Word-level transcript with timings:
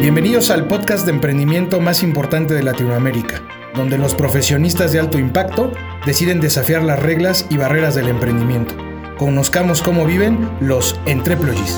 Bienvenidos 0.00 0.50
al 0.50 0.68
podcast 0.68 1.06
de 1.06 1.10
emprendimiento 1.10 1.80
más 1.80 2.04
importante 2.04 2.54
de 2.54 2.62
Latinoamérica, 2.62 3.42
donde 3.74 3.98
los 3.98 4.14
profesionistas 4.14 4.92
de 4.92 5.00
alto 5.00 5.18
impacto 5.18 5.72
deciden 6.06 6.40
desafiar 6.40 6.84
las 6.84 7.00
reglas 7.00 7.46
y 7.50 7.56
barreras 7.56 7.96
del 7.96 8.06
emprendimiento. 8.06 8.76
Conozcamos 9.18 9.82
cómo 9.82 10.06
viven 10.06 10.48
los 10.60 10.98
entreployees. 11.04 11.76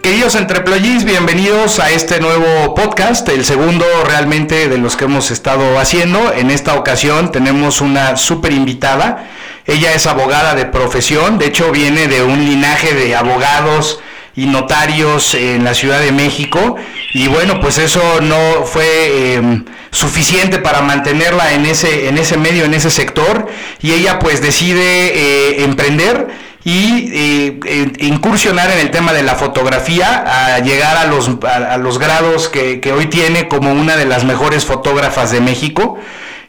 Queridos 0.00 0.36
entreployees, 0.36 1.04
bienvenidos 1.04 1.80
a 1.80 1.90
este 1.90 2.20
nuevo 2.20 2.76
podcast, 2.76 3.28
el 3.28 3.44
segundo 3.44 3.84
realmente 4.06 4.68
de 4.68 4.78
los 4.78 4.94
que 4.94 5.06
hemos 5.06 5.32
estado 5.32 5.80
haciendo. 5.80 6.32
En 6.32 6.52
esta 6.52 6.76
ocasión 6.76 7.32
tenemos 7.32 7.80
una 7.80 8.16
súper 8.16 8.52
invitada. 8.52 9.28
Ella 9.66 9.92
es 9.94 10.06
abogada 10.06 10.54
de 10.54 10.66
profesión, 10.66 11.38
de 11.38 11.46
hecho 11.46 11.72
viene 11.72 12.06
de 12.06 12.22
un 12.22 12.44
linaje 12.44 12.94
de 12.94 13.16
abogados 13.16 14.00
y 14.36 14.46
notarios 14.46 15.34
en 15.34 15.64
la 15.64 15.74
Ciudad 15.74 16.00
de 16.00 16.12
México 16.12 16.76
y 17.14 17.26
bueno, 17.26 17.58
pues 17.60 17.78
eso 17.78 18.20
no 18.20 18.64
fue 18.64 19.34
em, 19.34 19.64
suficiente 19.90 20.58
para 20.58 20.82
mantenerla 20.82 21.54
en 21.54 21.66
ese, 21.66 22.08
en 22.08 22.18
ese 22.18 22.36
medio, 22.36 22.64
en 22.64 22.74
ese 22.74 22.90
sector 22.90 23.46
y 23.80 23.92
ella 23.92 24.18
pues 24.18 24.42
decide 24.42 24.82
eh, 24.82 25.64
emprender 25.64 26.28
y 26.62 27.10
eh, 27.14 27.92
incursionar 28.00 28.70
en 28.72 28.78
el 28.78 28.90
tema 28.90 29.12
de 29.12 29.22
la 29.22 29.36
fotografía, 29.36 30.56
a 30.56 30.58
llegar 30.58 30.96
a 30.96 31.06
los, 31.06 31.30
a, 31.44 31.76
los 31.76 32.00
grados 32.00 32.48
que, 32.48 32.80
que 32.80 32.92
hoy 32.92 33.06
tiene 33.06 33.46
como 33.46 33.70
una 33.70 33.96
de 33.96 34.04
las 34.04 34.24
mejores 34.24 34.64
fotógrafas 34.64 35.30
de 35.30 35.40
México. 35.40 35.96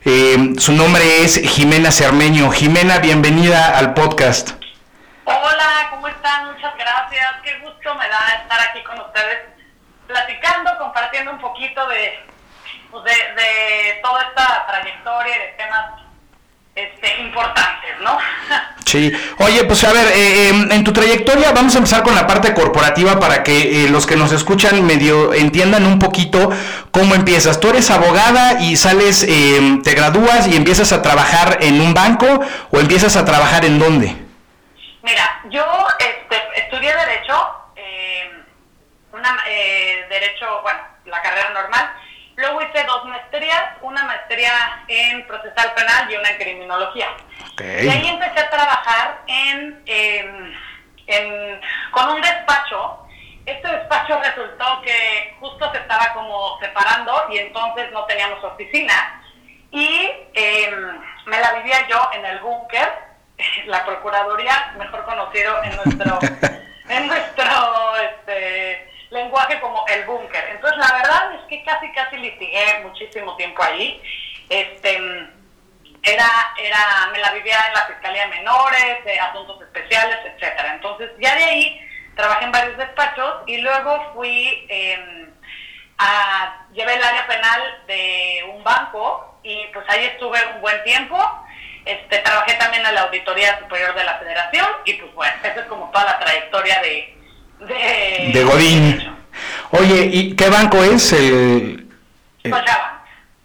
Eh, 0.06 0.54
su 0.60 0.74
nombre 0.74 1.02
es 1.24 1.42
Jimena 1.42 1.92
Cermeño. 1.92 2.52
Jimena, 2.52 3.00
bienvenida 3.00 3.78
al 3.78 3.94
podcast. 3.94 4.52
Hola, 5.26 5.88
¿cómo 5.90 6.08
están? 6.08 6.54
Muchas 6.54 6.76
gracias. 6.78 7.28
Qué 7.44 7.58
gusto 7.60 7.96
me 7.96 8.08
da 8.08 8.42
estar 8.42 8.60
aquí 8.70 8.84
con 8.84 9.00
ustedes, 9.00 9.40
platicando, 10.06 10.78
compartiendo 10.78 11.32
un 11.32 11.40
poquito 11.40 11.88
de, 11.88 12.20
pues, 12.92 13.04
de, 13.06 14.00
toda 14.04 14.22
esta 14.22 14.68
trayectoria 14.68 15.36
y 15.36 15.40
de 15.40 15.48
temas 15.58 15.86
este, 16.78 17.22
importantes, 17.22 18.00
¿no? 18.02 18.18
Sí, 18.88 19.12
oye, 19.40 19.66
pues 19.66 19.84
a 19.84 19.92
ver, 19.92 20.08
eh, 20.16 20.48
em, 20.48 20.72
en 20.72 20.82
tu 20.86 20.94
trayectoria 20.94 21.52
vamos 21.52 21.76
a 21.76 21.80
empezar 21.80 22.04
con 22.04 22.16
la 22.16 22.26
parte 22.26 22.54
corporativa 22.54 23.20
para 23.20 23.44
que 23.44 23.84
eh, 23.84 23.90
los 23.90 24.08
que 24.08 24.16
nos 24.16 24.32
escuchan 24.32 24.82
medio 24.86 25.34
entiendan 25.34 25.86
un 25.86 26.00
poquito 26.00 26.52
cómo 26.92 27.14
empiezas. 27.14 27.60
Tú 27.60 27.68
eres 27.68 27.92
abogada 27.92 28.62
y 28.62 28.78
sales, 28.78 29.26
em, 29.28 29.82
te 29.84 29.94
gradúas 29.94 30.48
y 30.48 30.56
empiezas 30.56 30.94
a 30.94 31.02
trabajar 31.02 31.58
en 31.60 31.82
un 31.82 31.94
banco 31.94 32.40
o 32.72 32.80
empiezas 32.80 33.18
a 33.18 33.26
trabajar 33.26 33.66
en 33.66 33.78
dónde? 33.78 34.16
Mira, 35.02 35.42
yo 35.50 35.66
este, 36.00 36.38
estudié 36.56 36.96
Derecho, 36.96 37.36
em, 37.76 38.42
una, 39.12 39.38
eh, 39.50 40.06
Derecho, 40.10 40.62
bueno, 40.62 40.80
la 41.08 41.22
carrera 41.22 41.50
normal, 41.50 41.92
Luego 42.38 42.62
hice 42.62 42.84
dos 42.84 43.04
maestrías, 43.06 43.64
una 43.82 44.04
maestría 44.04 44.84
en 44.88 45.26
procesal 45.26 45.74
penal 45.74 46.12
y 46.12 46.18
una 46.18 46.30
en 46.30 46.38
criminología. 46.38 47.08
Y 47.60 47.90
ahí 47.90 48.08
empecé 48.08 48.40
a 48.40 48.50
trabajar 48.52 49.22
en, 49.26 49.84
en, 49.88 51.62
con 51.90 52.10
un 52.10 52.22
despacho. 52.22 53.08
Este 53.44 53.68
despacho 53.68 54.22
resultó 54.22 54.82
que 54.84 55.36
justo 55.40 55.72
se 55.72 55.80
estaba 55.80 56.14
como 56.14 56.60
separando 56.60 57.26
y 57.32 57.40
entonces 57.40 57.92
no 57.92 58.06
teníamos 58.06 58.44
oficina. 58.44 59.20
Y 59.72 60.12
em, 60.36 61.02
me 61.26 61.40
la 61.40 61.54
vivía 61.54 61.88
yo 61.88 62.08
en 62.14 62.24
el 62.24 62.40
búnker, 62.40 62.88
la 63.66 63.84
Procuraduría, 63.84 64.76
mejor 64.78 65.04
conocido 65.06 65.64
en 65.64 65.76
nuestro, 65.76 66.20
en 66.90 67.08
nuestro 67.08 67.46
lenguaje 69.38 69.60
como 69.62 69.86
el 69.88 70.06
búnker. 70.06 70.50
Entonces, 70.52 70.80
la 70.80 70.94
verdad 70.98 71.36
es 71.36 71.42
que 71.48 71.64
casi, 71.64 71.92
casi 71.92 72.18
litigué 72.18 72.80
muchísimo 72.84 73.36
tiempo 73.36 73.64
ahí. 73.64 74.02
Este, 74.50 74.98
era, 76.04 76.54
era, 76.58 77.10
me 77.12 77.20
la 77.20 77.32
vivía 77.34 77.58
en 77.68 77.74
la 77.74 77.86
Fiscalía 77.88 78.24
de 78.24 78.36
Menores, 78.36 79.06
de 79.06 79.20
Asuntos 79.20 79.62
Especiales, 79.62 80.18
etcétera. 80.26 80.74
Entonces, 80.74 81.12
ya 81.20 81.36
de 81.36 81.44
ahí 81.44 81.82
trabajé 82.16 82.46
en 82.46 82.52
varios 82.52 82.78
despachos 82.78 83.44
y 83.46 83.58
luego 83.58 84.14
fui 84.14 84.66
em, 84.70 85.30
a, 85.98 86.66
llevé 86.74 86.96
el 86.96 87.04
área 87.04 87.28
penal 87.28 87.84
de 87.88 88.44
un 88.54 88.64
banco 88.64 89.40
y 89.44 89.66
pues 89.74 89.86
ahí 89.90 90.06
estuve 90.06 90.40
un 90.56 90.62
buen 90.62 90.84
tiempo. 90.84 91.18
Este, 91.86 92.18
trabajé 92.20 92.54
también 92.56 92.86
en 92.86 92.96
la 92.96 93.04
Auditoría 93.04 93.60
Superior 93.60 93.96
de 93.96 94.04
la 94.04 94.18
Federación 94.18 94.68
y 94.86 94.94
pues 94.94 95.14
bueno, 95.14 95.34
esa 95.42 95.62
es 95.62 95.68
como 95.68 95.90
toda 95.92 96.04
la 96.06 96.20
trayectoria 96.20 96.82
de, 96.82 97.18
de, 97.60 98.44
Godín. 98.44 99.17
Oye, 99.72 100.10
¿y 100.12 100.34
qué 100.36 100.50
banco 100.50 100.84
es? 100.84 101.14
El, 101.14 101.88
Scotiabank. 102.46 102.98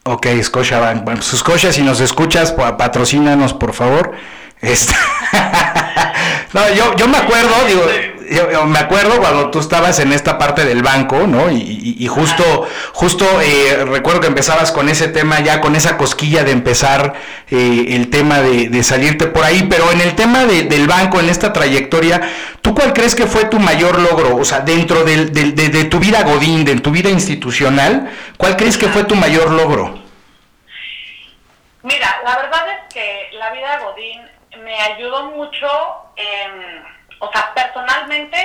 Ok, 0.04 0.26
Scotiabank. 0.42 1.04
Bueno, 1.04 1.20
pues 1.20 1.38
Scotia, 1.38 1.72
si 1.72 1.82
nos 1.82 2.00
escuchas, 2.00 2.52
patrocínanos, 2.52 3.52
por 3.54 3.72
favor. 3.72 4.12
Este... 4.60 4.94
no, 6.52 6.72
yo, 6.74 6.96
yo 6.96 7.08
me 7.08 7.18
acuerdo, 7.18 7.54
digo, 7.66 7.82
yo, 8.32 8.66
me 8.66 8.78
acuerdo 8.78 9.18
cuando 9.18 9.50
tú 9.50 9.58
estabas 9.58 9.98
en 10.00 10.12
esta 10.12 10.38
parte 10.38 10.64
del 10.64 10.82
banco, 10.82 11.26
¿no? 11.26 11.50
Y, 11.50 12.06
justo, 12.06 12.68
justo 12.92 13.24
eh, 13.40 13.84
recuerdo 13.84 14.20
que 14.20 14.26
empezabas 14.26 14.72
con 14.72 14.88
ese 14.88 15.08
tema 15.08 15.40
ya, 15.40 15.60
con 15.60 15.76
esa 15.76 15.96
cosquilla 15.96 16.44
de 16.44 16.52
empezar 16.52 17.14
eh, 17.50 17.86
el 17.90 18.10
tema 18.10 18.40
de, 18.40 18.82
salirte 18.82 19.26
por 19.26 19.44
ahí, 19.44 19.66
pero 19.70 19.90
en 19.92 20.00
el 20.00 20.14
tema 20.14 20.44
del 20.44 20.86
banco, 20.86 21.20
en 21.20 21.28
esta 21.28 21.52
trayectoria, 21.52 22.20
¿tú 22.60 22.74
cuál 22.74 22.92
crees 22.92 23.14
que 23.14 23.26
fue 23.26 23.44
tu 23.44 23.58
mayor 23.58 24.00
logro? 24.00 24.36
O 24.36 24.44
sea, 24.44 24.60
dentro 24.60 25.04
de, 25.04 25.26
de 25.26 25.84
tu 25.84 25.98
vida 25.98 26.22
Godín, 26.22 26.64
de 26.64 26.80
tu 26.80 26.90
vida 26.90 27.10
institucional, 27.10 28.10
¿cuál 28.36 28.56
crees 28.56 28.76
que 28.76 28.88
fue 28.88 29.04
tu 29.04 29.14
mayor 29.14 29.50
logro? 29.50 30.02
Mira, 31.82 32.20
la 32.24 32.36
verdad 32.36 32.68
es 32.68 32.94
que 32.94 33.30
la 33.32 33.50
vida 33.50 33.78
Godín 33.80 34.20
me 34.62 34.78
ayudó 34.80 35.30
mucho 35.32 35.68
en 36.16 36.84
o 37.22 37.30
sea, 37.30 37.54
personalmente, 37.54 38.36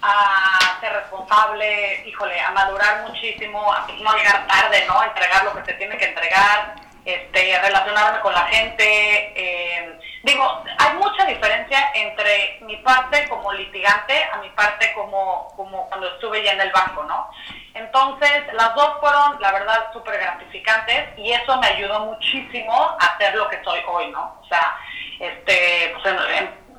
a 0.00 0.78
ser 0.80 0.90
responsable, 0.90 2.02
híjole, 2.06 2.40
a 2.40 2.50
madurar 2.50 3.06
muchísimo, 3.06 3.70
a 3.70 3.86
no 4.00 4.16
llegar 4.16 4.46
tarde, 4.46 4.84
¿no? 4.88 4.98
A 4.98 5.06
entregar 5.06 5.44
lo 5.44 5.54
que 5.54 5.64
se 5.66 5.74
tiene 5.74 5.98
que 5.98 6.06
entregar, 6.06 6.76
este, 7.04 7.58
relacionarme 7.60 8.20
con 8.20 8.32
la 8.32 8.46
gente. 8.46 9.32
Eh, 9.36 9.98
digo, 10.22 10.64
hay 10.78 10.94
mucha 10.94 11.26
diferencia 11.26 11.90
entre 11.92 12.58
mi 12.62 12.76
parte 12.78 13.28
como 13.28 13.52
litigante 13.52 14.24
a 14.32 14.38
mi 14.38 14.48
parte 14.50 14.94
como, 14.94 15.52
como 15.54 15.86
cuando 15.88 16.08
estuve 16.14 16.42
ya 16.42 16.52
en 16.52 16.62
el 16.62 16.72
banco, 16.72 17.04
¿no? 17.04 17.30
Entonces, 17.74 18.44
las 18.54 18.74
dos 18.74 18.96
fueron, 19.00 19.38
la 19.42 19.52
verdad, 19.52 19.92
súper 19.92 20.18
gratificantes 20.18 21.18
y 21.18 21.32
eso 21.32 21.54
me 21.58 21.66
ayudó 21.66 22.00
muchísimo 22.06 22.96
a 22.98 23.18
ser 23.18 23.34
lo 23.34 23.46
que 23.50 23.62
soy 23.62 23.80
hoy, 23.86 24.10
¿no? 24.10 24.38
O 24.40 24.46
sea, 24.48 24.74
este, 25.20 25.94
pues 26.02 26.14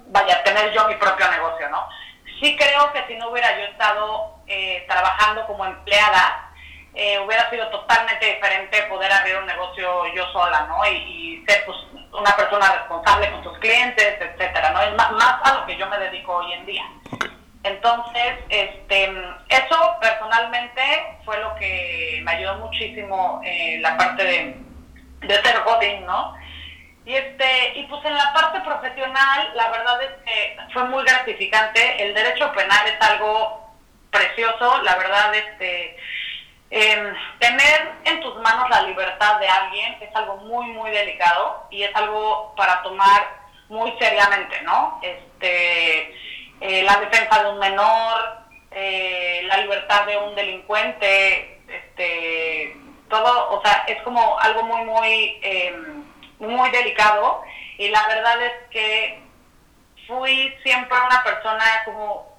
vaya, 0.09 0.43
tener 0.43 0.71
yo 0.73 0.87
mi 0.87 0.95
propio 0.95 1.16
Sí 2.39 2.55
creo 2.55 2.91
que 2.93 3.05
si 3.07 3.15
no 3.15 3.29
hubiera 3.29 3.57
yo 3.57 3.65
estado 3.65 4.35
eh, 4.47 4.85
trabajando 4.87 5.45
como 5.47 5.65
empleada, 5.65 6.51
eh, 6.93 7.19
hubiera 7.19 7.49
sido 7.49 7.67
totalmente 7.69 8.25
diferente 8.25 8.83
poder 8.83 9.11
abrir 9.11 9.37
un 9.37 9.45
negocio 9.45 10.05
yo 10.15 10.25
sola, 10.31 10.65
¿no? 10.67 10.85
Y, 10.87 11.43
ser 11.47 11.63
pues, 11.65 11.77
una 12.11 12.35
persona 12.35 12.73
responsable 12.73 13.31
con 13.31 13.43
sus 13.43 13.57
clientes, 13.59 14.17
etcétera, 14.19 14.71
¿no? 14.71 14.81
Es 14.81 14.93
más, 14.95 15.11
a 15.43 15.53
lo 15.59 15.65
que 15.65 15.77
yo 15.77 15.87
me 15.87 15.97
dedico 15.99 16.37
hoy 16.37 16.53
en 16.53 16.65
día. 16.65 16.85
Entonces, 17.63 18.35
este, 18.49 19.03
eso 19.49 19.95
personalmente 20.01 21.19
fue 21.23 21.39
lo 21.39 21.53
que 21.55 22.21
me 22.23 22.31
ayudó 22.31 22.55
muchísimo 22.57 23.41
en 23.43 23.81
la 23.81 23.95
parte 23.97 24.23
de, 24.23 24.57
de 25.21 25.41
ser 25.41 25.61
godín, 25.63 26.05
¿no? 26.05 26.35
Y, 27.07 27.15
este, 27.15 27.79
y 27.79 27.83
pues 27.85 28.03
en 28.03 28.15
la 28.15 28.33
parte 28.33 28.59
profesional, 28.59 29.51
la 29.55 29.69
verdad 29.69 30.03
es 30.03 30.11
que 30.25 30.57
fue 30.73 30.83
muy 30.83 31.05
gratificante. 31.05 32.03
El 32.03 32.13
derecho 32.13 32.51
penal 32.51 32.85
es 32.85 33.01
algo 33.01 33.65
precioso, 34.11 34.81
la 34.81 34.93
verdad, 34.97 35.33
este, 35.33 35.97
em, 36.69 37.15
tener 37.39 37.91
en 38.03 38.19
tus 38.19 38.35
manos 38.41 38.69
la 38.69 38.81
libertad 38.81 39.39
de 39.39 39.47
alguien 39.47 39.95
es 40.01 40.13
algo 40.17 40.35
muy, 40.35 40.65
muy 40.65 40.91
delicado 40.91 41.65
y 41.69 41.83
es 41.83 41.95
algo 41.95 42.53
para 42.57 42.83
tomar 42.83 43.25
muy 43.69 43.89
seriamente, 43.99 44.61
¿no? 44.63 44.99
Este, 45.01 46.13
eh, 46.59 46.83
la 46.83 46.97
defensa 46.97 47.41
de 47.41 47.49
un 47.51 47.59
menor, 47.59 48.37
eh, 48.71 49.43
la 49.45 49.59
libertad 49.59 50.05
de 50.07 50.17
un 50.17 50.35
delincuente, 50.35 51.61
este, 51.69 52.75
todo, 53.09 53.51
o 53.51 53.61
sea, 53.61 53.85
es 53.87 54.01
como 54.01 54.37
algo 54.41 54.63
muy, 54.63 54.83
muy... 54.83 55.39
Muy 56.39 56.69
delicado 56.69 57.43
y 57.77 57.89
la 57.89 58.07
verdad 58.07 58.41
es 58.43 58.53
que 58.69 59.23
fui 60.07 60.55
siempre 60.63 60.97
una 61.05 61.23
persona 61.23 61.63
como 61.85 62.37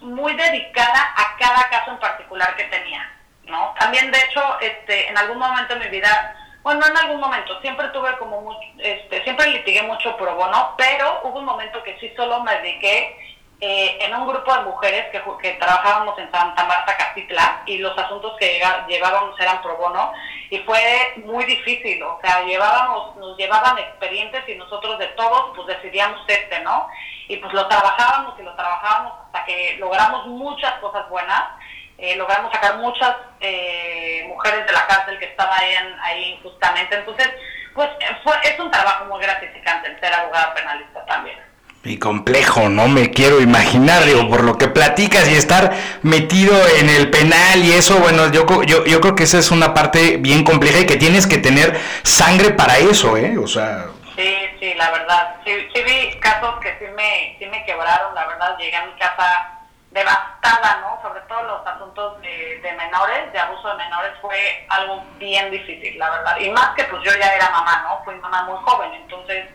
muy 0.00 0.34
dedicada 0.34 1.14
a 1.16 1.36
cada 1.38 1.68
caso 1.68 1.92
en 1.92 1.98
particular 1.98 2.56
que 2.56 2.64
tenía, 2.64 3.10
¿no? 3.44 3.74
También, 3.78 4.10
de 4.10 4.18
hecho, 4.18 4.60
este, 4.60 5.08
en 5.08 5.16
algún 5.16 5.38
momento 5.38 5.74
de 5.74 5.80
mi 5.80 5.88
vida, 5.88 6.36
bueno, 6.62 6.86
en 6.86 6.96
algún 6.96 7.20
momento, 7.20 7.60
siempre 7.60 7.88
tuve 7.88 8.16
como 8.18 8.40
mucho, 8.40 8.60
este, 8.78 9.22
siempre 9.24 9.48
litigué 9.48 9.82
mucho 9.82 10.16
pro 10.16 10.34
bono, 10.34 10.74
pero 10.76 11.20
hubo 11.24 11.38
un 11.38 11.44
momento 11.44 11.82
que 11.82 11.98
sí 11.98 12.12
solo 12.16 12.42
me 12.42 12.54
dediqué 12.56 13.38
eh, 13.62 13.98
en 14.00 14.14
un 14.14 14.26
grupo 14.26 14.54
de 14.54 14.62
mujeres 14.62 15.04
que, 15.12 15.22
que, 15.42 15.52
trabajábamos 15.58 16.18
en 16.18 16.30
Santa 16.30 16.64
Marta 16.64 16.96
Catitla 16.96 17.62
y 17.66 17.76
los 17.76 17.96
asuntos 17.98 18.34
que 18.38 18.58
llevábamos 18.88 19.38
eran 19.38 19.60
pro 19.60 19.76
bono 19.76 20.14
y 20.48 20.60
fue 20.60 20.80
muy 21.26 21.44
difícil, 21.44 22.02
o 22.02 22.18
sea, 22.22 22.42
llevábamos, 22.44 23.16
nos 23.16 23.36
llevaban 23.36 23.76
expedientes 23.78 24.48
y 24.48 24.54
nosotros 24.54 24.98
de 24.98 25.08
todos 25.08 25.54
pues 25.54 25.66
decidíamos 25.76 26.20
este, 26.26 26.60
¿no? 26.60 26.88
Y 27.28 27.36
pues 27.36 27.52
lo 27.52 27.68
trabajábamos 27.68 28.40
y 28.40 28.42
lo 28.44 28.54
trabajábamos 28.54 29.12
hasta 29.26 29.44
que 29.44 29.76
logramos 29.78 30.26
muchas 30.26 30.72
cosas 30.80 31.06
buenas, 31.10 31.42
eh, 31.98 32.16
logramos 32.16 32.50
sacar 32.52 32.78
muchas 32.78 33.14
eh, 33.40 34.24
mujeres 34.26 34.66
de 34.66 34.72
la 34.72 34.86
cárcel 34.86 35.18
que 35.18 35.26
estaban 35.26 35.60
ahí 36.00 36.38
injustamente, 36.38 36.94
entonces 36.94 37.30
pues 37.74 37.90
fue, 38.24 38.34
es 38.42 38.58
un 38.58 38.70
trabajo 38.70 39.04
muy 39.04 39.20
gratificante 39.20 39.88
el 39.88 40.00
ser 40.00 40.14
abogada 40.14 40.54
penalista 40.54 41.04
también 41.04 41.49
y 41.82 41.98
complejo, 41.98 42.68
no 42.68 42.88
me 42.88 43.10
quiero 43.10 43.40
imaginar, 43.40 44.04
digo, 44.04 44.28
por 44.28 44.44
lo 44.44 44.58
que 44.58 44.68
platicas 44.68 45.28
y 45.28 45.34
estar 45.34 45.72
metido 46.02 46.54
en 46.78 46.90
el 46.90 47.10
penal 47.10 47.64
y 47.64 47.72
eso, 47.72 47.98
bueno, 47.98 48.30
yo, 48.30 48.44
yo, 48.64 48.84
yo 48.84 49.00
creo 49.00 49.14
que 49.14 49.22
esa 49.22 49.38
es 49.38 49.50
una 49.50 49.72
parte 49.72 50.18
bien 50.18 50.44
compleja 50.44 50.80
y 50.80 50.86
que 50.86 50.96
tienes 50.96 51.26
que 51.26 51.38
tener 51.38 51.80
sangre 52.02 52.50
para 52.50 52.76
eso, 52.78 53.16
¿eh? 53.16 53.38
O 53.38 53.46
sea... 53.46 53.86
Sí, 54.14 54.36
sí, 54.58 54.74
la 54.74 54.90
verdad, 54.90 55.36
sí, 55.46 55.52
sí 55.74 55.82
vi 55.82 56.18
casos 56.20 56.56
que 56.60 56.76
sí 56.78 56.84
me, 56.94 57.36
sí 57.38 57.46
me 57.46 57.64
quebraron, 57.64 58.14
la 58.14 58.26
verdad, 58.26 58.58
llegué 58.58 58.76
a 58.76 58.84
mi 58.84 58.92
casa 58.98 59.60
devastada, 59.90 60.82
¿no? 60.82 61.00
Sobre 61.00 61.22
todo 61.22 61.42
los 61.44 61.66
asuntos 61.66 62.20
de, 62.20 62.60
de 62.62 62.72
menores, 62.74 63.32
de 63.32 63.38
abuso 63.38 63.68
de 63.70 63.76
menores, 63.76 64.12
fue 64.20 64.66
algo 64.68 65.02
bien 65.18 65.50
difícil, 65.50 65.98
la 65.98 66.10
verdad. 66.10 66.36
Y 66.40 66.50
más 66.50 66.74
que 66.76 66.84
pues 66.84 67.02
yo 67.02 67.10
ya 67.18 67.34
era 67.34 67.50
mamá, 67.50 67.86
¿no? 67.88 68.04
Fui 68.04 68.14
mamá 68.16 68.42
muy 68.44 68.58
joven, 68.62 68.92
entonces 68.92 69.46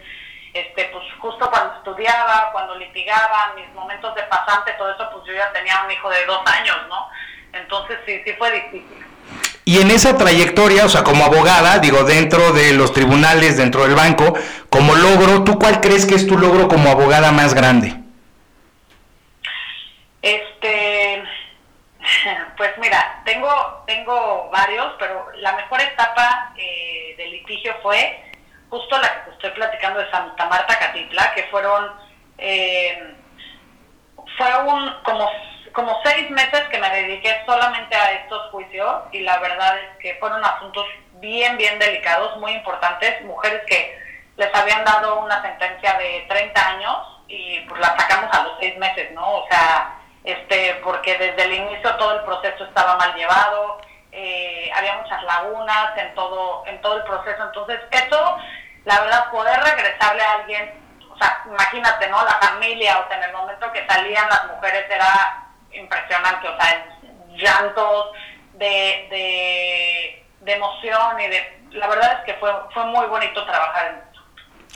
este, 0.56 0.86
pues 0.86 1.04
justo 1.20 1.50
cuando 1.50 1.76
estudiaba, 1.76 2.50
cuando 2.54 2.76
litigaba, 2.76 3.54
mis 3.58 3.70
momentos 3.74 4.16
de 4.16 4.24
pasante, 4.24 4.72
todo 4.78 4.90
eso, 4.90 5.10
pues 5.12 5.26
yo 5.28 5.34
ya 5.34 5.52
tenía 5.52 5.84
un 5.84 5.92
hijo 5.92 6.10
de 6.10 6.26
dos 6.26 6.40
años, 6.46 6.78
¿no? 6.88 7.10
Entonces 7.52 8.00
sí, 8.06 8.22
sí 8.26 8.32
fue 8.38 8.52
difícil. 8.52 9.06
Y 9.66 9.82
en 9.82 9.92
esa 9.92 10.18
trayectoria, 10.18 10.86
o 10.86 10.90
sea, 10.90 11.04
como 11.04 11.26
abogada, 11.26 11.80
digo, 11.80 12.06
dentro 12.06 12.54
de 12.54 12.72
los 12.72 12.94
tribunales, 12.94 13.58
dentro 13.58 13.84
del 13.84 13.96
banco, 13.96 14.34
como 14.70 14.96
logro, 14.96 15.44
¿tú 15.44 15.60
cuál 15.60 15.82
crees 15.82 16.06
que 16.06 16.16
es 16.16 16.26
tu 16.26 16.38
logro 16.38 16.70
como 16.70 16.90
abogada 16.90 17.34
más 17.34 17.54
grande? 17.54 17.94
Este, 20.22 21.22
pues 22.58 22.72
mira, 22.78 23.22
tengo, 23.26 23.84
tengo 23.86 24.50
varios, 24.54 24.94
pero 25.00 25.28
la 25.40 25.54
mejor 25.58 25.82
etapa 25.82 26.54
eh, 26.56 27.16
del 27.18 27.32
litigio 27.32 27.76
fue 27.84 28.22
justo 28.76 28.98
la 29.00 29.08
que 29.08 29.20
te 29.22 29.32
estoy 29.32 29.52
platicando 29.52 30.00
de 30.00 30.12
Santa 30.12 30.46
Marta 30.48 30.78
Catitla, 30.78 31.34
que 31.34 31.44
fueron, 31.44 31.94
eh, 32.38 33.16
fue 34.38 34.64
un, 34.64 34.94
como, 35.04 35.30
como 35.72 36.02
seis 36.04 36.30
meses 36.30 36.62
que 36.70 36.78
me 36.78 36.90
dediqué 36.90 37.42
solamente 37.46 37.96
a 37.96 38.12
estos 38.12 38.52
juicios 38.52 39.04
y 39.14 39.20
la 39.20 39.38
verdad 39.40 39.78
es 39.78 39.98
que 40.00 40.16
fueron 40.16 40.44
asuntos 40.44 40.86
bien, 41.22 41.58
bien 41.58 41.80
delicados, 41.80 42.36
muy 42.38 42.52
importantes, 42.52 43.24
mujeres 43.24 43.62
que 43.66 43.98
les 44.36 44.54
habían 44.54 44.84
dado 44.84 45.20
una 45.20 45.42
sentencia 45.42 45.94
de 45.98 46.26
30 46.28 46.70
años 46.70 46.98
y 47.30 47.62
pues 47.62 47.80
la 47.80 47.98
sacamos 47.98 48.30
a 48.38 48.44
los 48.44 48.60
seis 48.60 48.78
meses, 48.78 49.10
¿no? 49.14 49.26
O 49.26 49.48
sea, 49.48 50.00
este, 50.26 50.82
porque 50.84 51.18
desde 51.18 51.44
el 51.44 51.54
inicio 51.54 51.96
todo 51.96 52.20
el 52.20 52.26
proceso 52.26 52.66
estaba 52.66 52.98
mal 52.98 53.16
llevado, 53.16 53.80
eh, 54.12 54.70
había 54.76 54.98
muchas 54.98 55.24
lagunas 55.24 55.98
en 55.98 56.14
todo, 56.14 56.66
en 56.68 56.82
todo 56.82 56.98
el 56.98 57.04
proceso. 57.04 57.42
Entonces, 57.42 57.80
eso 57.92 58.38
la 58.86 59.02
verdad, 59.02 59.32
poder 59.32 59.60
regresarle 59.62 60.24
a 60.24 60.34
alguien, 60.34 60.74
o 61.12 61.18
sea, 61.18 61.44
imagínate, 61.46 62.08
¿no? 62.08 62.24
La 62.24 62.40
familia, 62.40 63.00
o 63.00 63.08
sea, 63.08 63.18
en 63.18 63.24
el 63.24 63.34
momento 63.34 63.72
que 63.72 63.86
salían 63.88 64.30
las 64.30 64.48
mujeres 64.48 64.86
era 64.90 65.48
impresionante, 65.72 66.48
o 66.48 66.62
sea, 66.62 66.86
llantos 67.30 68.12
de, 68.54 69.08
de, 69.10 70.26
de 70.42 70.54
emoción 70.54 71.20
y 71.20 71.28
de... 71.28 71.66
La 71.72 71.88
verdad 71.88 72.20
es 72.20 72.26
que 72.26 72.40
fue, 72.40 72.52
fue 72.74 72.86
muy 72.86 73.06
bonito 73.08 73.46
trabajar 73.46 73.88
en 73.88 74.15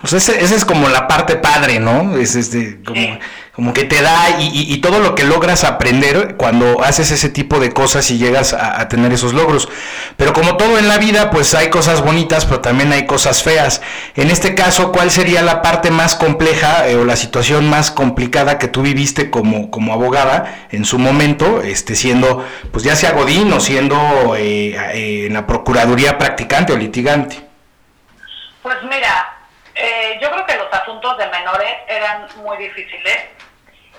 o 0.01 0.07
sea, 0.07 0.17
esa 0.17 0.55
es 0.55 0.63
como 0.63 0.87
la 0.87 1.07
parte 1.07 1.35
padre, 1.35 1.79
¿no? 1.79 2.17
Es 2.17 2.35
este, 2.35 2.81
como, 2.85 3.19
como 3.51 3.73
que 3.73 3.83
te 3.83 4.01
da 4.01 4.39
y, 4.39 4.73
y, 4.73 4.77
todo 4.77 4.99
lo 4.99 5.13
que 5.13 5.25
logras 5.25 5.65
aprender 5.65 6.35
cuando 6.37 6.81
haces 6.81 7.11
ese 7.11 7.27
tipo 7.27 7.59
de 7.59 7.73
cosas 7.73 8.09
y 8.09 8.17
llegas 8.17 8.53
a, 8.53 8.87
tener 8.87 9.11
esos 9.11 9.33
logros. 9.33 9.67
Pero 10.15 10.31
como 10.31 10.55
todo 10.55 10.77
en 10.79 10.87
la 10.87 10.99
vida, 10.99 11.29
pues 11.31 11.53
hay 11.53 11.69
cosas 11.69 12.01
bonitas, 12.01 12.45
pero 12.45 12.61
también 12.61 12.93
hay 12.93 13.05
cosas 13.05 13.43
feas. 13.43 13.81
En 14.15 14.31
este 14.31 14.55
caso, 14.55 14.93
¿cuál 14.93 15.11
sería 15.11 15.41
la 15.41 15.61
parte 15.61 15.91
más 15.91 16.15
compleja 16.15 16.87
eh, 16.87 16.95
o 16.95 17.03
la 17.03 17.17
situación 17.17 17.69
más 17.69 17.91
complicada 17.91 18.57
que 18.57 18.69
tú 18.69 18.83
viviste 18.83 19.29
como, 19.29 19.69
como 19.69 19.91
abogada 19.91 20.67
en 20.71 20.85
su 20.85 20.97
momento, 20.97 21.61
este, 21.61 21.95
siendo, 21.95 22.45
pues 22.71 22.85
ya 22.85 22.95
sea 22.95 23.11
Godín 23.11 23.51
o 23.51 23.59
siendo 23.59 23.97
eh, 24.37 24.77
eh, 24.93 25.25
en 25.27 25.33
la 25.33 25.45
Procuraduría 25.45 26.17
practicante 26.17 26.71
o 26.71 26.77
litigante? 26.77 27.49
Pues 28.63 28.77
mira, 28.83 29.28
eh, 29.81 30.19
yo 30.21 30.29
creo 30.29 30.45
que 30.45 30.57
los 30.57 30.73
asuntos 30.73 31.17
de 31.17 31.25
menores 31.27 31.73
eran 31.87 32.27
muy 32.37 32.57
difíciles. 32.57 33.29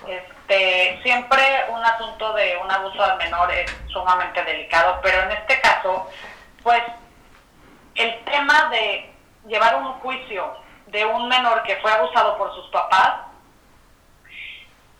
Este, 0.07 0.99
siempre 1.01 1.41
un 1.69 1.83
asunto 1.83 2.33
de 2.33 2.55
un 2.57 2.69
abuso 2.69 3.03
de 3.07 3.15
menor 3.15 3.51
es 3.51 3.71
sumamente 3.87 4.43
delicado, 4.43 4.99
pero 5.01 5.23
en 5.23 5.31
este 5.31 5.59
caso, 5.59 6.07
pues 6.61 6.83
el 7.95 8.23
tema 8.25 8.69
de 8.69 9.11
llevar 9.47 9.75
un 9.77 9.93
juicio 10.01 10.55
de 10.85 11.03
un 11.03 11.27
menor 11.27 11.63
que 11.63 11.77
fue 11.77 11.91
abusado 11.91 12.37
por 12.37 12.53
sus 12.53 12.67
papás, 12.67 13.21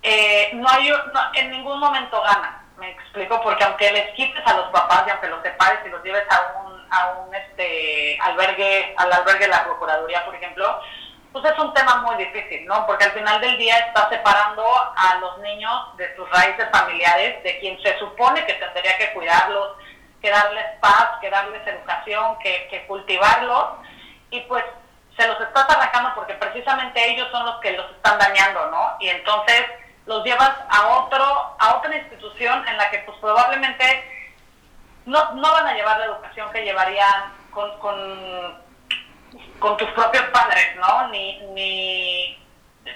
eh, 0.02 0.50
no 0.54 0.68
hay, 0.68 0.92
en 1.36 1.52
ningún 1.52 1.80
momento 1.80 2.20
gana, 2.24 2.64
me 2.78 2.90
explico, 2.90 3.40
porque 3.42 3.64
aunque 3.64 3.92
les 3.92 4.16
quites 4.16 4.46
a 4.48 4.58
los 4.58 4.70
papás 4.70 5.04
y 5.06 5.12
aunque 5.12 5.28
los 5.28 5.44
separes 5.44 5.80
y 5.86 5.90
los 5.90 6.04
lleves 6.04 6.24
a 6.32 6.60
un 6.64 6.71
a 6.92 7.12
un 7.12 7.34
este 7.34 8.18
albergue, 8.22 8.94
al 8.98 9.12
albergue 9.12 9.46
de 9.46 9.52
la 9.52 9.64
Procuraduría, 9.64 10.24
por 10.26 10.36
ejemplo, 10.36 10.80
pues 11.32 11.46
es 11.46 11.58
un 11.58 11.74
tema 11.74 11.98
muy 11.98 12.16
difícil, 12.16 12.66
¿no? 12.66 12.86
Porque 12.86 13.06
al 13.06 13.12
final 13.12 13.40
del 13.40 13.58
día 13.58 13.78
está 13.78 14.10
separando 14.10 14.64
a 14.96 15.16
los 15.22 15.38
niños 15.40 15.98
de 15.98 16.14
sus 16.16 16.30
raíces 16.30 16.68
familiares, 16.72 17.42
de 17.44 17.60
quien 17.60 17.82
se 17.82 17.98
supone 18.00 18.46
que 18.46 18.54
tendría 18.54 18.98
que 18.98 19.14
cuidarlos, 19.14 19.78
que 20.22 20.30
darles 20.30 20.66
paz, 20.82 21.20
que 21.22 21.30
darles 21.30 21.66
educación, 21.66 22.38
que, 22.40 22.68
que 22.70 22.86
cultivarlos, 22.86 23.66
y 24.30 24.42
pues 24.42 24.64
se 25.18 25.28
los 25.28 25.40
estás 25.40 25.70
arrancando 25.70 26.14
porque 26.16 26.34
precisamente 26.34 27.12
ellos 27.12 27.28
son 27.32 27.46
los 27.46 27.60
que 27.62 27.72
los 27.72 27.90
están 27.92 28.20
dañando, 28.20 28.70
¿no? 28.70 28.98
Y 29.00 29.10
entonces 29.10 29.66
los 30.06 30.24
llevas 30.24 30.52
a 30.70 30.88
otro, 30.88 31.56
a 31.60 31.76
otra 31.78 31.96
institución 31.96 32.68
en 32.68 32.78
la 32.78 32.90
que 32.90 33.00
pues 33.00 33.18
probablemente 33.20 34.21
no, 35.06 35.34
no 35.34 35.52
van 35.52 35.68
a 35.68 35.74
llevar 35.74 36.00
la 36.00 36.06
educación 36.06 36.52
que 36.52 36.64
llevarían 36.64 37.34
con, 37.52 37.78
con, 37.80 38.62
con 39.60 39.78
tus 39.78 39.90
propios 39.90 40.24
padres, 40.26 40.76
¿no? 40.78 41.08
Ni, 41.10 41.40
ni 41.54 42.38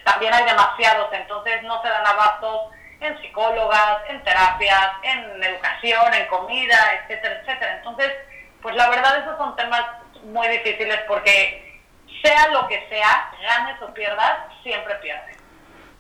también 0.04 0.34
hay 0.34 0.46
demasiados, 0.46 1.12
entonces 1.14 1.64
no 1.64 1.82
se 1.82 1.90
dan 1.90 2.06
abastos 2.06 2.72
en 3.00 3.22
psicólogas, 3.22 3.98
en 4.10 4.24
terapias, 4.24 4.92
en 5.04 5.44
educación, 5.44 6.14
en 6.14 6.28
comida, 6.28 6.78
etcétera, 7.02 7.42
etcétera. 7.42 7.78
Entonces, 7.78 8.12
pues 8.62 8.76
la 8.76 8.90
verdad 8.90 9.20
esos 9.20 9.38
son 9.38 9.56
temas 9.56 9.84
muy 10.24 10.48
difíciles 10.48 11.00
porque 11.08 11.82
sea 12.24 12.48
lo 12.50 12.68
que 12.68 12.88
sea, 12.90 13.32
ganes 13.42 13.82
o 13.82 13.94
pierdas, 13.94 14.38
siempre 14.64 14.96
pierdes. 14.96 15.35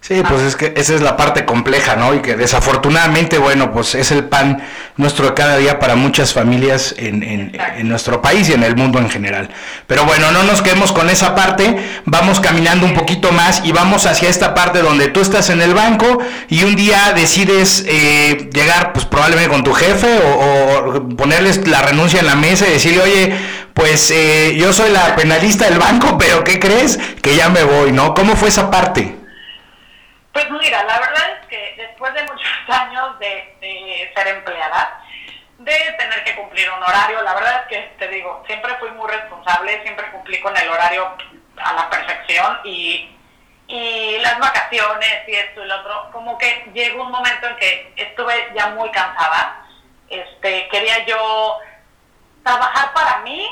Sí, 0.07 0.21
pues 0.29 0.43
es 0.43 0.55
que 0.55 0.71
esa 0.77 0.93
es 0.93 1.01
la 1.01 1.17
parte 1.17 1.45
compleja, 1.45 1.95
¿no? 1.95 2.13
Y 2.13 2.19
que 2.19 2.35
desafortunadamente, 2.35 3.39
bueno, 3.39 3.71
pues 3.71 3.95
es 3.95 4.12
el 4.12 4.25
pan 4.25 4.62
nuestro 4.97 5.25
de 5.25 5.33
cada 5.33 5.57
día 5.57 5.79
para 5.79 5.95
muchas 5.95 6.31
familias 6.31 6.93
en, 7.00 7.24
en, 7.24 7.89
nuestro 7.89 8.21
país 8.21 8.47
y 8.50 8.53
en 8.53 8.62
el 8.62 8.75
mundo 8.75 9.00
en 9.00 9.09
general. 9.09 9.50
Pero 9.88 10.05
bueno, 10.05 10.31
no 10.31 10.43
nos 10.43 10.62
quedemos 10.62 10.91
con 10.91 11.09
esa 11.09 11.33
parte, 11.33 11.75
vamos 12.05 12.39
caminando 12.39 12.85
un 12.85 12.93
poquito 12.93 13.31
más 13.31 13.63
y 13.65 13.71
vamos 13.71 14.05
hacia 14.05 14.29
esta 14.29 14.53
parte 14.53 14.83
donde 14.83 15.07
tú 15.07 15.21
estás 15.21 15.50
en 15.50 15.59
el 15.59 15.74
banco 15.74 16.19
y 16.50 16.63
un 16.65 16.75
día 16.75 17.12
decides 17.15 17.83
eh, 17.88 18.51
llegar, 18.53 18.93
pues 18.93 19.05
probablemente 19.05 19.50
con 19.50 19.63
tu 19.63 19.74
jefe 19.74 20.19
o, 20.19 21.00
o, 21.00 21.17
ponerles 21.17 21.67
la 21.67 21.81
renuncia 21.81 22.19
en 22.19 22.27
la 22.27 22.35
mesa 22.35 22.67
y 22.67 22.74
decirle, 22.74 23.01
oye, 23.01 23.35
pues 23.74 24.12
eh, 24.12 24.55
yo 24.55 24.71
soy 24.71 24.91
la 24.91 25.15
penalista 25.15 25.65
del 25.65 25.79
banco, 25.79 26.15
pero 26.19 26.43
¿qué 26.43 26.59
crees? 26.59 27.00
Que 27.24 27.35
ya 27.35 27.50
me 27.50 27.63
voy, 27.63 27.91
¿no? 27.91 28.13
¿Cómo 28.13 28.35
fue 28.35 28.50
esa 28.50 28.69
parte? 28.69 29.25
Pues 30.36 30.51
mira, 30.51 30.84
la 30.84 31.00
verdad 31.00 31.39
es 31.39 31.48
que 31.48 31.75
después 31.77 32.13
de 32.13 32.24
muchos 32.24 32.51
años 32.68 33.18
de, 33.20 34.12
ser 34.13 34.27
empleada, 34.27 35.01
de 35.60 35.96
tener 35.98 36.25
que 36.25 36.36
cumplir 36.36 36.70
un 36.72 36.84
horario, 36.84 37.22
la 37.22 37.36
verdad 37.36 37.62
es 37.62 37.68
que 37.70 37.96
te 37.98 38.10
digo, 38.10 38.44
siempre 38.46 38.75
fui 38.75 38.92
muy 38.92 39.10
responsable, 39.10 39.82
siempre 39.84 40.12
cumplí 40.12 40.42
con 40.42 40.56
el 40.58 40.68
horario 40.68 41.15
a 41.56 41.74
la 41.75 41.89
perfección 41.89 42.60
y, 42.65 43.15
y 43.68 44.18
las 44.18 44.38
vacaciones 44.38 45.24
y 45.25 45.36
esto 45.36 45.63
y 45.63 45.68
lo 45.68 45.80
otro, 45.80 46.10
como 46.12 46.38
que 46.38 46.70
llegó 46.74 47.04
un 47.04 47.12
momento 47.12 47.48
en 47.48 47.56
que 47.56 47.94
estuve 47.96 48.51
ya 48.54 48.68
muy 48.72 48.92
cansada, 48.92 49.65
este, 50.10 50.68
quería 50.68 51.06
yo 51.06 51.60
trabajar 52.44 52.94
para 52.94 53.20
mí 53.20 53.48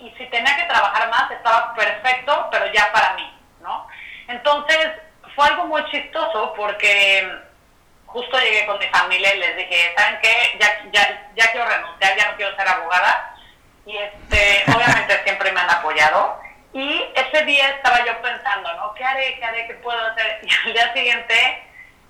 y 0.00 0.10
si 0.18 0.26
tenía 0.26 0.56
que 0.56 0.64
trabajar 0.64 1.08
más 1.10 1.30
estaba 1.30 1.72
perfecto, 1.74 2.48
pero 2.50 2.72
ya 2.72 2.90
para 2.90 3.14
mí, 3.14 3.40
¿no? 3.60 3.86
Entonces 4.26 4.94
fue 5.34 5.46
algo 5.46 5.66
muy 5.66 5.84
chistoso 5.90 6.52
porque 6.56 7.28
justo 8.06 8.38
llegué 8.38 8.66
con 8.66 8.78
mi 8.78 8.86
familia 8.86 9.34
y 9.34 9.38
les 9.38 9.56
dije, 9.56 9.94
¿saben 9.96 10.20
qué? 10.22 10.58
Ya, 10.60 10.84
ya, 10.92 11.30
ya 11.34 11.52
quiero 11.52 11.68
renunciar, 11.68 12.16
ya 12.16 12.30
no 12.30 12.36
quiero 12.36 12.56
ser 12.56 12.68
abogada. 12.68 13.34
Y 13.86 13.96
este, 13.96 14.64
obviamente 14.74 15.22
siempre 15.24 15.52
me 15.52 15.60
han 15.60 15.70
apoyado. 15.70 16.40
Y 16.72 17.04
ese 17.14 17.44
día 17.44 17.70
estaba 17.70 18.04
yo 18.04 18.20
pensando, 18.20 18.72
¿no? 18.74 18.94
¿Qué 18.94 19.04
haré? 19.04 19.36
¿Qué 19.38 19.44
haré? 19.44 19.66
¿Qué 19.66 19.74
puedo 19.74 19.98
hacer? 20.06 20.40
Y 20.46 20.68
al 20.68 20.72
día 20.72 20.92
siguiente 20.92 21.62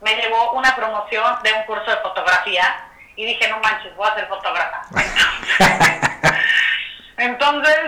me 0.02 0.16
llevó 0.16 0.52
una 0.52 0.76
promoción 0.76 1.43
de 1.43 1.52
un 1.52 1.62
curso 1.64 1.90
de 1.90 1.97
fotografía 1.99 2.88
y 3.16 3.25
dije, 3.25 3.49
no 3.49 3.59
manches, 3.61 3.95
voy 3.97 4.09
a 4.09 4.14
ser 4.14 4.26
fotógrafa. 4.28 4.83
Entonces, 7.16 7.78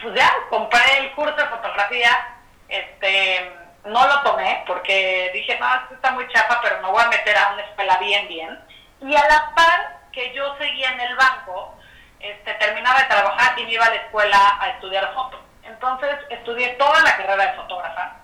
pues 0.00 0.14
ya, 0.14 0.32
compré 0.50 0.98
el 0.98 1.12
curso 1.12 1.36
de 1.36 1.44
fotografía, 1.46 2.26
este, 2.68 3.52
no 3.84 4.06
lo 4.06 4.22
tomé 4.22 4.64
porque 4.66 5.30
dije, 5.32 5.58
no, 5.58 5.74
esto 5.74 5.94
está 5.94 6.10
muy 6.12 6.26
chapa, 6.28 6.60
pero 6.62 6.80
me 6.82 6.88
voy 6.88 7.02
a 7.02 7.08
meter 7.08 7.36
a 7.36 7.52
una 7.52 7.62
escuela 7.62 7.96
bien, 7.98 8.28
bien. 8.28 8.58
Y 9.00 9.14
a 9.14 9.28
la 9.28 9.52
par 9.54 9.98
que 10.12 10.32
yo 10.34 10.56
seguía 10.58 10.90
en 10.92 11.00
el 11.00 11.16
banco, 11.16 11.74
este, 12.20 12.54
terminaba 12.54 13.00
de 13.00 13.06
trabajar 13.06 13.58
y 13.58 13.64
me 13.64 13.72
iba 13.72 13.84
a 13.84 13.90
la 13.90 13.96
escuela 13.96 14.58
a 14.60 14.68
estudiar 14.70 15.12
foto. 15.14 15.40
Entonces 15.62 16.10
estudié 16.30 16.70
toda 16.70 17.00
la 17.00 17.16
carrera 17.16 17.46
de 17.46 17.56
fotógrafa, 17.56 18.16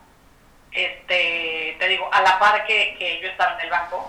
este, 0.73 1.77
te 1.79 1.89
digo, 1.89 2.09
a 2.13 2.21
la 2.21 2.39
par 2.39 2.67
que, 2.67 2.97
que 2.99 3.21
yo 3.21 3.29
estaba 3.29 3.55
en 3.55 3.61
el 3.61 3.71
banco. 3.71 4.09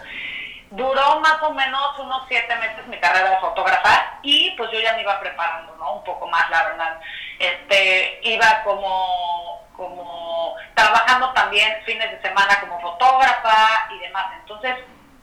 Duró 0.71 1.19
más 1.19 1.41
o 1.43 1.51
menos 1.51 1.99
unos 1.99 2.23
siete 2.27 2.55
meses 2.55 2.87
mi 2.87 2.97
carrera 2.99 3.29
de 3.29 3.37
fotógrafa 3.37 4.19
y 4.23 4.51
pues 4.57 4.71
yo 4.71 4.79
ya 4.79 4.93
me 4.93 5.03
iba 5.03 5.19
preparando, 5.19 5.75
¿no? 5.77 5.97
Un 5.97 6.03
poco 6.03 6.27
más, 6.27 6.49
la 6.49 6.63
verdad. 6.63 6.99
Este, 7.37 8.19
iba 8.23 8.63
como, 8.63 9.64
como 9.75 10.55
trabajando 10.73 11.31
también 11.33 11.71
fines 11.85 12.11
de 12.11 12.21
semana 12.21 12.59
como 12.61 12.79
fotógrafa 12.81 13.87
y 13.91 13.99
demás. 13.99 14.25
Entonces, 14.41 14.75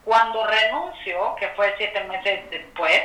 cuando 0.05 0.47
renuncio, 0.47 1.37
que 1.37 1.49
fue 1.51 1.75
siete 1.79 2.05
meses 2.05 2.51
después, 2.51 3.03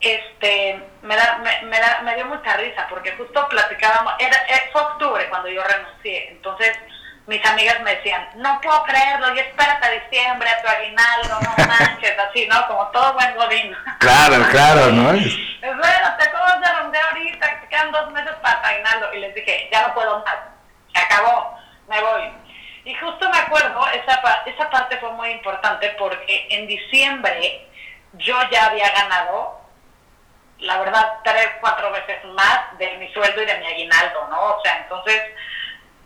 este, 0.00 0.80
me, 1.02 1.16
da, 1.16 1.38
me, 1.38 1.62
me, 1.62 1.78
me 2.02 2.14
dio 2.14 2.26
mucha 2.26 2.56
risa 2.56 2.86
porque 2.88 3.12
justo 3.12 3.48
platicábamos, 3.48 4.14
era, 4.18 4.36
eh, 4.48 4.68
fue 4.72 4.82
octubre 4.82 5.28
cuando 5.28 5.48
yo 5.48 5.62
renuncié, 5.62 6.30
entonces 6.30 6.78
mis 7.26 7.44
amigas 7.44 7.80
me 7.82 7.96
decían, 7.96 8.28
no 8.36 8.60
puedo 8.60 8.82
creerlo, 8.84 9.34
y 9.34 9.40
espérate 9.40 9.86
a 9.86 9.90
diciembre, 9.90 10.48
a 10.48 10.62
tu 10.62 10.68
aguinaldo, 10.68 11.40
no 11.40 11.66
manches, 11.66 12.18
así, 12.18 12.46
¿no? 12.46 12.66
Como 12.68 12.86
todo 12.88 13.14
buen 13.14 13.34
godín. 13.34 13.76
Claro, 13.98 14.44
claro, 14.50 14.92
¿no? 14.92 15.12
Espérate, 15.12 16.30
¿cómo 16.30 16.64
se 16.64 16.72
rompe 16.72 16.98
ahorita? 16.98 17.60
Te 17.60 17.68
quedan 17.68 17.90
dos 17.90 18.12
meses 18.12 18.34
para 18.42 18.62
tu 18.62 18.68
aguinaldo. 18.68 19.12
Y 19.14 19.18
les 19.18 19.34
dije, 19.34 19.68
ya 19.72 19.88
no 19.88 19.94
puedo 19.94 20.24
más, 20.24 20.36
se 20.94 21.00
acabó, 21.00 21.58
me 21.88 22.00
voy. 22.00 22.32
Y 22.84 22.94
justo 22.94 23.28
me 23.28 23.38
acuerdo, 23.38 23.84
esa, 23.88 24.42
esa 24.46 24.70
parte 24.70 24.96
fue 24.98 25.10
muy 25.12 25.30
importante 25.30 25.88
porque 25.98 26.46
en 26.50 26.68
diciembre 26.68 27.68
yo 28.12 28.36
ya 28.50 28.66
había 28.66 28.88
ganado, 28.90 29.60
la 30.60 30.78
verdad, 30.78 31.14
tres, 31.24 31.50
cuatro 31.60 31.90
veces 31.90 32.24
más 32.26 32.78
de 32.78 32.96
mi 32.98 33.12
sueldo 33.12 33.42
y 33.42 33.46
de 33.46 33.58
mi 33.58 33.66
aguinaldo, 33.66 34.28
¿no? 34.30 34.40
O 34.40 34.62
sea, 34.62 34.78
entonces 34.78 35.20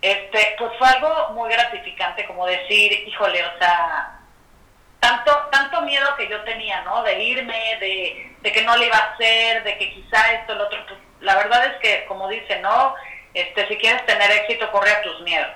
este, 0.01 0.55
pues 0.57 0.71
fue 0.79 0.87
algo 0.87 1.29
muy 1.33 1.49
gratificante 1.51 2.25
como 2.25 2.45
decir, 2.47 2.91
híjole, 3.07 3.43
o 3.43 3.57
sea, 3.59 4.19
tanto, 4.99 5.31
tanto 5.51 5.81
miedo 5.81 6.15
que 6.17 6.27
yo 6.27 6.41
tenía, 6.41 6.81
¿no? 6.81 7.03
De 7.03 7.21
irme, 7.21 7.77
de, 7.79 8.35
de 8.41 8.51
que 8.51 8.63
no 8.63 8.75
le 8.77 8.87
iba 8.87 8.97
a 8.97 9.13
hacer, 9.13 9.63
de 9.63 9.77
que 9.77 9.93
quizá 9.93 10.33
esto, 10.33 10.55
lo 10.55 10.65
otro, 10.65 10.79
pues 10.87 10.99
la 11.21 11.35
verdad 11.35 11.65
es 11.67 11.73
que, 11.81 12.05
como 12.07 12.27
dice, 12.27 12.59
¿no? 12.61 12.95
Este, 13.33 13.67
si 13.67 13.77
quieres 13.77 14.05
tener 14.05 14.29
éxito, 14.31 14.71
corre 14.71 14.91
a 14.91 15.01
tus 15.01 15.21
miedos. 15.21 15.51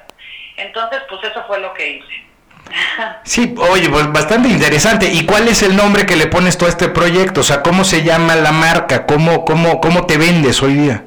Entonces, 0.57 1.01
pues 1.09 1.23
eso 1.23 1.43
fue 1.47 1.59
lo 1.59 1.73
que 1.73 1.89
hice. 1.89 2.25
Sí, 3.23 3.53
oye, 3.57 3.89
pues 3.89 4.11
bastante 4.11 4.47
interesante. 4.47 5.07
¿Y 5.07 5.25
cuál 5.25 5.47
es 5.47 5.61
el 5.63 5.75
nombre 5.75 6.05
que 6.05 6.15
le 6.15 6.27
pones 6.27 6.57
tú 6.57 6.65
a 6.65 6.69
este 6.69 6.89
proyecto? 6.89 7.41
O 7.41 7.43
sea, 7.43 7.61
¿cómo 7.61 7.83
se 7.83 8.03
llama 8.03 8.35
la 8.35 8.51
marca? 8.51 9.05
¿Cómo, 9.05 9.45
cómo, 9.45 9.81
cómo 9.81 10.05
te 10.05 10.17
vendes 10.17 10.61
hoy 10.63 10.75
día? 10.75 11.03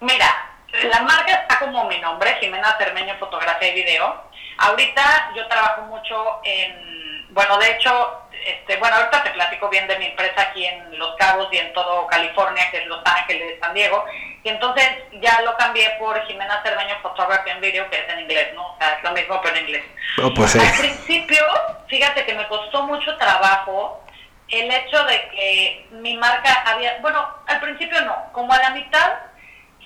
Mira, 0.00 0.49
la 0.88 1.02
marca 1.02 1.32
está 1.32 1.58
como 1.58 1.84
mi 1.84 1.98
nombre, 1.98 2.36
Jimena 2.40 2.76
Cermeño 2.78 3.16
Fotografía 3.18 3.68
y 3.68 3.74
Video. 3.74 4.24
Ahorita 4.58 5.32
yo 5.34 5.46
trabajo 5.48 5.82
mucho 5.82 6.40
en, 6.44 7.26
bueno, 7.30 7.58
de 7.58 7.72
hecho, 7.72 8.22
este, 8.44 8.76
bueno, 8.76 8.96
ahorita 8.96 9.22
te 9.22 9.30
platico 9.30 9.68
bien 9.68 9.86
de 9.86 9.98
mi 9.98 10.06
empresa 10.06 10.42
aquí 10.42 10.64
en 10.66 10.98
Los 10.98 11.16
Cabos 11.16 11.48
y 11.52 11.58
en 11.58 11.72
todo 11.72 12.06
California, 12.06 12.70
que 12.70 12.78
es 12.78 12.86
Los 12.86 13.00
Ángeles, 13.04 13.58
San 13.60 13.74
Diego. 13.74 14.04
Y 14.42 14.48
entonces 14.48 14.88
ya 15.20 15.42
lo 15.42 15.56
cambié 15.56 15.90
por 15.98 16.20
Jimena 16.26 16.62
Cermeño 16.62 16.98
Photography 17.02 17.50
and 17.50 17.60
Video, 17.60 17.88
que 17.90 17.98
es 17.98 18.08
en 18.08 18.20
inglés, 18.20 18.48
¿no? 18.54 18.66
O 18.66 18.78
sea, 18.78 18.94
es 18.94 19.02
lo 19.02 19.12
mismo, 19.12 19.40
pero 19.42 19.56
en 19.56 19.62
inglés. 19.62 19.84
Oh, 20.22 20.32
pues, 20.34 20.56
Al 20.56 20.78
principio, 20.78 21.44
fíjate 21.88 22.24
que 22.24 22.34
me 22.34 22.46
costó 22.48 22.82
mucho 22.84 23.16
trabajo 23.16 24.02
el 24.48 24.70
hecho 24.70 25.04
de 25.04 25.28
que 25.28 25.86
mi 25.92 26.16
marca 26.16 26.64
había, 26.66 26.98
bueno, 27.00 27.24
al 27.46 27.60
principio 27.60 28.00
no, 28.02 28.32
como 28.32 28.52
a 28.52 28.58
la 28.58 28.70
mitad 28.70 29.12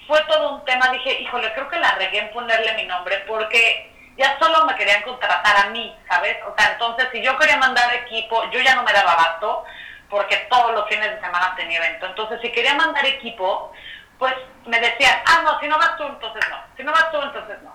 fue 0.06 0.20
todo 0.22 0.56
un 0.56 0.64
tema, 0.64 0.88
dije, 0.90 1.20
híjole, 1.20 1.52
creo 1.54 1.68
que 1.68 1.78
la 1.78 1.92
regué 1.92 2.18
en 2.18 2.32
ponerle 2.32 2.74
mi 2.74 2.84
nombre 2.84 3.18
porque 3.26 3.92
ya 4.16 4.38
solo 4.38 4.64
me 4.66 4.74
querían 4.74 5.02
contratar 5.02 5.56
a 5.56 5.70
mí, 5.70 5.96
¿sabes? 6.08 6.36
O 6.46 6.54
sea, 6.56 6.72
entonces 6.72 7.08
si 7.12 7.22
yo 7.22 7.36
quería 7.38 7.56
mandar 7.56 7.92
equipo, 7.94 8.44
yo 8.50 8.60
ya 8.60 8.74
no 8.74 8.82
me 8.82 8.92
daba 8.92 9.12
abasto 9.12 9.64
porque 10.08 10.36
todos 10.48 10.72
los 10.72 10.88
fines 10.88 11.10
de 11.10 11.20
semana 11.20 11.54
tenía 11.56 11.78
evento. 11.78 12.06
Entonces, 12.06 12.40
si 12.40 12.52
quería 12.52 12.74
mandar 12.74 13.04
equipo, 13.04 13.72
pues 14.18 14.32
me 14.66 14.78
decían, 14.78 15.20
ah, 15.26 15.40
no, 15.42 15.58
si 15.58 15.66
no 15.66 15.76
vas 15.76 15.96
tú, 15.96 16.04
entonces 16.04 16.44
no. 16.50 16.56
Si 16.76 16.84
no 16.84 16.92
vas 16.92 17.10
tú, 17.10 17.20
entonces 17.20 17.60
no. 17.62 17.74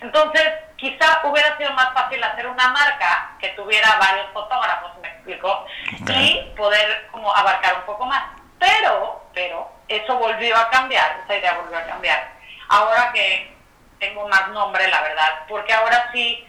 Entonces, 0.00 0.52
quizá 0.76 1.20
hubiera 1.24 1.56
sido 1.56 1.72
más 1.72 1.92
fácil 1.92 2.22
hacer 2.22 2.46
una 2.46 2.68
marca 2.68 3.32
que 3.38 3.48
tuviera 3.50 3.96
varios 3.98 4.30
fotógrafos, 4.32 4.96
me 5.02 5.08
explico, 5.08 5.66
y 6.08 6.40
poder 6.56 7.08
como 7.10 7.34
abarcar 7.34 7.74
un 7.78 7.82
poco 7.82 8.06
más. 8.06 8.22
Pero, 8.58 9.24
pero, 9.34 9.70
eso 9.90 10.16
volvió 10.16 10.56
a 10.56 10.70
cambiar, 10.70 11.20
esa 11.24 11.36
idea 11.36 11.54
volvió 11.54 11.76
a 11.76 11.84
cambiar. 11.84 12.30
Ahora 12.68 13.10
que 13.12 13.52
tengo 13.98 14.26
más 14.28 14.48
nombre, 14.48 14.86
la 14.88 15.02
verdad, 15.02 15.44
porque 15.48 15.72
ahora 15.72 16.08
sí, 16.12 16.46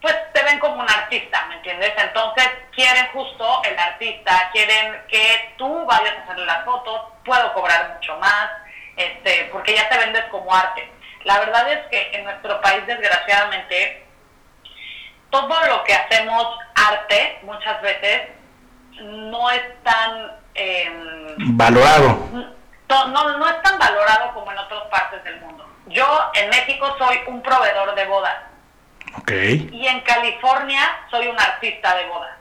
pues 0.00 0.14
te 0.32 0.42
ven 0.42 0.58
como 0.58 0.82
un 0.82 0.90
artista, 0.90 1.44
¿me 1.46 1.56
entiendes? 1.56 1.92
Entonces 1.96 2.48
quieren 2.72 3.06
justo 3.12 3.62
el 3.64 3.78
artista, 3.78 4.50
quieren 4.52 5.02
que 5.08 5.54
tú 5.58 5.84
vayas 5.84 6.16
a 6.16 6.22
hacerle 6.22 6.46
las 6.46 6.64
fotos, 6.64 7.02
puedo 7.24 7.52
cobrar 7.52 7.94
mucho 7.94 8.16
más, 8.16 8.50
este, 8.96 9.48
porque 9.52 9.74
ya 9.74 9.88
te 9.88 9.98
vendes 9.98 10.24
como 10.30 10.52
arte. 10.54 10.90
La 11.24 11.38
verdad 11.40 11.70
es 11.70 11.86
que 11.88 12.16
en 12.16 12.24
nuestro 12.24 12.60
país, 12.62 12.86
desgraciadamente, 12.86 14.06
todo 15.30 15.66
lo 15.66 15.84
que 15.84 15.94
hacemos 15.94 16.58
arte, 16.74 17.40
muchas 17.42 17.82
veces, 17.82 18.28
no 19.00 19.50
es 19.50 19.82
tan 19.82 20.37
eh, 20.54 20.90
valorado. 21.38 22.28
No, 22.88 23.06
no, 23.06 23.48
es 23.48 23.62
tan 23.62 23.78
valorado 23.78 24.32
como 24.34 24.50
en 24.50 24.58
otras 24.58 24.82
partes 24.90 25.22
del 25.24 25.40
mundo. 25.40 25.68
Yo 25.86 26.06
en 26.34 26.50
México 26.50 26.94
soy 26.98 27.18
un 27.26 27.42
proveedor 27.42 27.94
de 27.94 28.06
bodas. 28.06 28.36
Okay. 29.20 29.68
Y 29.72 29.86
en 29.86 30.00
California 30.00 30.80
soy 31.10 31.28
un 31.28 31.38
artista 31.38 31.96
de 31.96 32.06
bodas. 32.06 32.36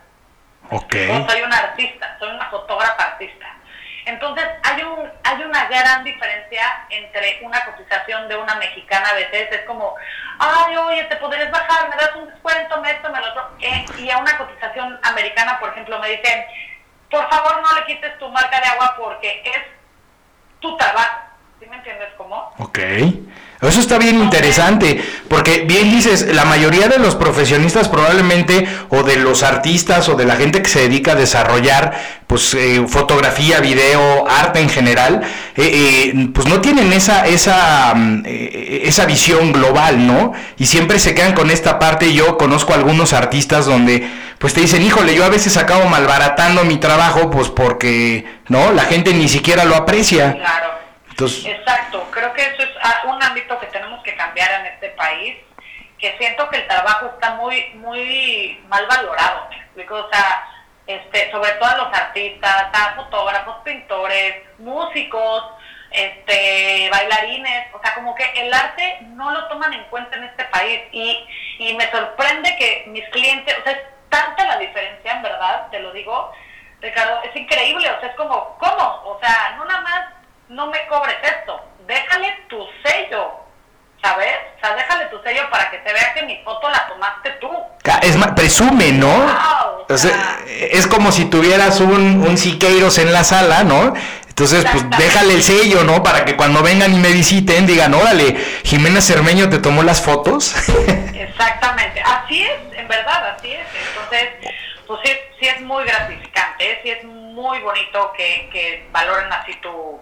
Okay. 0.69 1.25
soy 1.27 1.41
un 1.41 1.53
artista, 1.53 2.17
soy 2.19 2.29
una 2.29 2.49
fotógrafa 2.49 3.03
artista. 3.03 3.45
Entonces 4.05 4.45
hay 4.63 4.83
un 4.83 5.09
hay 5.23 5.43
una 5.43 5.67
gran 5.67 6.03
diferencia 6.03 6.85
entre 6.89 7.39
una 7.41 7.63
cotización 7.65 8.27
de 8.29 8.37
una 8.37 8.55
mexicana 8.55 9.09
a 9.09 9.13
veces 9.13 9.51
es 9.51 9.61
como, 9.65 9.95
ay, 10.39 10.77
oye, 10.77 11.03
te 11.05 11.17
podrías 11.17 11.51
bajar, 11.51 11.89
me 11.89 11.95
das 11.97 12.15
un 12.15 12.27
descuento, 12.27 12.81
me 12.81 12.91
esto, 12.91 13.11
me 13.11 13.19
lo 13.19 13.29
otro. 13.29 13.49
Eh, 13.59 13.85
y 13.97 14.09
a 14.09 14.17
una 14.17 14.37
cotización 14.37 14.97
americana, 15.03 15.59
por 15.59 15.69
ejemplo, 15.71 15.99
me 15.99 16.09
dicen, 16.09 16.45
por 17.09 17.29
favor 17.29 17.61
no 17.61 17.75
le 17.75 17.85
quites 17.85 18.17
tu 18.19 18.29
marca 18.29 18.59
de 18.59 18.67
agua 18.67 18.95
porque 18.97 19.41
es 19.45 19.61
tu 20.59 20.75
trabajo. 20.77 21.26
¿Sí 21.59 21.65
me 21.69 21.77
entiendes 21.77 22.09
cómo? 22.17 22.51
Ok. 22.59 22.79
Eso 23.59 23.79
está 23.79 23.97
bien 23.97 24.21
interesante, 24.21 25.03
porque 25.27 25.61
bien 25.61 25.89
dices, 25.89 26.27
la 26.31 26.45
mayoría 26.45 26.87
de 26.87 26.99
los 26.99 27.15
profesionistas 27.15 27.89
probablemente, 27.89 28.67
o 28.89 29.01
de 29.01 29.15
los 29.15 29.41
artistas, 29.41 30.07
o 30.09 30.15
de 30.15 30.25
la 30.25 30.35
gente 30.35 30.61
que 30.61 30.69
se 30.69 30.81
dedica 30.81 31.13
a 31.13 31.15
desarrollar, 31.15 31.99
pues, 32.27 32.53
eh, 32.53 32.85
fotografía, 32.87 33.59
video, 33.59 34.29
arte 34.29 34.59
en 34.59 34.69
general, 34.69 35.23
eh, 35.55 36.11
eh, 36.13 36.29
pues 36.35 36.47
no 36.47 36.61
tienen 36.61 36.93
esa, 36.93 37.25
esa, 37.25 37.95
mm, 37.95 38.23
esa 38.27 39.07
visión 39.07 39.51
global, 39.51 40.05
¿no? 40.05 40.33
Y 40.59 40.67
siempre 40.67 40.99
se 40.99 41.15
quedan 41.15 41.33
con 41.33 41.49
esta 41.49 41.79
parte, 41.79 42.13
yo 42.13 42.37
conozco 42.37 42.75
algunos 42.75 43.13
artistas 43.13 43.65
donde, 43.65 44.07
pues 44.37 44.53
te 44.53 44.61
dicen, 44.61 44.83
híjole, 44.83 45.15
yo 45.15 45.25
a 45.25 45.29
veces 45.29 45.57
acabo 45.57 45.85
malbaratando 45.89 46.63
mi 46.63 46.77
trabajo, 46.77 47.31
pues 47.31 47.49
porque, 47.49 48.23
¿no? 48.49 48.71
La 48.71 48.83
gente 48.83 49.15
ni 49.15 49.27
siquiera 49.27 49.65
lo 49.65 49.75
aprecia. 49.75 50.33
Claro. 50.33 50.76
Exacto, 51.25 52.07
creo 52.11 52.31
que 52.33 52.43
eso 52.43 52.61
es 52.61 52.69
ah, 52.83 53.03
un 53.05 53.21
ámbito 53.23 53.59
que 53.59 53.65
tenemos 53.67 54.03
que 54.03 54.15
cambiar 54.15 54.61
en 54.61 54.67
este 54.67 54.89
país, 54.89 55.35
que 55.97 56.15
siento 56.19 56.47
que 56.49 56.57
el 56.57 56.67
trabajo 56.67 57.07
está 57.07 57.33
muy 57.35 57.71
muy 57.75 58.63
mal 58.67 58.85
valorado, 58.85 59.49
¿me 59.49 59.55
explico? 59.55 59.95
O 59.95 60.09
sea, 60.11 60.47
este, 60.85 61.31
sobre 61.31 61.51
todo 61.53 61.69
a 61.69 61.77
los 61.77 61.93
artistas, 61.93 62.67
a 62.71 62.93
fotógrafos, 62.95 63.57
pintores, 63.63 64.43
músicos, 64.59 65.43
este, 65.89 66.87
bailarines, 66.91 67.73
o 67.73 67.81
sea, 67.81 67.95
como 67.95 68.13
que 68.13 68.23
el 68.35 68.53
arte 68.53 68.99
no 69.07 69.31
lo 69.31 69.47
toman 69.47 69.73
en 69.73 69.85
cuenta 69.85 70.17
en 70.17 70.25
este 70.25 70.43
país 70.45 70.81
y, 70.91 71.25
y 71.57 71.73
me 71.73 71.89
sorprende 71.89 72.55
que 72.57 72.85
mis 72.89 73.07
clientes, 73.09 73.57
o 73.59 73.63
sea, 73.63 73.71
es 73.71 73.81
tanta 74.09 74.45
la 74.45 74.59
diferencia, 74.59 75.13
en 75.13 75.23
verdad, 75.23 75.67
te 75.71 75.79
lo 75.79 75.91
digo, 75.93 76.31
Ricardo, 76.79 77.23
es 77.23 77.35
increíble, 77.35 77.89
o 77.89 77.99
sea, 77.99 78.09
es 78.09 78.15
como, 78.15 78.55
¿cómo? 78.59 79.01
O 79.05 79.19
sea, 79.19 79.55
no 79.57 79.65
nada 79.65 79.81
más 79.81 80.16
no 80.49 80.67
me 80.67 80.87
cobres 80.87 81.17
esto, 81.23 81.59
déjale 81.85 82.45
tu 82.49 82.57
sello, 82.83 83.31
¿sabes? 84.01 84.35
O 84.57 84.59
sea, 84.59 84.75
déjale 84.75 85.05
tu 85.05 85.21
sello 85.23 85.49
para 85.49 85.69
que 85.69 85.77
se 85.85 85.93
vea 85.93 86.13
que 86.13 86.23
mi 86.23 86.41
foto 86.43 86.69
la 86.69 86.87
tomaste 86.87 87.31
tú. 87.41 87.49
Es 88.01 88.15
más, 88.17 88.31
presume, 88.31 88.91
¿no? 88.91 89.25
es 89.89 90.87
como 90.87 91.11
si 91.11 91.25
tuvieras 91.25 91.79
un, 91.79 92.25
un 92.27 92.37
Siqueiros 92.37 92.97
en 92.97 93.13
la 93.13 93.23
sala, 93.23 93.63
¿no? 93.63 93.93
Entonces, 94.37 94.65
pues 94.71 94.87
déjale 94.99 95.33
el 95.33 95.41
sello, 95.41 95.83
¿no? 95.83 96.03
Para 96.03 96.23
que 96.23 96.35
cuando 96.35 96.61
vengan 96.61 96.93
y 96.93 96.97
me 96.97 97.11
visiten 97.11 97.65
digan, 97.65 97.95
órale, 97.95 98.37
Jimena 98.63 99.01
Cermeño 99.01 99.49
te 99.49 99.57
tomó 99.57 99.81
las 99.81 99.99
fotos. 99.99 100.53
Exactamente, 101.15 102.01
así 102.01 102.43
es, 102.43 102.77
en 102.77 102.87
verdad, 102.87 103.35
así 103.35 103.53
es. 103.53 103.65
Entonces, 103.89 104.29
pues 104.85 104.99
sí, 105.03 105.11
sí 105.39 105.47
es 105.47 105.61
muy 105.61 105.83
gratificante, 105.85 106.79
sí 106.83 106.91
es 106.91 107.03
muy 107.03 107.59
bonito 107.61 108.13
que, 108.15 108.47
que 108.51 108.87
valoren 108.91 109.31
así 109.33 109.55
tu, 109.55 109.99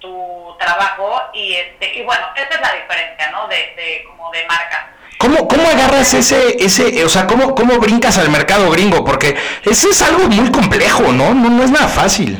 tu 0.00 0.56
trabajo 0.58 1.20
y 1.32 1.54
este 1.54 1.98
y 1.98 2.02
bueno, 2.02 2.26
esa 2.34 2.54
es 2.54 2.60
la 2.60 2.72
diferencia, 2.72 3.30
¿no? 3.30 3.48
De, 3.48 3.56
de 3.56 4.04
como 4.06 4.30
de 4.30 4.46
marca. 4.46 4.92
¿Cómo, 5.18 5.48
¿Cómo 5.48 5.68
agarras 5.68 6.14
ese, 6.14 6.62
ese, 6.64 7.04
o 7.04 7.08
sea, 7.08 7.26
cómo, 7.26 7.54
cómo 7.54 7.78
brincas 7.78 8.18
al 8.18 8.30
mercado 8.30 8.70
gringo? 8.70 9.04
Porque 9.04 9.36
eso 9.64 9.90
es 9.90 10.00
algo 10.02 10.28
muy 10.28 10.50
complejo, 10.52 11.12
¿no? 11.12 11.34
No, 11.34 11.50
no 11.50 11.64
es 11.64 11.70
nada 11.72 11.88
fácil. 11.88 12.38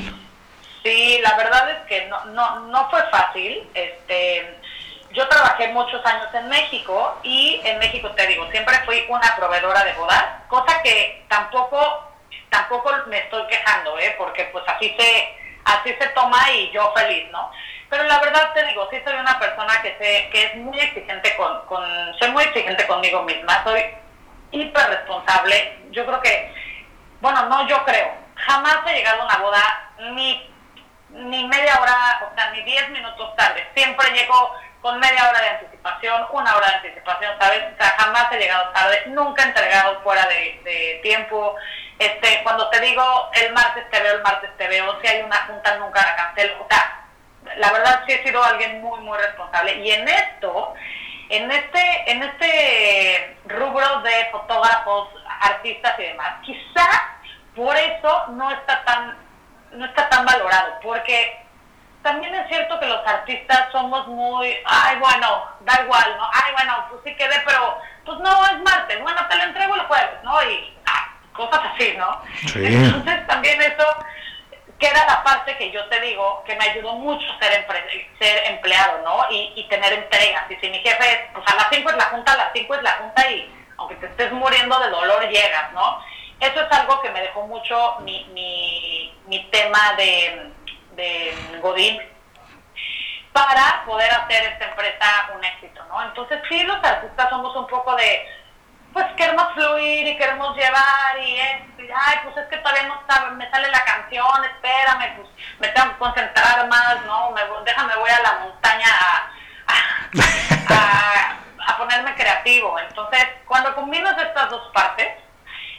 Sí, 0.84 1.20
la 1.22 1.36
verdad 1.36 1.68
es 1.70 1.86
que 1.88 2.06
no, 2.06 2.24
no, 2.26 2.60
no 2.60 2.88
fue 2.88 3.02
fácil. 3.10 3.68
Este, 3.74 4.58
yo 5.12 5.26
trabajé 5.28 5.68
muchos 5.68 6.04
años 6.06 6.28
en 6.32 6.48
México 6.48 7.18
y 7.22 7.60
en 7.64 7.78
México 7.78 8.10
te 8.12 8.26
digo, 8.26 8.48
siempre 8.50 8.76
fui 8.84 9.04
una 9.08 9.34
proveedora 9.36 9.84
de 9.84 9.94
bodas, 9.94 10.24
cosa 10.48 10.80
que 10.82 11.24
tampoco, 11.28 11.78
tampoco 12.50 12.92
me 13.08 13.18
estoy 13.18 13.44
quejando, 13.48 13.98
¿eh? 13.98 14.14
porque 14.16 14.44
pues 14.52 14.64
así 14.68 14.94
se, 14.98 15.28
así 15.64 15.94
se 15.98 16.08
toma 16.08 16.50
y 16.52 16.70
yo 16.70 16.92
feliz, 16.96 17.30
¿no? 17.30 17.50
Pero 17.88 18.04
la 18.04 18.18
verdad 18.20 18.52
te 18.52 18.64
digo, 18.66 18.86
sí 18.90 18.98
soy 19.04 19.14
una 19.14 19.38
persona 19.38 19.80
que 19.80 19.96
sé, 19.98 20.28
que 20.30 20.44
es 20.44 20.56
muy 20.56 20.78
exigente 20.78 21.34
con, 21.36 21.66
con, 21.66 21.82
soy 22.18 22.30
muy 22.30 22.44
exigente 22.44 22.86
conmigo 22.86 23.22
misma, 23.22 23.64
soy 23.64 23.82
hiper 24.50 24.88
responsable. 24.88 25.78
Yo 25.90 26.04
creo 26.04 26.20
que, 26.20 26.54
bueno, 27.20 27.46
no 27.46 27.66
yo 27.66 27.82
creo, 27.84 28.12
jamás 28.34 28.78
he 28.86 28.94
llegado 28.94 29.22
a 29.22 29.24
una 29.24 29.36
boda 29.38 29.90
ni, 30.12 30.50
ni 31.10 31.44
media 31.48 31.80
hora, 31.80 32.28
o 32.30 32.34
sea, 32.34 32.50
ni 32.50 32.62
diez 32.62 32.88
minutos 32.90 33.34
tarde. 33.36 33.66
Siempre 33.74 34.10
llego 34.10 34.54
con 34.82 35.00
media 35.00 35.28
hora 35.28 35.40
de 35.40 35.48
anticipación, 35.48 36.26
una 36.32 36.56
hora 36.56 36.68
de 36.68 36.74
anticipación, 36.76 37.32
¿sabes? 37.40 37.62
O 37.72 37.76
sea, 37.82 37.94
jamás 37.98 38.30
he 38.32 38.38
llegado 38.38 38.68
tarde, 38.70 39.02
nunca 39.06 39.42
he 39.42 39.46
entregado 39.46 40.00
fuera 40.02 40.26
de 40.26 41.00
tiempo. 41.02 41.56
Este, 41.98 42.42
cuando 42.44 42.68
te 42.70 42.80
digo 42.80 43.02
el 43.34 43.52
martes 43.52 43.88
te 43.90 44.00
veo, 44.00 44.16
el 44.16 44.22
martes 44.22 44.56
te 44.56 44.68
veo, 44.68 45.00
si 45.00 45.08
hay 45.08 45.22
una 45.22 45.36
junta 45.46 45.76
nunca 45.76 46.02
la 46.02 46.16
cancelo. 46.16 46.62
O 46.62 46.66
sea, 46.68 47.04
la 47.56 47.72
verdad 47.72 48.02
sí 48.06 48.12
he 48.12 48.22
sido 48.22 48.42
alguien 48.42 48.80
muy, 48.80 49.00
muy 49.00 49.18
responsable. 49.18 49.74
Y 49.76 49.90
en 49.90 50.08
esto, 50.08 50.74
en 51.28 51.50
este, 51.50 52.10
en 52.10 52.22
este 52.22 53.36
rubro 53.46 54.00
de 54.00 54.28
fotógrafos, 54.30 55.08
artistas 55.40 55.98
y 55.98 56.02
demás, 56.02 56.34
quizá 56.42 56.88
por 57.54 57.76
eso 57.76 58.26
no 58.28 58.50
está 58.50 58.84
tan, 58.84 59.16
no 59.72 59.84
está 59.84 60.08
tan 60.08 60.24
valorado, 60.24 60.78
porque 60.82 61.44
también 62.02 62.34
es 62.34 62.48
cierto 62.48 62.78
que 62.78 62.86
los 62.86 63.04
artistas 63.06 63.70
somos 63.72 64.06
muy, 64.06 64.56
ay, 64.64 64.96
bueno, 64.98 65.44
da 65.60 65.82
igual, 65.82 66.16
¿no? 66.16 66.30
Ay, 66.32 66.52
bueno, 66.52 66.86
pues 66.90 67.02
sí 67.04 67.16
quedé, 67.16 67.42
pero 67.44 67.78
pues 68.04 68.18
no, 68.20 68.46
es 68.46 68.58
martes, 68.62 69.02
bueno, 69.02 69.26
te 69.28 69.36
lo 69.36 69.42
entrego 69.42 69.74
el 69.74 69.86
jueves, 69.86 70.22
¿no? 70.22 70.42
Y 70.44 70.77
cosas 71.38 71.60
así, 71.72 71.94
¿no? 71.96 72.20
Entonces 72.54 73.26
también 73.26 73.62
eso 73.62 73.86
queda 74.78 75.06
la 75.06 75.24
parte 75.24 75.56
que 75.56 75.70
yo 75.70 75.84
te 75.86 76.00
digo, 76.00 76.44
que 76.44 76.54
me 76.56 76.66
ayudó 76.66 76.92
mucho 76.92 77.26
ser, 77.40 77.66
ser 78.18 78.52
empleado, 78.52 79.00
¿no? 79.02 79.26
Y, 79.30 79.54
y, 79.56 79.68
tener 79.68 79.92
entregas. 79.92 80.50
Y 80.50 80.56
si 80.56 80.68
mi 80.68 80.78
jefe 80.80 81.10
es, 81.10 81.20
pues 81.32 81.44
a 81.50 81.56
las 81.56 81.68
5 81.72 81.90
es 81.90 81.96
la 81.96 82.04
junta, 82.04 82.32
a 82.34 82.36
las 82.36 82.50
5 82.52 82.74
es 82.74 82.82
la 82.82 82.92
junta 82.92 83.30
y 83.30 83.50
aunque 83.78 83.96
te 83.96 84.06
estés 84.06 84.32
muriendo 84.32 84.78
de 84.78 84.90
dolor, 84.90 85.26
llegas, 85.28 85.72
¿no? 85.72 86.04
Eso 86.40 86.60
es 86.60 86.72
algo 86.72 87.00
que 87.00 87.10
me 87.10 87.22
dejó 87.22 87.46
mucho 87.46 87.96
mi, 88.00 88.24
mi, 88.32 89.12
mi 89.26 89.42
tema 89.50 89.94
de 89.96 90.52
de 90.98 91.32
Godín 91.62 91.98
para 93.32 93.84
poder 93.86 94.10
hacer 94.10 94.52
esta 94.52 94.66
empresa 94.66 95.30
un 95.34 95.44
éxito, 95.44 95.82
¿no? 95.84 96.02
Entonces 96.02 96.40
sí, 96.48 96.62
los 96.64 96.84
artistas 96.84 97.30
somos 97.30 97.54
un 97.56 97.66
poco 97.68 97.94
de, 97.94 98.26
pues 98.92 99.06
queremos 99.16 99.52
fluir 99.54 100.06
y 100.06 100.16
queremos 100.16 100.56
llevar 100.56 101.18
y 101.20 101.40
es, 101.40 101.62
ay, 101.94 102.18
pues 102.24 102.36
es 102.36 102.46
que 102.48 102.56
todavía 102.58 102.88
no 102.88 103.00
sabe, 103.08 103.30
me 103.32 103.50
sale 103.50 103.70
la 103.70 103.84
canción, 103.84 104.44
espérame, 104.44 105.16
pues 105.16 105.28
me 105.60 105.68
tengo 105.68 105.92
que 105.92 105.98
concentrar 105.98 106.66
más, 106.68 107.04
¿no? 107.06 107.30
Me, 107.30 107.42
déjame, 107.64 107.96
voy 107.96 108.10
a 108.10 108.22
la 108.22 108.32
montaña 108.40 108.86
a, 110.68 111.36
a 111.66 111.76
ponerme 111.76 112.14
creativo. 112.14 112.78
Entonces, 112.78 113.26
cuando 113.46 113.74
combinas 113.74 114.16
estas 114.18 114.50
dos 114.50 114.70
partes, 114.72 115.08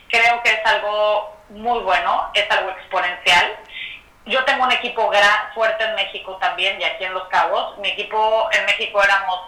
creo 0.09 0.41
que 0.43 0.51
es 0.51 0.65
algo 0.65 1.37
muy 1.49 1.79
bueno, 1.79 2.31
es 2.33 2.49
algo 2.51 2.69
exponencial 2.71 3.57
yo 4.29 4.43
tengo 4.45 4.63
un 4.63 4.71
equipo 4.71 5.09
gran, 5.09 5.53
fuerte 5.53 5.83
en 5.83 5.95
México 5.95 6.37
también 6.39 6.79
y 6.79 6.83
aquí 6.83 7.03
en 7.03 7.13
Los 7.13 7.27
Cabos. 7.29 7.77
Mi 7.79 7.89
equipo 7.89 8.47
en 8.51 8.65
México 8.65 9.03
éramos 9.03 9.41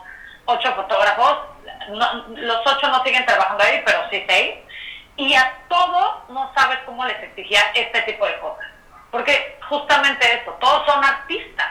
ocho 0.45 0.73
fotógrafos. 0.73 1.50
Los 1.89 2.61
ocho 2.65 2.87
no 2.87 3.03
siguen 3.03 3.25
trabajando 3.25 3.63
ahí, 3.63 3.81
pero 3.85 4.09
sí 4.09 4.23
seis. 4.27 4.55
Y 5.17 5.35
a 5.35 5.53
todos 5.67 6.29
no 6.29 6.51
sabes 6.55 6.79
cómo 6.85 7.05
les 7.05 7.21
exigía 7.21 7.61
este 7.73 8.01
tipo 8.03 8.25
de 8.25 8.39
cosas. 8.39 8.65
Porque 9.11 9.59
justamente 9.67 10.41
eso, 10.41 10.51
todos 10.53 10.85
son 10.85 11.03
artistas, 11.03 11.67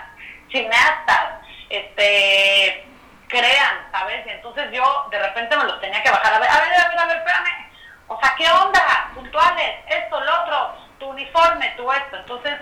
cineastas, 0.51 1.41
este, 1.71 2.85
crean, 3.29 3.89
¿sabes? 3.91 4.27
Y 4.27 4.31
entonces 4.31 4.71
yo 4.73 5.07
de 5.11 5.19
repente 5.19 5.57
me 5.57 5.65
los 5.65 5.81
tenía 5.81 6.03
que 6.03 6.11
bajar. 6.11 6.35
A 6.35 6.39
ver, 6.39 6.51
a 6.51 6.61
ver, 6.61 6.75
a 6.75 6.89
ver, 6.89 6.99
a 6.99 7.07
ver, 7.07 7.17
espérame. 7.17 7.71
O 8.09 8.21
sea, 8.21 8.35
¿qué 8.37 8.51
onda? 8.51 9.11
Puntuales, 9.15 9.77
esto, 9.87 10.21
lo 10.21 10.43
otro, 10.43 10.77
tu 10.99 11.07
uniforme, 11.07 11.73
tu 11.77 11.91
esto. 11.93 12.17
Entonces, 12.17 12.59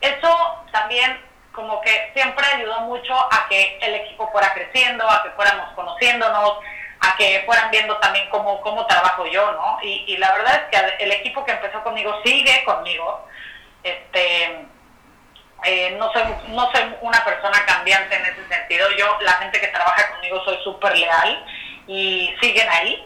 eso 0.00 0.64
también 0.72 1.20
como 1.52 1.80
que 1.82 2.10
siempre 2.14 2.46
ayudó 2.46 2.80
mucho 2.82 3.14
a 3.14 3.46
que 3.48 3.78
el 3.82 3.94
equipo 3.94 4.30
fuera 4.32 4.52
creciendo, 4.54 5.08
a 5.08 5.22
que 5.22 5.30
fuéramos 5.30 5.70
conociéndonos, 5.74 6.58
a 7.02 7.16
que 7.16 7.42
fueran 7.44 7.70
viendo 7.70 7.96
también 7.98 8.28
cómo, 8.30 8.60
cómo 8.60 8.86
trabajo 8.86 9.26
yo, 9.26 9.52
¿no? 9.52 9.78
Y, 9.82 10.16
la 10.16 10.32
verdad 10.32 10.54
es 10.54 10.80
que 10.80 11.04
el 11.04 11.12
equipo 11.12 11.44
que 11.44 11.52
empezó 11.52 11.82
conmigo 11.82 12.20
sigue 12.24 12.62
conmigo. 12.64 13.26
Este, 13.82 14.66
eh, 15.64 15.96
no, 15.98 16.12
soy, 16.12 16.22
no 16.48 16.70
soy 16.72 16.94
una 17.00 17.24
persona 17.24 17.64
cambiante 17.66 18.14
en 18.14 18.26
ese 18.26 18.48
sentido. 18.48 18.88
Yo, 18.96 19.18
la 19.20 19.32
gente 19.32 19.60
que 19.60 19.68
trabaja 19.68 20.12
conmigo, 20.12 20.44
soy 20.44 20.58
súper 20.62 20.96
leal 20.96 21.44
y 21.88 22.34
siguen 22.40 22.68
ahí. 22.68 23.04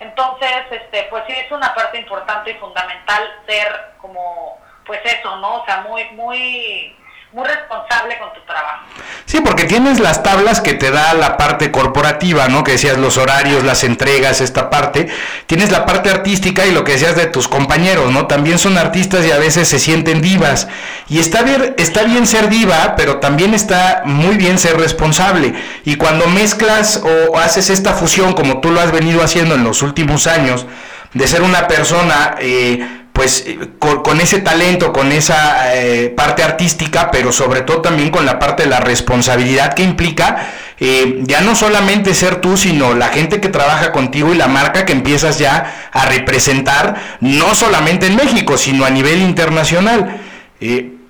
Entonces, 0.00 0.64
este, 0.70 1.04
pues 1.04 1.24
sí, 1.26 1.32
es 1.32 1.50
una 1.50 1.74
parte 1.74 1.98
importante 1.98 2.50
y 2.50 2.54
fundamental 2.54 3.42
ser 3.46 3.94
como 4.00 4.58
pues 4.88 5.00
eso, 5.04 5.36
¿no? 5.36 5.56
O 5.56 5.64
sea, 5.66 5.82
muy, 5.82 6.04
muy, 6.10 6.96
muy 7.32 7.46
responsable 7.46 8.18
con 8.18 8.32
tu 8.32 8.40
trabajo. 8.46 8.86
Sí, 9.26 9.40
porque 9.42 9.64
tienes 9.64 10.00
las 10.00 10.22
tablas 10.22 10.62
que 10.62 10.72
te 10.72 10.90
da 10.90 11.12
la 11.12 11.36
parte 11.36 11.70
corporativa, 11.70 12.48
¿no? 12.48 12.64
Que 12.64 12.72
decías 12.72 12.96
los 12.96 13.18
horarios, 13.18 13.64
las 13.64 13.84
entregas, 13.84 14.40
esta 14.40 14.70
parte. 14.70 15.08
Tienes 15.46 15.70
la 15.70 15.84
parte 15.84 16.08
artística 16.08 16.64
y 16.64 16.72
lo 16.72 16.84
que 16.84 16.92
decías 16.92 17.16
de 17.16 17.26
tus 17.26 17.46
compañeros, 17.46 18.10
¿no? 18.10 18.26
También 18.26 18.58
son 18.58 18.78
artistas 18.78 19.26
y 19.26 19.30
a 19.30 19.38
veces 19.38 19.68
se 19.68 19.78
sienten 19.78 20.22
divas. 20.22 20.68
Y 21.08 21.18
está 21.18 21.42
bien, 21.42 21.74
está 21.76 22.04
bien 22.04 22.26
ser 22.26 22.48
diva, 22.48 22.94
pero 22.96 23.18
también 23.18 23.52
está 23.52 24.02
muy 24.06 24.36
bien 24.36 24.58
ser 24.58 24.78
responsable. 24.78 25.54
Y 25.84 25.96
cuando 25.96 26.26
mezclas 26.28 27.02
o 27.04 27.38
haces 27.38 27.68
esta 27.68 27.92
fusión, 27.92 28.32
como 28.32 28.60
tú 28.60 28.70
lo 28.70 28.80
has 28.80 28.90
venido 28.90 29.22
haciendo 29.22 29.54
en 29.54 29.64
los 29.64 29.82
últimos 29.82 30.26
años, 30.26 30.66
de 31.12 31.26
ser 31.26 31.42
una 31.42 31.68
persona 31.68 32.36
eh, 32.40 32.97
pues 33.18 33.42
eh, 33.48 33.58
con, 33.80 34.20
ese 34.20 34.38
talento, 34.42 34.92
con 34.92 35.10
esa 35.10 35.74
eh, 35.74 36.08
parte 36.08 36.44
artística, 36.44 37.10
pero 37.10 37.32
sobre 37.32 37.62
todo 37.62 37.80
también 37.80 38.10
con 38.10 38.24
la 38.24 38.38
parte 38.38 38.62
de 38.62 38.68
la 38.68 38.78
responsabilidad 38.78 39.74
que 39.74 39.82
implica 39.82 40.46
eh, 40.78 41.18
ya 41.22 41.40
no 41.40 41.56
solamente 41.56 42.14
ser 42.14 42.36
tú, 42.36 42.56
sino 42.56 42.94
la 42.94 43.08
gente 43.08 43.40
que 43.40 43.48
trabaja 43.48 43.90
contigo 43.90 44.32
y 44.32 44.36
la 44.36 44.46
marca 44.46 44.86
que 44.86 44.92
empiezas 44.92 45.40
ya 45.40 45.88
a 45.90 46.06
representar, 46.06 47.18
no 47.18 47.56
solamente 47.56 48.06
en 48.06 48.14
México, 48.14 48.56
sino 48.56 48.84
a 48.84 48.90
nivel 48.90 49.20
internacional. 49.20 50.20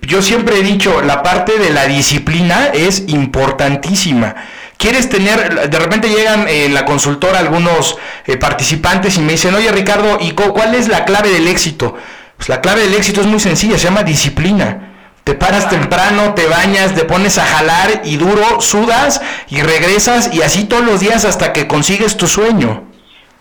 yo 0.01 0.23
siempre 0.23 0.57
he 0.57 0.63
dicho, 0.63 1.03
la 1.03 1.21
parte 1.21 1.59
de 1.59 1.69
la 1.69 1.85
disciplina 1.85 2.71
es 2.73 3.03
importantísima 3.05 4.35
quieres 4.79 5.09
tener, 5.09 5.69
de 5.69 5.77
repente 5.77 6.07
llegan 6.07 6.47
en 6.47 6.73
la 6.73 6.85
consultora 6.85 7.37
algunos 7.37 7.97
eh, 8.25 8.37
participantes 8.37 9.17
y 9.17 9.19
me 9.19 9.33
dicen, 9.33 9.53
oye 9.53 9.71
Ricardo, 9.71 10.17
¿y 10.21 10.31
cuál 10.31 10.73
es 10.73 10.87
la 10.87 11.03
clave 11.03 11.29
del 11.29 11.47
éxito? 11.47 11.95
Pues 12.37 12.47
la 12.47 12.61
clave 12.61 12.83
del 12.83 12.95
éxito 12.95 13.19
es 13.19 13.27
muy 13.27 13.41
sencilla, 13.41 13.77
se 13.77 13.83
llama 13.83 14.03
disciplina. 14.03 14.85
Te 15.25 15.33
paras 15.33 15.69
temprano, 15.69 16.33
te 16.33 16.47
bañas, 16.47 16.95
te 16.95 17.03
pones 17.03 17.37
a 17.37 17.45
jalar 17.45 18.01
y 18.05 18.15
duro, 18.15 18.61
sudas 18.61 19.21
y 19.49 19.61
regresas 19.61 20.33
y 20.33 20.41
así 20.41 20.63
todos 20.63 20.85
los 20.85 21.01
días 21.01 21.25
hasta 21.25 21.51
que 21.51 21.67
consigues 21.67 22.15
tu 22.15 22.27
sueño. 22.27 22.85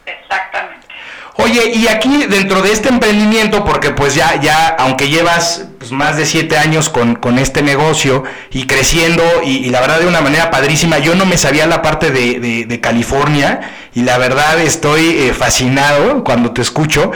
Exactamente. 0.05 0.88
Oye, 1.37 1.70
y 1.72 1.87
aquí 1.87 2.27
dentro 2.27 2.62
de 2.62 2.72
este 2.72 2.88
emprendimiento, 2.88 3.64
porque 3.64 3.92
pues 3.92 4.16
ya, 4.16 4.40
ya, 4.40 4.74
aunque 4.77 5.09
llevas 5.09 5.67
pues, 5.88 5.98
más 5.98 6.16
de 6.16 6.27
siete 6.27 6.59
años 6.59 6.90
con, 6.90 7.14
con 7.16 7.38
este 7.38 7.62
negocio 7.62 8.24
y 8.51 8.66
creciendo, 8.66 9.22
y, 9.44 9.70
la 9.70 9.81
verdad 9.81 10.01
de 10.01 10.07
una 10.07 10.20
manera 10.20 10.51
padrísima, 10.51 10.98
yo 10.98 11.14
no 11.14 11.24
me 11.24 11.38
sabía 11.38 11.66
la 11.66 11.81
parte 11.81 12.11
de, 12.11 12.66
de, 12.66 12.81
California, 12.81 13.61
y 13.94 14.03
la 14.03 14.18
verdad 14.18 14.61
estoy 14.61 15.01
eh, 15.01 15.33
fascinado 15.33 16.22
cuando 16.24 16.53
te 16.53 16.61
escucho, 16.61 17.11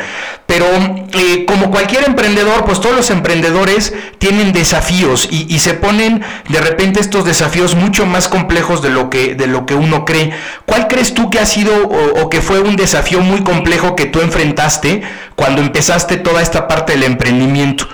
pero 0.47 0.67
eh, 1.13 1.45
como 1.47 1.71
cualquier 1.71 2.05
emprendedor, 2.05 2.65
pues 2.65 2.81
todos 2.81 2.97
los 2.97 3.11
emprendedores 3.11 3.93
tienen 4.19 4.53
desafíos 4.53 5.29
y, 5.31 5.59
se 5.59 5.75
ponen 5.75 6.23
de 6.49 6.61
repente 6.61 7.01
estos 7.01 7.25
desafíos 7.25 7.75
mucho 7.75 8.07
más 8.07 8.27
complejos 8.29 8.83
de 8.83 8.89
lo 8.89 9.11
que, 9.11 9.35
de 9.35 9.47
lo 9.47 9.67
que 9.67 9.75
uno 9.75 10.05
cree. 10.05 10.33
¿Cuál 10.67 10.89
crees 10.89 11.15
tú 11.15 11.31
que 11.31 11.39
ha 11.39 11.47
sido 11.47 11.73
o, 11.87 12.23
o 12.23 12.31
que 12.31 12.41
fue 12.41 12.61
un 12.61 12.77
desafío 12.77 13.21
muy 13.21 13.43
complejo 13.43 13.95
que 13.95 14.07
tú 14.07 14.21
enfrentaste 14.21 15.03
cuando 15.37 15.61
empezaste 15.61 16.17
toda 16.17 16.43
esta 16.43 16.67
parte 16.67 16.93
del 16.93 17.05
emprendimiento? 17.05 17.87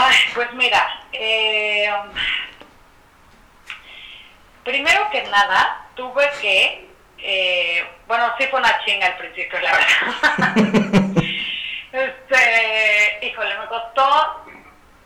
Ay, 0.00 0.16
pues 0.32 0.52
mira, 0.52 1.00
eh, 1.12 1.92
primero 4.62 5.10
que 5.10 5.24
nada, 5.24 5.86
tuve 5.96 6.30
que, 6.40 6.88
eh, 7.18 7.84
bueno, 8.06 8.32
sí 8.38 8.46
fue 8.46 8.60
una 8.60 8.78
chinga 8.84 9.08
al 9.08 9.16
principio, 9.16 9.58
la 9.58 9.72
verdad. 9.72 10.54
este, 11.92 13.26
híjole, 13.26 13.58
me 13.58 13.66
costó 13.66 14.44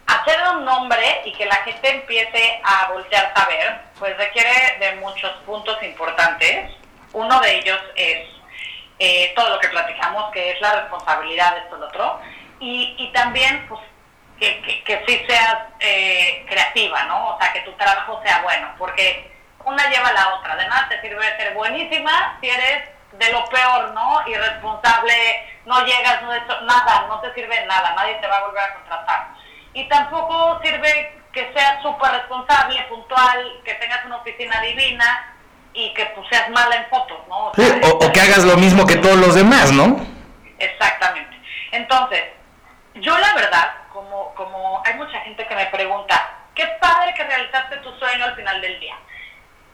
hacer 0.08 0.38
un 0.56 0.66
nombre 0.66 1.22
y 1.24 1.32
que 1.32 1.46
la 1.46 1.56
gente 1.56 1.88
empiece 1.88 2.60
a 2.62 2.92
voltear 2.92 3.32
a 3.34 3.46
ver, 3.46 3.80
pues 3.98 4.14
requiere 4.18 4.76
de 4.78 4.96
muchos 4.96 5.30
puntos 5.46 5.82
importantes. 5.82 6.70
Uno 7.14 7.40
de 7.40 7.60
ellos 7.60 7.80
es 7.96 8.28
eh, 8.98 9.32
todo 9.34 9.54
lo 9.54 9.58
que 9.58 9.68
platicamos, 9.68 10.30
que 10.32 10.50
es 10.50 10.60
la 10.60 10.82
responsabilidad 10.82 11.54
de 11.54 11.60
esto 11.60 11.78
y 11.78 11.82
otro, 11.82 12.20
y, 12.60 12.94
y 12.98 13.12
también 13.12 13.66
pues, 13.68 13.80
que, 14.42 14.60
que, 14.62 14.82
que 14.82 15.04
sí 15.06 15.24
seas 15.28 15.58
eh, 15.78 16.44
creativa, 16.48 17.04
¿no? 17.04 17.28
O 17.28 17.38
sea, 17.38 17.52
que 17.52 17.60
tu 17.60 17.72
trabajo 17.74 18.20
sea 18.24 18.42
bueno, 18.42 18.74
porque 18.76 19.30
una 19.64 19.88
lleva 19.88 20.08
a 20.08 20.12
la 20.12 20.34
otra. 20.34 20.54
Además, 20.54 20.88
te 20.88 21.00
sirve 21.00 21.36
ser 21.36 21.54
buenísima 21.54 22.38
si 22.40 22.48
eres 22.48 22.88
de 23.12 23.30
lo 23.30 23.44
peor, 23.50 23.92
¿no? 23.92 24.26
Irresponsable, 24.26 25.14
no 25.64 25.84
llegas, 25.84 26.22
no 26.22 26.34
hecho 26.34 26.60
nada, 26.62 27.06
no 27.06 27.20
te 27.20 27.32
sirve 27.34 27.64
nada, 27.66 27.94
nadie 27.94 28.14
te 28.16 28.26
va 28.26 28.38
a 28.38 28.46
volver 28.46 28.64
a 28.64 28.74
contratar. 28.74 29.28
Y 29.74 29.88
tampoco 29.88 30.60
sirve 30.64 31.20
que 31.32 31.52
seas 31.54 31.80
súper 31.80 32.10
responsable, 32.10 32.82
puntual, 32.88 33.60
que 33.64 33.74
tengas 33.74 34.04
una 34.06 34.16
oficina 34.16 34.60
divina, 34.60 35.36
y 35.72 35.94
que 35.94 36.04
pues 36.06 36.26
seas 36.30 36.50
mala 36.50 36.76
en 36.76 36.86
fotos, 36.86 37.18
¿no? 37.28 37.46
O, 37.46 38.06
o, 38.06 38.12
que 38.12 38.20
hagas 38.20 38.44
lo 38.44 38.56
mismo 38.56 38.84
que 38.86 38.96
todos 38.96 39.16
los 39.16 39.34
demás, 39.34 39.72
¿no? 39.72 40.04
Exactamente. 40.58 41.34
Entonces, 41.70 42.24
yo 42.96 43.16
la 43.16 43.32
verdad, 43.32 43.72
como, 44.34 44.82
hay 44.84 44.94
mucha 44.94 45.20
gente 45.20 45.46
que 45.46 45.54
me 45.54 45.66
pregunta, 45.66 46.30
qué 46.54 46.66
padre 46.80 47.14
que 47.14 47.24
realizaste 47.24 47.76
tu 47.78 47.92
sueño 47.98 48.24
al 48.24 48.36
final 48.36 48.60
del 48.60 48.78
día. 48.80 48.96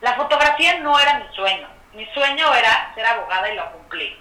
La 0.01 0.15
fotografía 0.15 0.79
no 0.79 0.99
era 0.99 1.19
mi 1.19 1.35
sueño. 1.35 1.69
Mi 1.93 2.07
sueño 2.13 2.55
era 2.55 2.93
ser 2.95 3.07
abogada 3.07 3.51
y 3.51 3.57
lo 3.57 3.73
cumplí. 3.73 4.17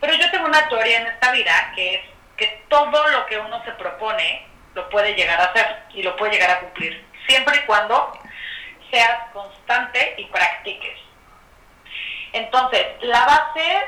Pero 0.00 0.12
yo 0.14 0.30
tengo 0.30 0.46
una 0.46 0.68
teoría 0.68 1.00
en 1.00 1.06
esta 1.06 1.32
vida 1.32 1.72
que 1.74 1.94
es 1.94 2.00
que 2.36 2.64
todo 2.68 3.08
lo 3.08 3.26
que 3.26 3.38
uno 3.38 3.64
se 3.64 3.72
propone 3.72 4.46
lo 4.74 4.88
puede 4.90 5.14
llegar 5.14 5.40
a 5.40 5.44
hacer 5.44 5.84
y 5.90 6.02
lo 6.02 6.14
puede 6.16 6.32
llegar 6.32 6.50
a 6.50 6.60
cumplir. 6.60 7.06
Siempre 7.26 7.56
y 7.56 7.66
cuando 7.66 8.12
seas 8.90 9.32
constante 9.32 10.14
y 10.18 10.24
practiques. 10.26 10.98
Entonces, 12.32 12.86
la 13.00 13.24
base 13.24 13.86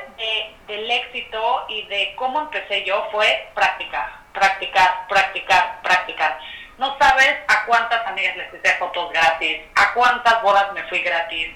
del 0.67 0.89
éxito 0.89 1.65
y 1.69 1.83
de 1.83 2.15
cómo 2.15 2.41
empecé 2.41 2.83
yo 2.83 3.07
fue 3.11 3.49
practicar, 3.53 4.09
practicar, 4.39 5.07
practicar, 5.07 5.81
practicar. 5.81 6.39
No 6.77 6.97
sabes 6.97 7.35
a 7.47 7.65
cuántas 7.65 8.05
amigas 8.07 8.37
les 8.37 8.53
hice 8.53 8.73
fotos 8.77 9.11
gratis, 9.11 9.61
a 9.75 9.93
cuántas 9.93 10.41
bodas 10.41 10.71
me 10.73 10.83
fui 10.83 10.99
gratis, 10.99 11.49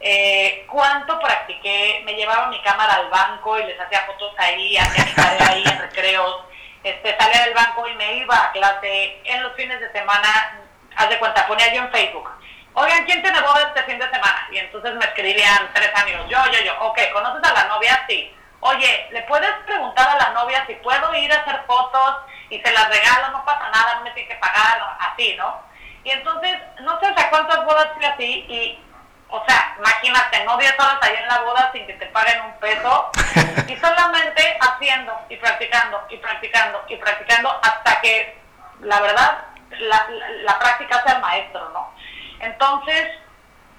eh, 0.00 0.64
cuánto 0.70 1.18
practiqué, 1.18 2.02
me 2.04 2.14
llevaba 2.14 2.48
mi 2.48 2.62
cámara 2.62 2.94
al 2.94 3.10
banco 3.10 3.58
y 3.58 3.64
les 3.64 3.80
hacía 3.80 4.00
fotos 4.06 4.32
ahí, 4.38 4.76
hacía 4.76 5.04
mi 5.04 5.12
tarea 5.12 5.48
ahí 5.48 5.64
en 5.66 5.78
recreos, 5.78 6.44
este, 6.84 7.16
salía 7.18 7.44
del 7.44 7.54
banco 7.54 7.88
y 7.88 7.94
me 7.94 8.14
iba 8.18 8.36
a 8.36 8.52
clase, 8.52 9.20
en 9.24 9.42
los 9.42 9.54
fines 9.54 9.80
de 9.80 9.90
semana, 9.90 10.60
haz 10.96 11.08
de 11.08 11.18
cuenta, 11.18 11.46
ponía 11.48 11.72
yo 11.74 11.82
en 11.82 11.90
Facebook, 11.90 12.30
oigan, 12.74 13.04
¿quién 13.06 13.22
tiene 13.22 13.40
boda 13.40 13.72
este 13.74 13.82
fin 13.84 13.98
de 13.98 14.08
semana? 14.08 14.46
Y 14.52 14.58
entonces 14.58 14.94
me 14.94 15.04
escribían 15.04 15.70
tres 15.74 15.90
amigos, 15.94 16.28
yo, 16.28 16.38
yo, 16.52 16.60
yo, 16.64 16.78
ok, 16.80 17.00
¿conoces 17.12 17.50
a 17.50 17.54
la 17.54 17.64
novia? 17.68 18.04
Sí. 18.08 18.32
Oye, 18.66 19.08
¿le 19.10 19.20
puedes 19.24 19.50
preguntar 19.66 20.08
a 20.08 20.16
la 20.16 20.30
novia 20.30 20.64
si 20.66 20.72
puedo 20.76 21.14
ir 21.14 21.30
a 21.30 21.42
hacer 21.42 21.60
fotos 21.66 22.16
y 22.48 22.58
se 22.58 22.72
las 22.72 22.88
regalo? 22.88 23.28
No 23.32 23.44
pasa 23.44 23.68
nada, 23.68 23.96
no 23.96 24.04
me 24.04 24.10
tiene 24.12 24.26
que 24.26 24.36
pagar, 24.36 24.80
así, 25.00 25.36
¿no? 25.36 25.60
Y 26.02 26.10
entonces, 26.10 26.56
no 26.80 26.98
sé 26.98 27.08
a 27.08 27.28
cuántas 27.28 27.62
bodas 27.66 27.88
fui 27.94 28.06
así 28.06 28.46
y, 28.48 28.82
o 29.28 29.44
sea, 29.46 29.74
imagínate, 29.76 30.44
no 30.46 30.56
10 30.56 30.80
horas 30.80 30.96
ahí 31.02 31.14
en 31.14 31.28
la 31.28 31.40
boda 31.40 31.70
sin 31.74 31.86
que 31.86 31.92
te 31.92 32.06
paguen 32.06 32.40
un 32.40 32.52
peso 32.54 33.10
y 33.68 33.76
solamente 33.76 34.58
haciendo 34.58 35.14
y 35.28 35.36
practicando 35.36 36.02
y 36.08 36.16
practicando 36.16 36.84
y 36.88 36.96
practicando 36.96 37.60
hasta 37.62 38.00
que, 38.00 38.40
la 38.80 38.98
verdad, 38.98 39.44
la, 39.72 40.06
la, 40.08 40.28
la 40.42 40.58
práctica 40.58 41.02
sea 41.02 41.16
el 41.16 41.20
maestro, 41.20 41.68
¿no? 41.68 41.92
Entonces, 42.40 43.10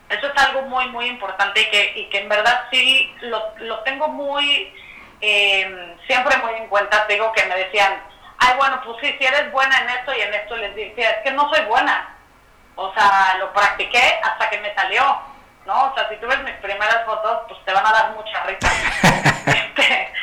eso 0.10 0.28
es 0.28 0.38
algo 0.38 0.64
muy, 0.64 0.88
muy 0.90 1.08
importante 1.08 1.62
y 1.62 1.70
que, 1.70 1.94
y 1.96 2.10
que 2.10 2.20
en 2.20 2.30
verdad 2.30 2.68
sí 2.72 3.16
lo, 3.22 3.42
lo 3.58 3.80
tengo 3.80 4.08
muy, 4.08 4.74
eh, 5.22 5.98
siempre 6.06 6.38
muy 6.38 6.54
en 6.54 6.68
cuenta. 6.68 7.06
digo 7.08 7.32
que 7.34 7.46
me 7.46 7.56
decían, 7.56 8.02
ay, 8.38 8.56
bueno, 8.58 8.82
pues 8.84 8.98
sí, 9.02 9.16
si 9.18 9.26
eres 9.26 9.52
buena 9.52 9.78
en 9.80 9.90
esto 9.90 10.14
y 10.14 10.22
en 10.22 10.34
esto, 10.34 10.56
les 10.58 10.76
decía, 10.76 11.10
es 11.12 11.18
que 11.24 11.32
no 11.32 11.50
soy 11.54 11.66
buena. 11.66 12.16
O 12.76 12.94
sea, 12.94 13.38
lo 13.40 13.52
practiqué 13.54 14.20
hasta 14.22 14.50
que 14.50 14.60
me 14.60 14.74
salió, 14.76 15.04
¿no? 15.66 15.86
O 15.86 15.96
sea, 15.96 16.10
si 16.10 16.18
tú 16.18 16.28
ves 16.28 16.44
mis 16.44 16.56
primeras 16.56 17.06
fotos, 17.06 17.44
pues 17.48 17.64
te 17.66 17.74
van 17.74 17.86
a 17.86 17.92
dar 17.92 18.12
mucha 18.12 18.44
risa. 18.44 18.68
este, 19.48 20.14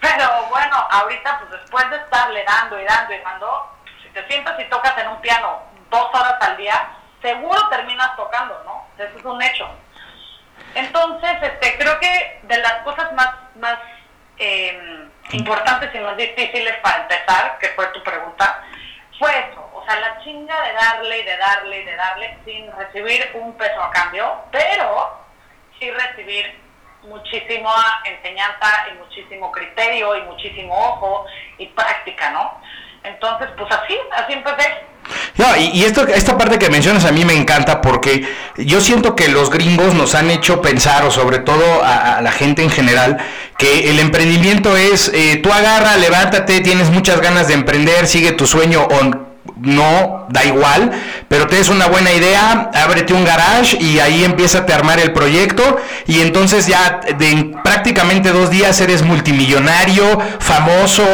pero 0.00 0.46
bueno, 0.48 0.86
ahorita, 0.90 1.38
pues 1.40 1.60
después 1.60 1.88
de 1.90 1.96
estarle 1.96 2.44
dando 2.44 2.80
y 2.80 2.84
dando 2.84 3.14
y 3.14 3.18
dando, 3.18 3.74
si 4.02 4.08
te 4.08 4.26
sientas 4.26 4.58
y 4.58 4.64
tocas 4.64 4.96
en 4.98 5.08
un 5.08 5.20
piano 5.20 5.62
dos 5.90 6.08
horas 6.14 6.36
al 6.40 6.56
día, 6.56 6.88
seguro 7.22 7.68
terminas 7.68 8.16
tocando, 8.16 8.62
¿no? 8.64 8.86
Eso 9.02 9.18
es 9.18 9.24
un 9.24 9.42
hecho. 9.42 9.68
Entonces, 10.74 11.30
este, 11.42 11.78
creo 11.78 11.98
que 11.98 12.40
de 12.42 12.58
las 12.58 12.82
cosas 12.84 13.12
más, 13.14 13.30
más 13.56 13.78
eh, 14.38 15.08
importantes 15.32 15.94
y 15.94 15.98
más 15.98 16.16
difíciles 16.16 16.76
para 16.76 17.02
empezar, 17.02 17.58
que 17.58 17.68
fue 17.68 17.86
tu 17.88 18.02
pregunta, 18.02 18.62
fue 19.18 19.30
eso, 19.50 19.68
o 19.74 19.84
sea, 19.84 19.98
la 19.98 20.22
chinga 20.22 20.62
de 20.62 20.72
darle 20.74 21.18
y 21.18 21.24
de 21.24 21.36
darle 21.36 21.80
y 21.80 21.84
de 21.84 21.96
darle 21.96 22.38
sin 22.44 22.70
recibir 22.72 23.30
un 23.34 23.56
peso 23.56 23.82
a 23.82 23.90
cambio, 23.90 24.44
pero 24.52 25.24
sí 25.78 25.90
recibir 25.90 26.60
muchísima 27.02 28.02
enseñanza 28.04 28.86
y 28.90 28.98
muchísimo 28.98 29.50
criterio 29.50 30.16
y 30.16 30.22
muchísimo 30.22 30.74
ojo 30.74 31.26
y 31.58 31.66
práctica, 31.66 32.30
¿no? 32.30 32.60
Entonces, 33.08 33.48
pues 33.56 33.70
así, 33.72 33.94
así 34.16 34.32
empecé. 34.32 34.68
No, 35.36 35.46
y, 35.56 35.84
esto, 35.84 36.06
esta 36.06 36.36
parte 36.36 36.58
que 36.58 36.68
mencionas 36.68 37.04
a 37.04 37.12
mí 37.12 37.24
me 37.24 37.32
encanta 37.32 37.80
porque 37.80 38.28
yo 38.56 38.80
siento 38.80 39.16
que 39.16 39.28
los 39.28 39.50
gringos 39.50 39.94
nos 39.94 40.14
han 40.14 40.30
hecho 40.30 40.60
pensar, 40.60 41.04
o 41.04 41.10
sobre 41.10 41.38
todo 41.38 41.82
a, 41.82 42.20
la 42.20 42.32
gente 42.32 42.62
en 42.62 42.70
general, 42.70 43.18
que 43.56 43.88
el 43.90 44.00
emprendimiento 44.00 44.76
es, 44.76 45.10
eh, 45.14 45.40
tú 45.42 45.52
agarra, 45.52 45.96
levántate, 45.96 46.60
tienes 46.60 46.90
muchas 46.90 47.20
ganas 47.20 47.48
de 47.48 47.54
emprender, 47.54 48.06
sigue 48.06 48.32
tu 48.32 48.46
sueño 48.46 48.82
o 48.82 49.27
no, 49.60 50.26
da 50.28 50.44
igual, 50.44 50.90
pero 51.28 51.46
tienes 51.46 51.68
una 51.68 51.86
buena 51.86 52.12
idea, 52.12 52.70
ábrete 52.74 53.12
un 53.12 53.24
garage 53.24 53.76
y 53.80 53.98
ahí 53.98 54.24
empieza 54.24 54.64
a 54.68 54.74
armar 54.74 55.00
el 55.00 55.12
proyecto 55.12 55.78
y 56.06 56.20
entonces 56.20 56.66
ya 56.66 57.00
de 57.18 57.54
prácticamente 57.64 58.30
dos 58.30 58.50
días 58.50 58.80
eres 58.80 59.02
multimillonario, 59.02 60.18
famoso, 60.38 61.04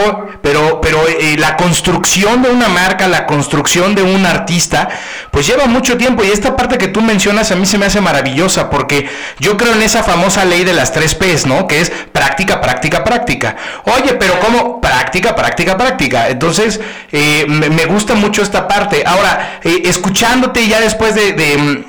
pero, 0.42 0.80
pero 0.80 1.06
eh, 1.08 1.36
la 1.38 1.56
construcción 1.56 2.42
de 2.42 2.50
una 2.50 2.68
marca, 2.68 3.08
la 3.08 3.26
construcción 3.26 3.94
de 3.94 4.02
un 4.02 4.26
artista, 4.26 4.88
pues 5.30 5.46
lleva 5.46 5.66
mucho 5.66 5.96
tiempo 5.96 6.22
y 6.22 6.30
esta 6.30 6.54
parte 6.54 6.76
que 6.76 6.88
tú 6.88 7.00
mencionas 7.00 7.50
a 7.50 7.56
mí 7.56 7.64
se 7.64 7.78
me 7.78 7.86
hace 7.86 8.00
maravillosa 8.00 8.68
porque 8.68 9.08
yo 9.38 9.56
creo 9.56 9.72
en 9.72 9.82
esa 9.82 10.02
famosa 10.02 10.44
ley 10.44 10.64
de 10.64 10.74
las 10.74 10.92
tres 10.92 11.14
P's, 11.14 11.46
¿no? 11.46 11.66
Que 11.66 11.80
es 11.80 11.90
práctica, 12.12 12.60
práctica, 12.60 13.04
práctica. 13.04 13.56
Oye, 13.84 14.14
pero 14.14 14.38
¿cómo? 14.40 14.80
Práctica, 14.80 15.34
práctica, 15.34 15.76
práctica. 15.76 16.28
Entonces, 16.28 16.80
eh, 17.10 17.46
me 17.48 17.86
gusta 17.86 18.14
mucho 18.14 18.33
esta 18.42 18.66
parte. 18.66 19.04
Ahora, 19.06 19.60
eh, 19.62 19.82
escuchándote 19.84 20.66
ya 20.66 20.80
después 20.80 21.14
de, 21.14 21.36
eh, 21.38 21.84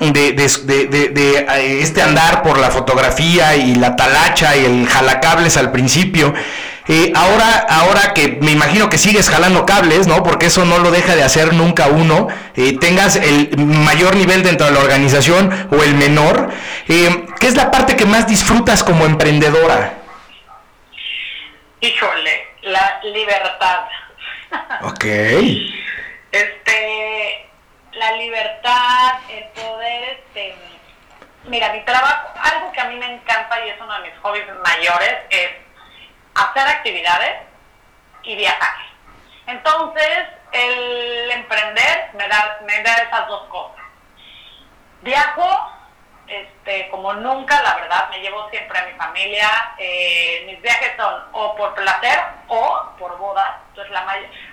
este 1.82 2.02
andar 2.02 2.42
por 2.42 2.58
la 2.58 2.70
fotografía 2.70 3.56
y 3.56 3.74
la 3.74 3.96
talacha 3.96 4.56
y 4.56 4.64
el 4.64 4.88
jalacables 4.88 5.56
al 5.56 5.72
principio, 5.72 6.32
Eh, 6.88 7.12
ahora, 7.16 7.66
ahora 7.68 8.14
que 8.14 8.38
me 8.40 8.52
imagino 8.52 8.88
que 8.88 8.96
sigues 8.96 9.28
jalando 9.28 9.66
cables, 9.66 10.06
¿no? 10.06 10.22
Porque 10.22 10.46
eso 10.46 10.64
no 10.64 10.78
lo 10.78 10.92
deja 10.92 11.16
de 11.16 11.24
hacer 11.24 11.52
nunca 11.52 11.88
uno, 11.88 12.28
eh, 12.54 12.78
tengas 12.78 13.16
el 13.16 13.56
mayor 13.58 14.14
nivel 14.14 14.44
dentro 14.44 14.66
de 14.66 14.72
la 14.72 14.78
organización 14.78 15.50
o 15.72 15.82
el 15.82 15.94
menor, 15.94 16.48
eh, 16.86 17.26
¿qué 17.40 17.48
es 17.48 17.56
la 17.56 17.72
parte 17.72 17.96
que 17.96 18.06
más 18.06 18.28
disfrutas 18.28 18.84
como 18.84 19.04
emprendedora? 19.04 19.94
Híjole, 21.80 22.46
la 22.62 23.00
libertad. 23.02 23.80
Ok. 24.82 25.04
Este, 26.32 27.50
la 27.92 28.12
libertad, 28.12 29.20
el 29.30 29.44
poder, 29.48 30.20
este, 30.20 30.54
mira, 31.44 31.72
mi 31.72 31.80
trabajo, 31.84 32.28
algo 32.40 32.72
que 32.72 32.80
a 32.80 32.84
mí 32.84 32.96
me 32.96 33.14
encanta 33.14 33.64
y 33.64 33.70
es 33.70 33.80
uno 33.80 33.92
de 33.94 34.10
mis 34.10 34.18
hobbies 34.20 34.46
mayores 34.64 35.16
es 35.30 35.50
hacer 36.34 36.68
actividades 36.68 37.42
y 38.22 38.36
viajar. 38.36 38.76
Entonces, 39.46 40.26
el 40.52 41.30
emprender 41.30 42.10
me 42.14 42.28
da, 42.28 42.58
me 42.66 42.82
da 42.82 42.94
esas 42.94 43.28
dos 43.28 43.48
cosas. 43.48 43.84
Viajo 45.02 45.75
este, 46.28 46.88
como 46.90 47.14
nunca, 47.14 47.62
la 47.62 47.76
verdad, 47.76 48.08
me 48.10 48.20
llevo 48.20 48.48
siempre 48.50 48.78
a 48.78 48.84
mi 48.86 48.92
familia. 48.92 49.48
Eh, 49.78 50.44
mis 50.46 50.60
viajes 50.60 50.92
son 50.96 51.22
o 51.32 51.54
por 51.56 51.74
placer 51.74 52.18
o 52.48 52.90
por 52.98 53.16
boda. 53.18 53.60
Entonces, 53.68 53.92
la 53.92 54.06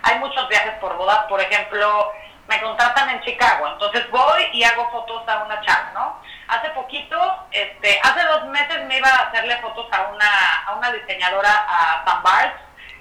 hay 0.04 0.20
muchos 0.20 0.48
viajes 0.50 0.74
por 0.80 0.96
boda. 0.98 1.28
Por 1.28 1.42
ejemplo, 1.42 2.12
me 2.48 2.62
contratan 2.62 3.10
en 3.10 3.22
Chicago, 3.22 3.68
entonces 3.68 4.10
voy 4.12 4.44
y 4.52 4.64
hago 4.64 4.90
fotos 4.92 5.28
a 5.28 5.44
una 5.44 5.62
chava, 5.62 5.92
¿no? 5.94 6.22
Hace 6.50 6.70
poquito, 6.72 7.18
este, 7.52 8.00
hace 8.04 8.22
dos 8.26 8.46
meses 8.48 8.86
me 8.86 8.98
iba 8.98 9.08
a 9.08 9.30
hacerle 9.30 9.58
fotos 9.62 9.88
a 9.92 10.10
una, 10.14 10.64
a 10.68 10.76
una 10.76 10.92
diseñadora 10.92 11.50
a 11.50 12.22
Bart, 12.22 12.54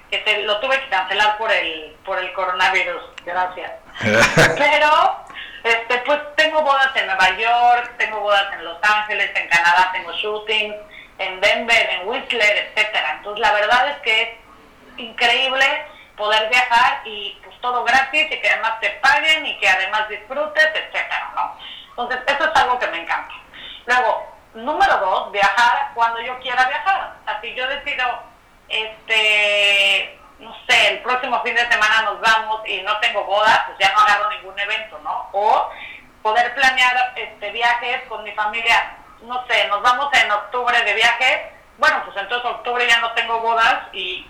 que 0.09 0.23
se, 0.23 0.43
lo 0.43 0.59
tuve 0.59 0.79
que 0.79 0.89
cancelar 0.89 1.37
por 1.37 1.51
el, 1.51 1.97
por 2.05 2.19
el 2.19 2.31
coronavirus, 2.33 3.01
gracias. 3.25 3.71
Pero, 4.57 5.22
este, 5.63 5.97
pues 5.99 6.19
tengo 6.35 6.61
bodas 6.61 6.95
en 6.95 7.05
Nueva 7.07 7.29
York, 7.37 7.93
tengo 7.97 8.19
bodas 8.19 8.53
en 8.53 8.65
Los 8.65 8.77
Ángeles, 8.81 9.31
en 9.35 9.47
Canadá 9.47 9.89
tengo 9.93 10.11
shootings, 10.13 10.75
en 11.19 11.41
Denver, 11.41 11.89
en 11.91 12.07
Whistler, 12.07 12.57
etcétera. 12.57 13.15
Entonces 13.17 13.39
la 13.39 13.53
verdad 13.53 13.89
es 13.89 13.97
que 13.97 14.21
es 14.21 14.29
increíble 14.97 15.85
poder 16.17 16.49
viajar 16.49 17.01
y 17.05 17.39
pues 17.43 17.59
todo 17.61 17.83
gratis 17.83 18.27
y 18.29 18.39
que 18.39 18.49
además 18.49 18.79
te 18.79 18.89
paguen 19.01 19.45
y 19.45 19.57
que 19.57 19.67
además 19.67 20.07
disfrutes, 20.09 20.65
etcétera, 20.65 21.31
¿no? 21.35 21.57
Entonces, 21.89 22.19
eso 22.27 22.49
es 22.49 22.55
algo 22.55 22.79
que 22.79 22.87
me 22.87 23.01
encanta. 23.01 23.33
Luego, 23.85 24.27
número 24.55 24.97
dos, 24.97 25.31
viajar 25.31 25.91
cuando 25.93 26.21
yo 26.21 26.39
quiera 26.39 26.67
viajar. 26.67 27.13
Si 27.41 27.53
yo 27.53 27.67
decido, 27.67 28.23
este, 28.69 30.19
no 30.43 30.55
sé, 30.67 30.89
el 30.89 30.99
próximo 30.99 31.41
fin 31.43 31.55
de 31.55 31.71
semana 31.71 32.03
nos 32.03 32.19
vamos 32.21 32.61
y 32.67 32.81
no 32.81 32.97
tengo 32.99 33.23
boda, 33.23 33.63
pues 33.67 33.77
ya 33.79 33.93
no 33.93 34.01
agarro 34.01 34.29
ningún 34.31 34.57
evento, 34.59 34.99
¿no? 35.03 35.29
O 35.31 35.69
poder 36.21 36.53
planear 36.55 37.13
este 37.15 37.51
viajes 37.51 38.03
con 38.07 38.23
mi 38.23 38.31
familia, 38.31 38.97
no 39.21 39.45
sé, 39.47 39.67
nos 39.67 39.81
vamos 39.81 40.09
en 40.13 40.31
octubre 40.31 40.81
de 40.83 40.93
viaje, 40.93 41.51
bueno, 41.77 42.01
pues 42.05 42.17
entonces 42.17 42.49
octubre 42.49 42.87
ya 42.87 42.99
no 42.99 43.11
tengo 43.13 43.39
bodas 43.39 43.87
y 43.93 44.27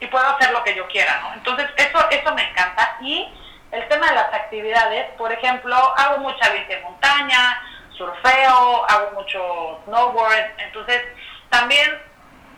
y 0.00 0.06
puedo 0.06 0.26
hacer 0.26 0.52
lo 0.52 0.62
que 0.62 0.74
yo 0.74 0.86
quiera, 0.88 1.20
¿no? 1.20 1.34
Entonces, 1.34 1.68
eso, 1.76 2.10
eso 2.10 2.34
me 2.34 2.48
encanta. 2.50 2.96
Y 3.00 3.28
el 3.72 3.88
tema 3.88 4.08
de 4.08 4.14
las 4.14 4.32
actividades, 4.32 5.10
por 5.16 5.32
ejemplo, 5.32 5.76
hago 5.96 6.18
mucha 6.18 6.50
bici 6.50 6.66
de 6.66 6.80
montaña, 6.80 7.62
surfeo, 7.96 8.84
hago 8.88 9.10
mucho 9.14 9.80
snowboard, 9.84 10.52
entonces 10.58 11.02
también 11.50 12.00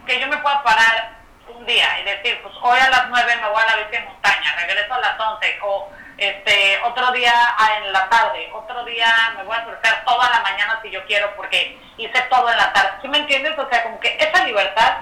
que 0.07 0.21
yo 0.21 0.27
me 0.27 0.37
pueda 0.39 0.63
parar 0.63 1.20
un 1.57 1.67
día 1.67 2.01
y 2.01 2.05
decir, 2.05 2.41
pues 2.43 2.55
hoy 2.63 2.79
a 2.79 2.91
las 2.91 3.09
9 3.09 3.37
me 3.37 3.49
voy 3.49 3.63
a 3.63 3.67
la 3.67 3.77
bici 3.77 3.91
de 3.91 4.01
montaña, 4.01 4.57
regreso 4.57 4.95
a 4.95 5.01
las 5.01 5.21
11, 5.21 5.59
o 5.63 5.89
este, 6.17 6.79
otro 6.85 7.11
día 7.13 7.33
en 7.79 7.93
la 7.93 8.09
tarde, 8.09 8.51
otro 8.53 8.85
día 8.85 9.07
me 9.37 9.45
voy 9.45 9.57
a 9.57 9.65
surfear 9.65 10.05
toda 10.05 10.31
la 10.31 10.41
mañana 10.41 10.79
si 10.83 10.91
yo 10.91 11.05
quiero 11.07 11.35
porque 11.37 11.79
hice 11.97 12.21
todo 12.31 12.51
en 12.51 12.57
la 12.57 12.73
tarde. 12.73 12.91
¿Sí 13.03 13.09
me 13.09 13.19
entiendes? 13.19 13.59
O 13.59 13.69
sea, 13.69 13.83
como 13.83 13.99
que 14.01 14.17
esa 14.21 14.45
libertad 14.45 14.99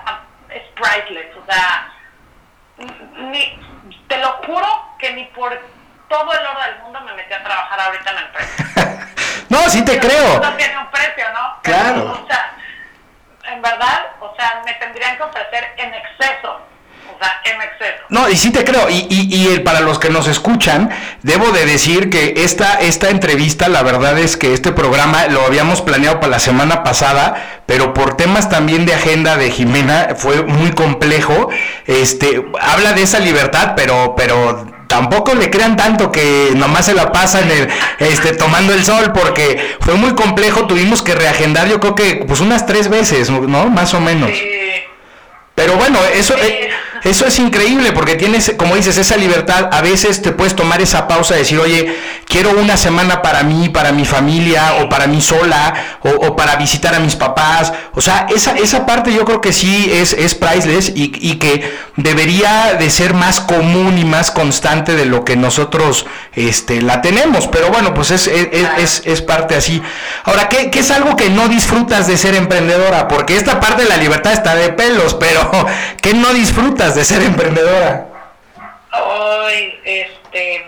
es 0.50 0.62
priceless, 0.74 1.36
o 1.36 1.44
sea, 1.50 1.92
ni, 3.16 3.58
te 4.08 4.18
lo 4.18 4.32
juro 4.46 4.94
que 4.98 5.12
ni 5.12 5.24
por 5.26 5.60
todo 6.08 6.32
el 6.32 6.46
oro 6.46 6.60
del 6.60 6.78
mundo 6.80 7.00
me 7.02 7.14
metí 7.14 7.32
a 7.34 7.42
trabajar 7.42 7.80
ahorita 7.80 8.10
en 8.10 8.16
la 8.16 8.22
empresa. 8.22 9.06
no, 9.48 9.58
sí 9.68 9.84
te 9.84 9.98
creo. 9.98 10.40
No 10.40 10.56
tiene 10.56 10.78
un 10.78 10.90
precio, 10.90 11.24
¿no? 11.32 11.60
Claro. 11.62 12.12
O 12.12 12.26
sea, 12.26 12.54
en 13.52 13.62
verdad, 13.62 14.06
o 14.20 14.34
sea, 14.36 14.62
me 14.64 14.74
tendrían 14.74 15.16
que 15.16 15.22
ofrecer 15.22 15.74
en 15.76 15.94
exceso 15.94 16.60
en 17.44 17.62
exceso. 17.62 18.04
No, 18.08 18.28
y 18.28 18.36
sí 18.36 18.50
te 18.50 18.64
creo. 18.64 18.88
Y, 18.88 19.06
y, 19.08 19.58
para 19.60 19.80
los 19.80 19.98
que 19.98 20.10
nos 20.10 20.26
escuchan, 20.28 20.90
debo 21.22 21.50
de 21.50 21.66
decir 21.66 22.10
que 22.10 22.34
esta, 22.38 22.80
esta 22.80 23.10
entrevista, 23.10 23.68
la 23.68 23.82
verdad 23.82 24.18
es 24.18 24.36
que 24.36 24.54
este 24.54 24.72
programa 24.72 25.26
lo 25.26 25.44
habíamos 25.44 25.82
planeado 25.82 26.20
para 26.20 26.32
la 26.32 26.38
semana 26.38 26.82
pasada, 26.84 27.62
pero 27.66 27.94
por 27.94 28.16
temas 28.16 28.48
también 28.48 28.86
de 28.86 28.94
agenda 28.94 29.36
de 29.36 29.50
Jimena 29.50 30.14
fue 30.16 30.42
muy 30.44 30.72
complejo. 30.72 31.50
Este, 31.86 32.44
habla 32.60 32.92
de 32.92 33.02
esa 33.02 33.18
libertad, 33.18 33.72
pero, 33.76 34.14
pero 34.16 34.77
tampoco 34.88 35.34
le 35.34 35.50
crean 35.50 35.76
tanto 35.76 36.10
que 36.10 36.52
nomás 36.56 36.86
se 36.86 36.94
la 36.94 37.12
pasa 37.12 37.40
en 37.40 37.50
el, 37.50 37.68
este, 38.00 38.32
tomando 38.32 38.74
el 38.74 38.84
sol, 38.84 39.12
porque 39.12 39.76
fue 39.80 39.94
muy 39.94 40.14
complejo, 40.14 40.66
tuvimos 40.66 41.02
que 41.02 41.14
reagendar, 41.14 41.68
yo 41.68 41.78
creo 41.78 41.94
que 41.94 42.24
pues 42.26 42.40
unas 42.40 42.66
tres 42.66 42.88
veces, 42.88 43.30
¿no? 43.30 43.68
Más 43.68 43.94
o 43.94 44.00
menos. 44.00 44.30
Pero 45.54 45.76
bueno, 45.76 45.98
eso, 46.14 46.34
eh, 46.36 46.70
eso 47.04 47.26
es 47.26 47.38
increíble 47.38 47.92
porque 47.92 48.14
tienes, 48.14 48.52
como 48.56 48.74
dices, 48.74 48.96
esa 48.96 49.16
libertad. 49.16 49.68
A 49.72 49.82
veces 49.82 50.22
te 50.22 50.32
puedes 50.32 50.54
tomar 50.56 50.80
esa 50.80 51.06
pausa 51.06 51.34
y 51.36 51.38
decir, 51.38 51.58
oye, 51.58 51.96
quiero 52.26 52.50
una 52.50 52.76
semana 52.76 53.22
para 53.22 53.42
mí, 53.42 53.68
para 53.68 53.92
mi 53.92 54.04
familia, 54.04 54.74
o 54.80 54.88
para 54.88 55.06
mí 55.06 55.20
sola, 55.20 55.98
o, 56.02 56.36
para 56.36 56.56
visitar 56.56 56.94
a 56.94 57.00
mis 57.00 57.16
papás. 57.16 57.72
O 57.94 58.00
sea, 58.00 58.26
esa, 58.34 58.52
esa 58.56 58.86
parte 58.86 59.12
yo 59.12 59.24
creo 59.24 59.40
que 59.40 59.52
sí 59.52 59.90
es, 59.92 60.12
es 60.12 60.34
priceless 60.34 60.92
y, 60.94 61.12
y, 61.20 61.36
que 61.36 61.72
debería 61.96 62.74
de 62.78 62.90
ser 62.90 63.14
más 63.14 63.40
común 63.40 63.98
y 63.98 64.04
más 64.04 64.30
constante 64.30 64.94
de 64.94 65.04
lo 65.04 65.24
que 65.24 65.36
nosotros 65.36 66.06
este, 66.34 66.82
la 66.82 67.00
tenemos. 67.00 67.48
Pero 67.48 67.70
bueno, 67.70 67.94
pues 67.94 68.10
es, 68.10 68.26
es, 68.26 69.02
es, 69.04 69.22
parte 69.22 69.54
así. 69.56 69.82
Ahora, 70.24 70.48
¿qué, 70.48 70.70
¿qué 70.70 70.80
es 70.80 70.90
algo 70.90 71.16
que 71.16 71.30
no 71.30 71.48
disfrutas 71.48 72.06
de 72.06 72.16
ser 72.16 72.34
emprendedora? 72.34 73.08
Porque 73.08 73.36
esta 73.36 73.60
parte 73.60 73.82
de 73.82 73.88
la 73.88 73.96
libertad 73.96 74.32
está 74.32 74.54
de 74.54 74.70
pelos, 74.70 75.14
pero 75.14 75.50
¿qué 76.02 76.14
no 76.14 76.32
disfrutas 76.32 76.87
de 76.94 77.04
ser 77.04 77.22
emprendedora? 77.22 78.06
Este, 79.84 80.66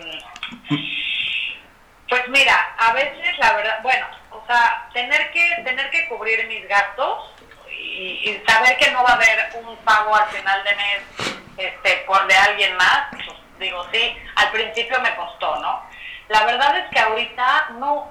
pues 2.08 2.28
mira, 2.28 2.74
a 2.78 2.92
veces 2.92 3.38
la 3.38 3.52
verdad, 3.52 3.78
bueno, 3.82 4.06
o 4.30 4.42
sea, 4.46 4.88
tener 4.94 5.30
que 5.32 5.62
tener 5.64 5.90
que 5.90 6.08
cubrir 6.08 6.46
mis 6.48 6.66
gastos 6.66 7.34
y, 7.70 8.40
saber 8.48 8.76
que 8.78 8.90
no 8.92 9.02
va 9.04 9.10
a 9.10 9.14
haber 9.14 9.50
un 9.62 9.76
pago 9.78 10.16
al 10.16 10.26
final 10.28 10.64
de 10.64 10.74
mes, 10.74 11.36
este, 11.58 11.96
por 12.06 12.26
de 12.26 12.34
alguien 12.34 12.74
más, 12.76 13.08
pues 13.10 13.26
digo 13.58 13.86
sí, 13.92 14.16
al 14.36 14.50
principio 14.50 14.98
me 15.00 15.14
costó, 15.16 15.56
¿no? 15.60 15.82
La 16.28 16.44
verdad 16.44 16.78
es 16.78 16.88
que 16.90 16.98
ahorita 16.98 17.72
no, 17.78 18.10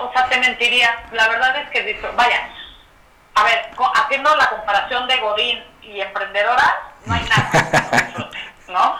o 0.00 0.12
sea, 0.12 0.28
te 0.28 0.38
mentiría. 0.38 1.04
La 1.12 1.28
verdad 1.28 1.56
es 1.58 1.70
que, 1.70 2.00
vaya, 2.16 2.48
a 3.34 3.44
ver, 3.44 3.70
haciendo 3.94 4.34
la 4.36 4.48
comparación 4.48 5.06
de 5.08 5.16
Godín 5.18 5.71
y 5.82 6.00
emprendedora, 6.00 6.80
no 7.06 7.14
hay 7.14 7.24
nada 7.24 8.30
¿no? 8.68 8.98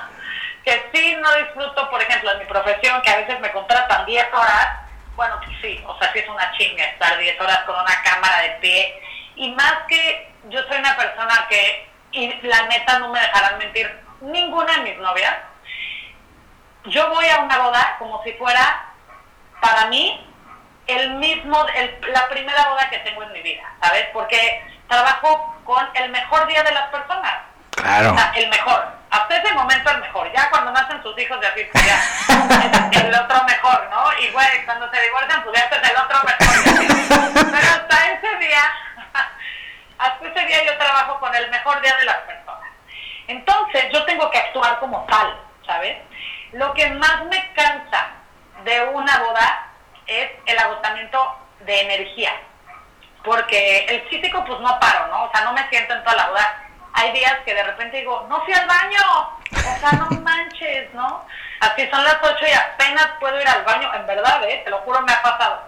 Que 0.65 0.91
sí 0.93 1.17
no 1.21 1.35
disfruto, 1.37 1.91
por 1.91 2.01
ejemplo, 2.01 2.31
en 2.33 2.39
mi 2.39 2.45
profesión, 2.45 3.03
que 3.03 3.11
a 3.11 3.17
veces 3.17 3.41
me 3.41 3.51
contratan 3.53 4.07
10 4.07 4.27
horas, 4.33 4.69
bueno, 5.17 5.41
pues 5.45 5.57
sí, 5.61 5.83
o 5.87 5.99
sea, 5.99 6.13
sí 6.13 6.21
es 6.21 6.29
una 6.29 6.53
chinga 6.57 6.85
estar 6.85 7.19
10 7.19 7.41
horas 7.41 7.59
con 7.67 7.75
una 7.75 8.03
cámara 8.03 8.43
de 8.43 8.51
pie, 8.61 9.03
y 9.37 9.51
más 9.53 9.75
que 9.89 10.33
yo 10.49 10.63
soy 10.69 10.79
una 10.79 10.97
persona 10.97 11.47
que, 11.49 11.89
y 12.13 12.33
la 12.43 12.67
neta 12.67 12.99
no 12.99 13.09
me 13.09 13.21
dejarán 13.21 13.59
mentir, 13.59 13.91
ninguna 14.21 14.73
de 14.75 14.83
mis 14.83 14.99
novias, 14.99 15.35
yo 16.85 17.09
voy 17.11 17.29
a 17.29 17.41
una 17.41 17.59
boda 17.59 17.97
como 17.99 18.23
si 18.23 18.33
fuera, 18.35 18.87
para 19.61 19.87
mí, 19.87 20.29
el 20.87 21.15
mismo, 21.15 21.65
la 22.09 22.29
primera 22.29 22.69
boda 22.69 22.91
que 22.91 22.99
tengo 22.99 23.23
en 23.23 23.33
mi 23.33 23.43
vida, 23.43 23.63
¿sabes? 23.81 24.07
Porque 24.13 24.65
trabajo 24.89 25.52
con 25.65 25.89
el 25.95 26.11
mejor 26.11 26.47
día 26.47 26.63
de 26.63 26.73
las 26.73 26.89
personas. 26.89 27.35
Claro. 27.71 28.13
O 28.13 28.17
sea, 28.17 28.33
el 28.37 28.49
mejor. 28.49 28.87
Hasta 29.11 29.37
ese 29.37 29.53
momento 29.53 29.91
el 29.91 30.01
mejor. 30.01 30.33
Ya 30.33 30.49
cuando 30.51 30.73
nacen 30.73 31.03
sus 31.03 31.19
hijos, 31.19 31.39
ya, 31.41 31.53
pues 31.53 31.69
ya 31.87 32.91
el 33.01 33.15
otro 33.15 33.45
mejor, 33.45 33.89
¿no? 33.91 34.05
Y 34.21 34.31
güey, 34.31 34.65
cuando 34.65 34.91
se 34.91 35.01
divorcian, 35.01 35.43
pues 35.45 35.59
ya 35.59 35.65
es 35.67 35.91
el 35.91 35.97
otro 35.97 36.19
mejor. 36.25 37.51
Pero 37.51 37.69
hasta 37.69 38.13
ese 38.13 38.37
día, 38.37 38.63
hasta 39.99 40.27
ese 40.27 40.47
día 40.47 40.65
yo 40.65 40.79
trabajo 40.79 41.19
con 41.21 41.35
el 41.35 41.51
mejor 41.51 41.81
día 41.83 41.95
de 41.97 42.05
las 42.05 42.17
personas. 42.19 42.69
Entonces, 43.29 43.85
yo 43.93 44.05
tengo 44.05 44.31
que 44.31 44.39
actuar 44.39 44.79
como 44.79 45.05
tal, 45.07 45.39
¿sabes? 45.67 45.97
Lo 46.53 46.73
que 46.75 46.91
más 46.91 47.25
me 47.27 47.53
cansa 47.55 48.09
de 48.65 48.85
una 48.85 49.19
boda 49.19 49.67
es 50.07 50.31
el 50.47 50.59
agotamiento 50.59 51.37
de 51.61 51.81
energía. 51.81 52.33
Porque 53.25 53.87
el 53.87 54.03
físico, 54.09 54.45
pues 54.45 54.61
no 54.61 54.81
paro, 54.81 55.07
¿no? 55.09 55.25
O 55.25 55.31
sea, 55.33 55.43
no 55.43 55.53
me 55.53 55.69
siento 55.69 55.95
en 55.95 56.03
toda 56.03 56.17
la 56.17 56.29
boda. 56.29 56.65
hay 56.95 57.13
días 57.13 57.39
que 57.45 57.55
de 57.55 57.63
repente 57.63 57.99
digo, 57.99 58.27
no 58.29 58.43
fui 58.45 58.53
al 58.53 58.67
baño, 58.67 59.01
o 59.51 59.79
sea, 59.79 59.93
no 59.93 60.11
manches, 60.21 60.93
¿no? 60.93 61.25
Así 61.61 61.89
son 61.91 62.03
las 62.05 62.19
8 62.23 62.37
y 62.47 62.53
apenas 62.53 63.07
puedo 63.21 63.41
ir 63.41 63.49
al 63.49 63.63
baño, 63.65 63.93
en 63.95 64.07
verdad, 64.07 64.43
¿eh? 64.45 64.63
te 64.65 64.71
lo 64.71 64.79
juro, 64.79 65.01
me 65.03 65.13
ha 65.13 65.23
pasado. 65.23 65.63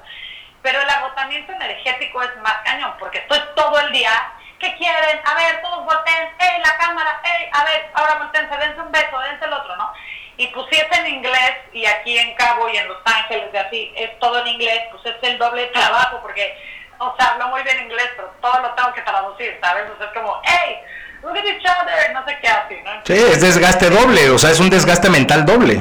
Pero 0.60 0.80
el 0.80 0.90
agotamiento 0.90 1.52
energético 1.52 2.22
es 2.22 2.36
más 2.38 2.56
cañón, 2.64 2.94
porque 2.98 3.18
estoy 3.18 3.38
todo 3.54 3.78
el 3.78 3.92
día, 3.92 4.10
¿qué 4.58 4.74
quieren? 4.76 5.20
A 5.24 5.34
ver, 5.34 5.62
todos 5.62 5.84
volteen, 5.84 6.28
¡ey, 6.38 6.60
la 6.62 6.76
cámara! 6.78 7.20
¡ey, 7.22 7.48
a 7.52 7.64
ver, 7.64 7.90
ahora 7.94 8.14
volteense, 8.16 8.56
dense 8.56 8.80
un 8.80 8.90
beso, 8.90 9.18
dense 9.20 9.44
el 9.44 9.52
otro, 9.52 9.76
¿no? 9.76 9.92
Y 10.36 10.48
pues 10.48 10.66
si 10.70 10.76
es 10.80 10.98
en 10.98 11.06
inglés, 11.06 11.56
y 11.72 11.86
aquí 11.86 12.18
en 12.18 12.34
Cabo 12.34 12.68
y 12.68 12.76
en 12.76 12.88
Los 12.88 12.98
Ángeles 13.04 13.50
y 13.52 13.56
así, 13.56 13.92
es 13.96 14.18
todo 14.18 14.40
en 14.40 14.48
inglés, 14.48 14.80
pues 14.90 15.06
es 15.06 15.22
el 15.22 15.38
doble 15.38 15.66
trabajo, 15.66 16.18
porque, 16.22 16.58
o 16.98 17.14
sea, 17.18 17.32
hablo 17.32 17.48
muy 17.48 17.62
bien 17.62 17.80
inglés, 17.80 18.08
pero 18.16 18.28
todo 18.40 18.60
lo 18.60 18.70
tengo 18.74 18.92
que 18.92 19.02
traducir, 19.02 19.58
¿sabes? 19.62 19.84
O 19.90 19.98
sea, 19.98 20.06
es 20.06 20.12
como, 20.12 20.40
¡hey! 20.44 20.76
Look 21.22 21.38
at 21.38 21.44
each 21.44 21.64
other, 21.64 22.12
no 22.12 22.24
sé 22.26 22.38
qué 22.40 22.48
así, 22.48 22.76
¿no? 22.84 22.90
Sí, 23.04 23.14
es 23.14 23.40
desgaste 23.40 23.88
doble, 23.88 24.30
o 24.30 24.38
sea, 24.38 24.50
es 24.50 24.60
un 24.60 24.68
desgaste 24.68 25.08
mental 25.08 25.46
doble. 25.46 25.80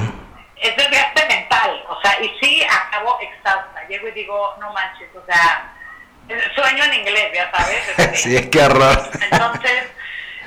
Es 0.56 0.76
desgaste 0.78 1.26
mental, 1.28 1.84
o 1.90 2.02
sea, 2.02 2.22
y 2.22 2.34
sí 2.42 2.64
acabo 2.64 3.20
exhausta. 3.20 3.84
Llego 3.90 4.08
y 4.08 4.12
digo, 4.12 4.56
no 4.60 4.72
manches, 4.72 5.10
o 5.16 5.26
sea, 5.26 5.74
sueño 6.56 6.84
en 6.86 6.94
inglés, 6.94 7.32
ya 7.34 7.52
sabes. 7.52 7.90
Este, 7.90 8.16
sí, 8.42 8.50
qué 8.50 8.62
horror. 8.62 8.98
Entonces, 9.32 9.92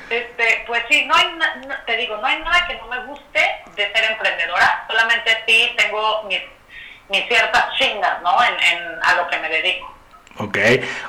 este, 0.09 0.65
pues 0.67 0.83
sí, 0.89 1.05
no 1.05 1.15
hay, 1.15 1.27
te 1.85 1.97
digo, 1.97 2.17
no 2.17 2.27
hay 2.27 2.41
nada 2.41 2.67
que 2.67 2.77
no 2.77 2.87
me 2.87 3.05
guste 3.05 3.41
de 3.75 3.93
ser 3.93 4.05
emprendedora, 4.13 4.85
solamente 4.89 5.43
sí 5.47 5.75
tengo 5.77 6.23
mis, 6.23 6.41
mis 7.11 7.27
ciertas 7.29 7.75
chingas, 7.77 8.23
¿no? 8.23 8.43
En, 8.45 8.55
en, 8.55 9.05
a 9.05 9.15
lo 9.17 9.29
que 9.29 9.37
me 9.39 9.49
dedico. 9.49 9.96
Ok. 10.39 10.59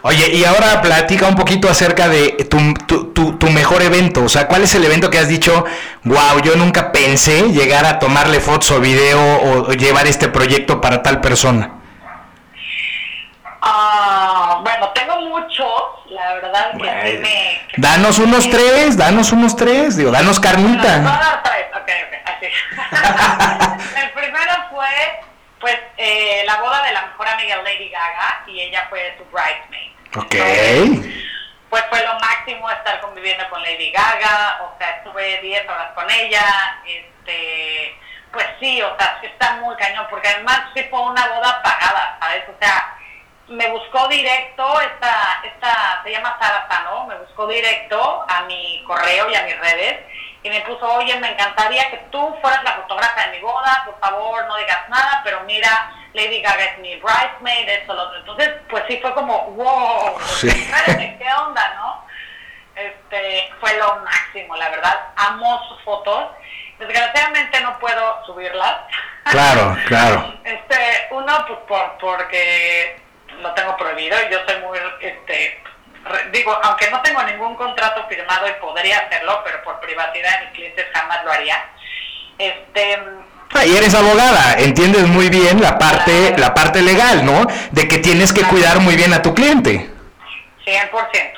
Oye, 0.03 0.29
y 0.29 0.45
ahora 0.45 0.81
platica 0.81 1.27
un 1.27 1.35
poquito 1.35 1.69
acerca 1.69 2.07
de 2.07 2.47
tu, 2.49 2.73
tu, 3.13 3.37
tu, 3.37 3.49
mejor 3.49 3.81
evento. 3.81 4.23
O 4.23 4.29
sea, 4.29 4.47
¿cuál 4.47 4.63
es 4.63 4.73
el 4.75 4.85
evento 4.85 5.09
que 5.09 5.19
has 5.19 5.27
dicho, 5.27 5.65
wow, 6.05 6.39
yo 6.41 6.55
nunca 6.55 6.91
pensé 6.93 7.51
llegar 7.51 7.85
a 7.85 7.99
tomarle 7.99 8.39
fotos 8.39 8.71
o 8.71 8.79
video 8.79 9.19
o, 9.19 9.71
llevar 9.73 10.07
este 10.07 10.29
proyecto 10.29 10.79
para 10.79 11.03
tal 11.03 11.19
persona? 11.19 11.71
Ah, 13.61 14.61
bueno, 14.63 14.89
tengo 14.91 15.19
muchos, 15.23 15.73
la 16.09 16.35
verdad 16.35 16.71
que 16.77 17.19
me... 17.19 17.61
danos 17.75 18.19
unos 18.19 18.49
tres, 18.49 18.95
danos 18.95 19.33
unos 19.33 19.57
tres, 19.57 19.97
digo, 19.97 20.09
danos 20.09 20.39
carnita. 20.39 20.99
No, 20.99 21.19
tres, 21.43 21.65
ok, 21.73 21.89
ok, 22.07 22.13
así. 22.23 23.99
el 23.99 24.09
primero 24.11 24.53
fue 24.71 24.87
pues 25.59 25.77
eh, 25.97 26.43
la 26.45 26.57
boda 26.61 26.83
de 26.83 26.93
la 26.93 27.07
mejor 27.07 27.27
amiga 27.27 27.57
Lady 27.57 27.89
Gaga 27.89 28.43
y 28.47 28.61
ella 28.61 28.87
fue 28.89 29.15
su 29.17 29.25
bridesmaid. 29.25 29.91
Ok. 30.15 30.35
pues 31.69 31.83
fue 31.89 32.03
lo 32.05 32.13
máximo 32.19 32.69
estar 32.71 33.01
conviviendo 33.01 33.47
con 33.49 33.61
Lady 33.61 33.91
Gaga, 33.91 34.61
o 34.63 34.77
sea, 34.77 34.89
estuve 34.97 35.41
10 35.41 35.67
horas 35.67 35.91
con 35.93 36.09
ella, 36.09 36.81
este, 36.85 37.95
pues 38.31 38.45
sí, 38.59 38.81
o 38.81 38.95
sea, 38.97 39.17
sí 39.19 39.27
está 39.27 39.53
muy 39.57 39.75
cañón, 39.75 40.07
porque 40.09 40.29
además 40.29 40.61
sí 40.73 40.83
fue 40.89 41.01
una 41.01 41.27
boda 41.27 41.61
pagada, 41.61 42.17
¿sabes? 42.21 42.43
O 42.47 42.55
sea, 42.59 42.96
me 43.47 43.69
buscó 43.69 44.07
directo, 44.07 44.81
esta, 44.81 45.41
esta, 45.43 46.01
se 46.03 46.11
llama 46.11 46.37
Sara 46.39 46.67
Sano, 46.69 47.05
me 47.07 47.15
buscó 47.15 47.47
directo 47.47 48.25
a 48.27 48.41
mi 48.43 48.83
correo 48.85 49.29
y 49.29 49.35
a 49.35 49.43
mis 49.43 49.57
redes, 49.59 49.99
y 50.43 50.49
me 50.49 50.61
puso, 50.61 50.85
oye, 50.95 51.17
me 51.19 51.31
encantaría 51.31 51.89
que 51.89 51.97
tú 52.11 52.35
fueras 52.41 52.63
la 52.63 52.73
fotógrafa 52.73 53.27
de 53.27 53.37
mi 53.37 53.39
boda, 53.39 53.83
por 53.85 53.99
favor, 53.99 54.45
no 54.47 54.57
digas 54.57 54.89
nada, 54.89 55.21
pero 55.23 55.41
mira, 55.41 55.91
Lady 56.13 56.41
Gaga 56.41 56.63
es 56.63 56.79
mi 56.79 56.95
bridesmaid, 56.97 57.69
esto, 57.69 57.93
lo 57.93 58.03
otro. 58.03 58.19
Entonces, 58.19 58.49
pues 58.69 58.83
sí 58.87 58.99
fue 59.01 59.13
como, 59.13 59.51
wow, 59.51 60.17
¿qué 60.41 61.27
onda, 61.45 61.73
no? 61.75 62.05
Este, 62.75 63.49
fue 63.59 63.75
lo 63.77 64.01
máximo, 64.03 64.55
la 64.55 64.69
verdad, 64.69 64.99
amo 65.15 65.63
sus 65.69 65.81
fotos. 65.83 66.31
Desgraciadamente 66.77 67.59
no 67.61 67.79
puedo 67.79 68.25
subirlas. 68.25 68.81
Claro, 69.23 69.75
claro. 69.87 70.33
Este, 70.43 71.07
uno, 71.11 71.45
pues 71.47 71.59
por, 71.67 71.97
porque 71.97 73.06
lo 73.41 73.53
tengo 73.53 73.77
prohibido 73.77 74.17
y 74.27 74.31
yo 74.31 74.39
soy 74.47 74.59
muy, 74.61 74.79
este, 75.01 75.61
digo, 76.31 76.57
aunque 76.63 76.89
no 76.89 77.01
tengo 77.01 77.21
ningún 77.23 77.55
contrato 77.55 78.05
firmado 78.07 78.47
y 78.47 78.53
podría 78.61 78.99
hacerlo, 78.99 79.41
pero 79.43 79.63
por 79.63 79.79
privacidad 79.79 80.39
de 80.39 80.45
mis 80.45 80.53
clientes 80.55 80.85
jamás 80.93 81.23
lo 81.23 81.31
haría. 81.31 81.69
Este, 82.37 82.99
ah, 83.53 83.65
y 83.65 83.75
eres 83.75 83.95
abogada, 83.95 84.55
entiendes 84.59 85.07
muy 85.07 85.29
bien 85.29 85.61
la 85.61 85.77
parte, 85.77 86.35
la 86.37 86.53
parte 86.53 86.81
legal, 86.81 87.25
¿no? 87.25 87.45
De 87.71 87.87
que 87.87 87.97
tienes 87.97 88.31
que 88.31 88.43
cuidar 88.43 88.79
muy 88.79 88.95
bien 88.95 89.13
a 89.13 89.21
tu 89.21 89.33
cliente. 89.33 89.89
100%. 90.65 91.33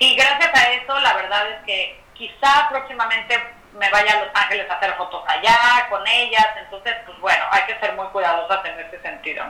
Y 0.00 0.16
gracias 0.16 0.50
a 0.54 0.72
eso, 0.72 0.98
la 1.00 1.14
verdad 1.14 1.50
es 1.50 1.64
que 1.64 2.00
quizá 2.14 2.68
próximamente 2.70 3.38
me 3.74 3.90
vaya 3.90 4.12
a 4.12 4.24
Los 4.24 4.34
Ángeles 4.34 4.70
a 4.70 4.74
hacer 4.74 4.94
fotos 4.94 5.22
allá 5.26 5.86
con 5.90 6.06
ellas, 6.06 6.48
entonces, 6.58 6.96
pues 7.06 7.18
bueno, 7.20 7.44
hay 7.50 7.62
que 7.62 7.78
ser 7.80 7.92
muy 7.94 8.06
cuidadosas 8.08 8.64
en 8.64 8.80
ese 8.80 9.00
sentido. 9.02 9.44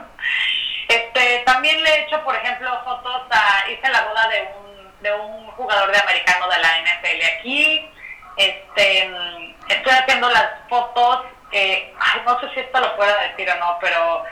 Este, 0.87 1.39
también 1.45 1.81
le 1.83 1.89
he 1.89 2.01
hecho, 2.03 2.23
por 2.23 2.35
ejemplo, 2.35 2.69
fotos 2.83 3.23
a, 3.31 3.69
hice 3.69 3.89
la 3.89 4.03
boda 4.03 4.27
de 4.27 4.49
un 4.59 4.65
de 5.05 5.13
un 5.13 5.47
jugador 5.51 5.91
de 5.91 5.99
americano 5.99 6.47
de 6.49 6.57
la 6.59 6.69
NFL 6.81 7.37
aquí. 7.37 7.89
Este, 8.37 9.11
estoy 9.69 9.93
haciendo 9.93 10.29
las 10.29 10.49
fotos, 10.67 11.25
eh, 11.51 11.93
ay, 11.99 12.21
no 12.25 12.39
sé 12.39 12.49
si 12.53 12.59
esto 12.59 12.79
lo 12.79 12.95
puedo 12.95 13.15
decir 13.19 13.49
o 13.49 13.55
no, 13.55 13.77
pero 13.79 14.23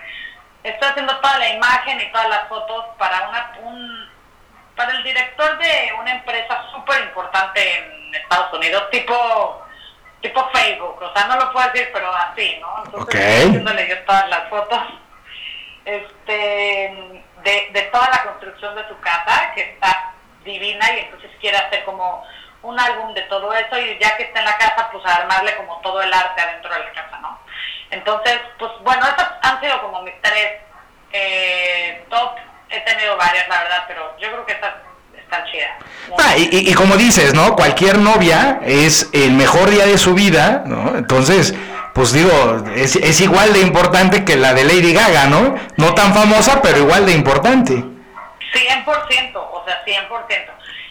estoy 0.64 0.90
haciendo 0.90 1.16
toda 1.20 1.40
la 1.40 1.50
imagen 1.50 2.02
y 2.02 2.12
todas 2.12 2.28
las 2.28 2.48
fotos 2.48 2.86
para 2.98 3.30
una, 3.30 3.54
un, 3.62 4.10
para 4.76 4.92
el 4.92 5.04
director 5.04 5.58
de 5.58 5.94
una 6.00 6.12
empresa 6.12 6.66
súper 6.72 7.02
importante 7.04 7.78
en 7.78 8.16
Estados 8.16 8.54
Unidos, 8.54 8.90
tipo 8.90 9.63
tipo 10.24 10.50
Facebook, 10.54 11.02
o 11.02 11.14
sea, 11.14 11.28
no 11.28 11.36
lo 11.36 11.52
puedo 11.52 11.70
decir, 11.70 11.90
pero 11.94 12.12
así, 12.16 12.58
¿no? 12.62 12.84
Entonces, 12.86 13.16
estoy 13.16 13.48
haciéndole 13.50 13.90
yo 13.90 14.00
todas 14.06 14.30
las 14.30 14.50
fotos 14.50 14.80
este, 15.86 17.22
de, 17.44 17.70
de 17.72 17.82
toda 17.92 18.10
la 18.10 18.24
construcción 18.24 18.74
de 18.76 18.88
su 18.88 18.98
casa, 19.02 19.52
que 19.54 19.62
está 19.62 20.14
divina 20.46 20.86
y 20.94 21.00
entonces 21.00 21.30
quiere 21.40 21.58
hacer 21.58 21.84
como 21.84 22.26
un 22.62 22.80
álbum 22.80 23.14
de 23.14 23.22
todo 23.24 23.54
eso 23.54 23.78
y 23.78 24.00
ya 24.00 24.16
que 24.16 24.24
está 24.24 24.40
en 24.40 24.46
la 24.46 24.58
casa, 24.58 24.90
pues 24.92 25.06
armarle 25.06 25.56
como 25.58 25.80
todo 25.82 26.02
el 26.02 26.12
arte 26.12 26.42
adentro 26.42 26.74
de 26.74 26.80
la 26.80 26.92
casa, 26.94 27.20
¿no? 27.20 27.40
Entonces, 27.92 28.40
pues 28.58 28.72
bueno, 28.80 29.06
esas 29.06 29.30
han 29.42 29.60
sido 29.60 29.82
como 29.82 30.02
mis 30.04 30.20
tres 30.22 30.62
eh, 31.12 32.06
top. 32.10 32.38
He 32.70 32.80
tenido 32.80 33.18
varias, 33.18 33.48
la 33.50 33.62
verdad, 33.62 33.84
pero 33.88 34.18
yo 34.18 34.32
creo 34.32 34.46
que 34.46 34.54
estas 34.54 34.74
chidas. 35.52 35.72
Ah, 36.20 36.36
y, 36.38 36.70
y, 36.70 36.74
como 36.74 36.98
dices, 36.98 37.34
¿no? 37.34 37.56
Cualquier 37.56 37.98
novia 37.98 38.60
es 38.64 39.10
el 39.14 39.32
mejor 39.32 39.70
día 39.70 39.86
de 39.86 39.98
su 39.98 40.14
vida, 40.14 40.64
¿no? 40.66 40.96
Entonces, 40.98 41.54
pues 41.94 42.12
digo, 42.12 42.64
es, 42.76 42.96
es 42.96 43.22
igual 43.22 43.54
de 43.54 43.62
importante 43.62 44.26
que 44.26 44.36
la 44.36 44.54
de 44.54 44.64
Lady 44.64 44.94
Gaga, 44.94 45.26
¿no? 45.28 45.56
No 45.78 45.94
tan 45.94 46.14
famosa, 46.14 46.62
pero 46.62 46.80
igual 46.80 47.06
de 47.06 47.14
importante. 47.14 47.74
100%, 47.74 49.36
o 49.36 49.64
sea, 49.66 49.84
100%. 49.86 50.46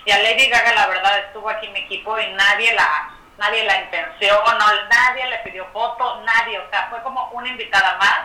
Y 0.07 0.11
a 0.11 0.19
Lady 0.19 0.49
Gaga, 0.49 0.75
la 0.75 0.87
verdad, 0.87 1.19
estuvo 1.27 1.49
aquí 1.49 1.67
en 1.67 1.75
mi 1.75 1.81
equipo 1.81 2.19
y 2.19 2.33
nadie 2.33 2.75
la 2.75 3.13
nadie 3.43 3.65
la 3.65 3.81
intenció, 3.81 4.41
no, 4.45 4.67
nadie 4.89 5.27
le 5.27 5.39
pidió 5.39 5.67
foto, 5.73 6.23
nadie, 6.23 6.59
o 6.61 6.71
sea, 6.71 6.87
fue 6.91 7.03
como 7.03 7.29
una 7.31 7.49
invitada 7.49 7.97
más. 7.99 8.21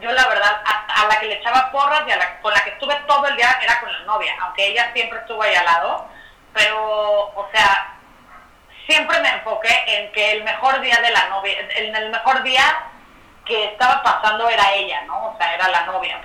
Yo, 0.00 0.10
la 0.12 0.26
verdad, 0.28 0.62
a, 0.64 1.06
la 1.06 1.18
que 1.18 1.26
le 1.26 1.34
echaba 1.34 1.70
porras 1.70 2.02
y 2.06 2.12
a 2.12 2.16
la, 2.16 2.40
con 2.40 2.52
la 2.52 2.62
que 2.64 2.70
estuve 2.70 2.94
todo 3.06 3.26
el 3.26 3.36
día 3.36 3.58
era 3.62 3.80
novia, 4.12 4.34
aunque 4.42 4.66
ella 4.68 4.90
siempre 4.94 5.18
estuvo 5.18 5.42
ahí 5.42 5.54
al 5.54 5.64
lado, 5.64 6.06
pero, 6.52 7.32
o 7.34 7.48
sea, 7.52 7.94
siempre 8.86 9.20
me 9.20 9.28
enfoqué 9.30 9.74
en 9.86 10.12
que 10.12 10.32
el 10.32 10.44
mejor 10.44 10.80
día 10.80 10.98
de 11.00 11.10
la 11.10 11.28
novia, 11.28 11.54
en 11.76 11.94
el 11.94 12.10
mejor 12.10 12.42
día 12.42 12.64
que 13.44 13.64
estaba 13.66 14.02
pasando 14.02 14.48
era 14.48 14.72
ella, 14.74 15.02
¿no? 15.06 15.28
O 15.28 15.36
sea, 15.38 15.54
era 15.54 15.68
la 15.68 15.86
novia, 15.86 16.20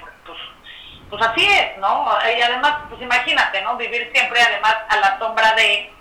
pues 1.10 1.22
así 1.22 1.46
es, 1.46 1.78
¿no? 1.78 2.06
Y 2.38 2.42
además, 2.42 2.76
pues 2.90 3.02
imagínate, 3.02 3.62
¿no? 3.62 3.78
Vivir 3.78 4.10
siempre 4.14 4.42
además 4.42 4.76
a 4.90 4.98
la 4.98 5.18
sombra 5.18 5.54
de 5.54 5.92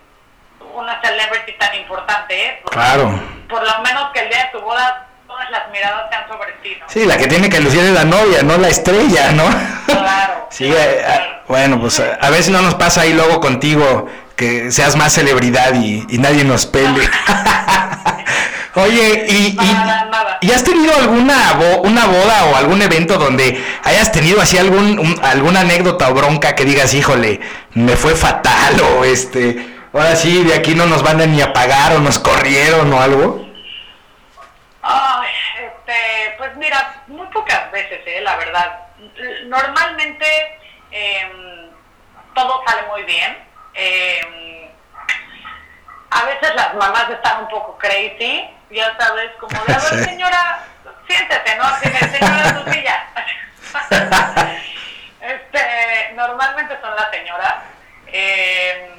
una 0.74 1.00
celebrity 1.00 1.52
tan 1.52 1.74
importante, 1.76 2.46
¿eh? 2.46 2.62
claro. 2.70 3.12
Por 3.48 3.62
lo 3.62 3.80
menos 3.82 4.10
que 4.12 4.20
el 4.20 4.28
día 4.28 4.44
de 4.44 4.58
tu 4.58 4.60
boda 4.60 5.06
todas 5.28 5.48
las 5.50 5.70
miradas 5.70 6.08
sean 6.10 6.28
sobre 6.28 6.52
ti, 6.54 6.76
¿no? 6.80 6.88
Sí, 6.88 7.04
la 7.04 7.16
que 7.16 7.26
tiene 7.28 7.48
que 7.48 7.60
lucir 7.60 7.80
es 7.80 7.92
la 7.92 8.04
novia, 8.04 8.42
no 8.42 8.58
la 8.58 8.68
estrella, 8.68 9.32
¿no? 9.32 9.44
Claro. 9.86 10.46
sí, 10.50 10.72
eh, 10.72 11.35
bueno, 11.48 11.80
pues 11.80 12.00
a, 12.00 12.30
ver 12.30 12.42
si 12.42 12.50
no 12.50 12.62
nos 12.62 12.74
pasa 12.74 13.02
ahí 13.02 13.12
luego 13.12 13.40
contigo 13.40 14.06
que 14.34 14.70
seas 14.70 14.96
más 14.96 15.12
celebridad 15.12 15.74
y, 15.74 16.04
y 16.08 16.18
nadie 16.18 16.44
nos 16.44 16.66
pele. 16.66 17.08
Oye, 18.76 19.24
y, 19.30 19.56
y, 20.42 20.50
has 20.50 20.62
tenido 20.62 20.94
alguna 20.94 21.54
una 21.82 22.04
boda 22.04 22.44
o 22.44 22.56
algún 22.56 22.82
evento 22.82 23.16
donde 23.16 23.58
hayas 23.82 24.12
tenido 24.12 24.38
así 24.42 24.58
algún 24.58 25.18
alguna 25.22 25.60
anécdota 25.60 26.10
o 26.10 26.14
bronca 26.14 26.54
que 26.54 26.66
digas, 26.66 26.92
híjole, 26.92 27.40
me 27.72 27.96
fue 27.96 28.14
fatal 28.14 28.78
o 28.80 29.04
este, 29.04 29.66
ahora 29.94 30.14
sí, 30.14 30.44
de 30.44 30.52
aquí 30.52 30.74
no 30.74 30.84
nos 30.84 31.02
van 31.02 31.22
a 31.22 31.26
ni 31.26 31.40
a 31.40 31.54
pagar 31.54 31.92
o 31.96 32.00
nos 32.00 32.18
corrieron 32.18 32.92
o 32.92 33.00
algo? 33.00 33.48
Ay, 34.82 35.28
este, 35.64 36.34
pues 36.36 36.54
mira, 36.56 37.02
muy 37.06 37.26
pocas 37.28 37.72
veces, 37.72 38.00
eh, 38.04 38.20
la 38.22 38.36
verdad. 38.36 38.80
Normalmente 39.46 40.26
eh, 40.96 41.70
todo 42.34 42.62
sale 42.66 42.82
muy 42.88 43.02
bien. 43.02 43.36
Eh, 43.74 44.70
a 46.10 46.24
veces 46.24 46.54
las 46.54 46.74
mamás 46.74 47.10
están 47.10 47.42
un 47.42 47.48
poco 47.48 47.76
crazy, 47.76 48.48
ya 48.70 48.96
sabes, 48.96 49.30
como 49.38 49.62
de, 49.64 49.74
a 49.74 49.78
ver, 49.78 50.04
señora, 50.04 50.60
siéntete, 51.06 51.56
¿no? 51.56 51.64
Señora, 51.78 52.64
tu 52.64 52.72
silla. 52.72 53.06
este, 55.20 56.12
normalmente 56.14 56.78
son 56.80 56.96
las 56.96 57.10
señoras, 57.10 57.54
eh, 58.06 58.90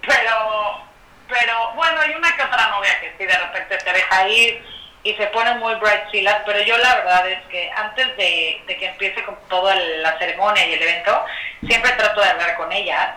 pero, 0.00 0.80
pero 1.28 1.72
bueno, 1.74 2.00
hay 2.00 2.14
una 2.14 2.34
que 2.34 2.42
otra 2.42 2.68
novia 2.68 2.98
que 3.00 3.14
sí 3.18 3.26
de 3.26 3.38
repente 3.38 3.76
te 3.76 3.92
deja 3.92 4.28
ir 4.28 4.64
y 5.06 5.14
se 5.14 5.28
pone 5.28 5.54
muy 5.54 5.72
bright 5.76 6.10
filas, 6.10 6.42
pero 6.44 6.60
yo 6.62 6.76
la 6.78 6.96
verdad 6.96 7.30
es 7.30 7.40
que 7.44 7.70
antes 7.70 8.16
de, 8.16 8.60
que 8.66 8.86
empiece 8.86 9.22
con 9.22 9.38
toda 9.48 9.72
la 9.76 10.18
ceremonia 10.18 10.66
y 10.66 10.72
el 10.74 10.82
evento, 10.82 11.24
siempre 11.64 11.92
trato 11.92 12.20
de 12.20 12.30
hablar 12.30 12.56
con 12.56 12.72
ellas 12.72 13.14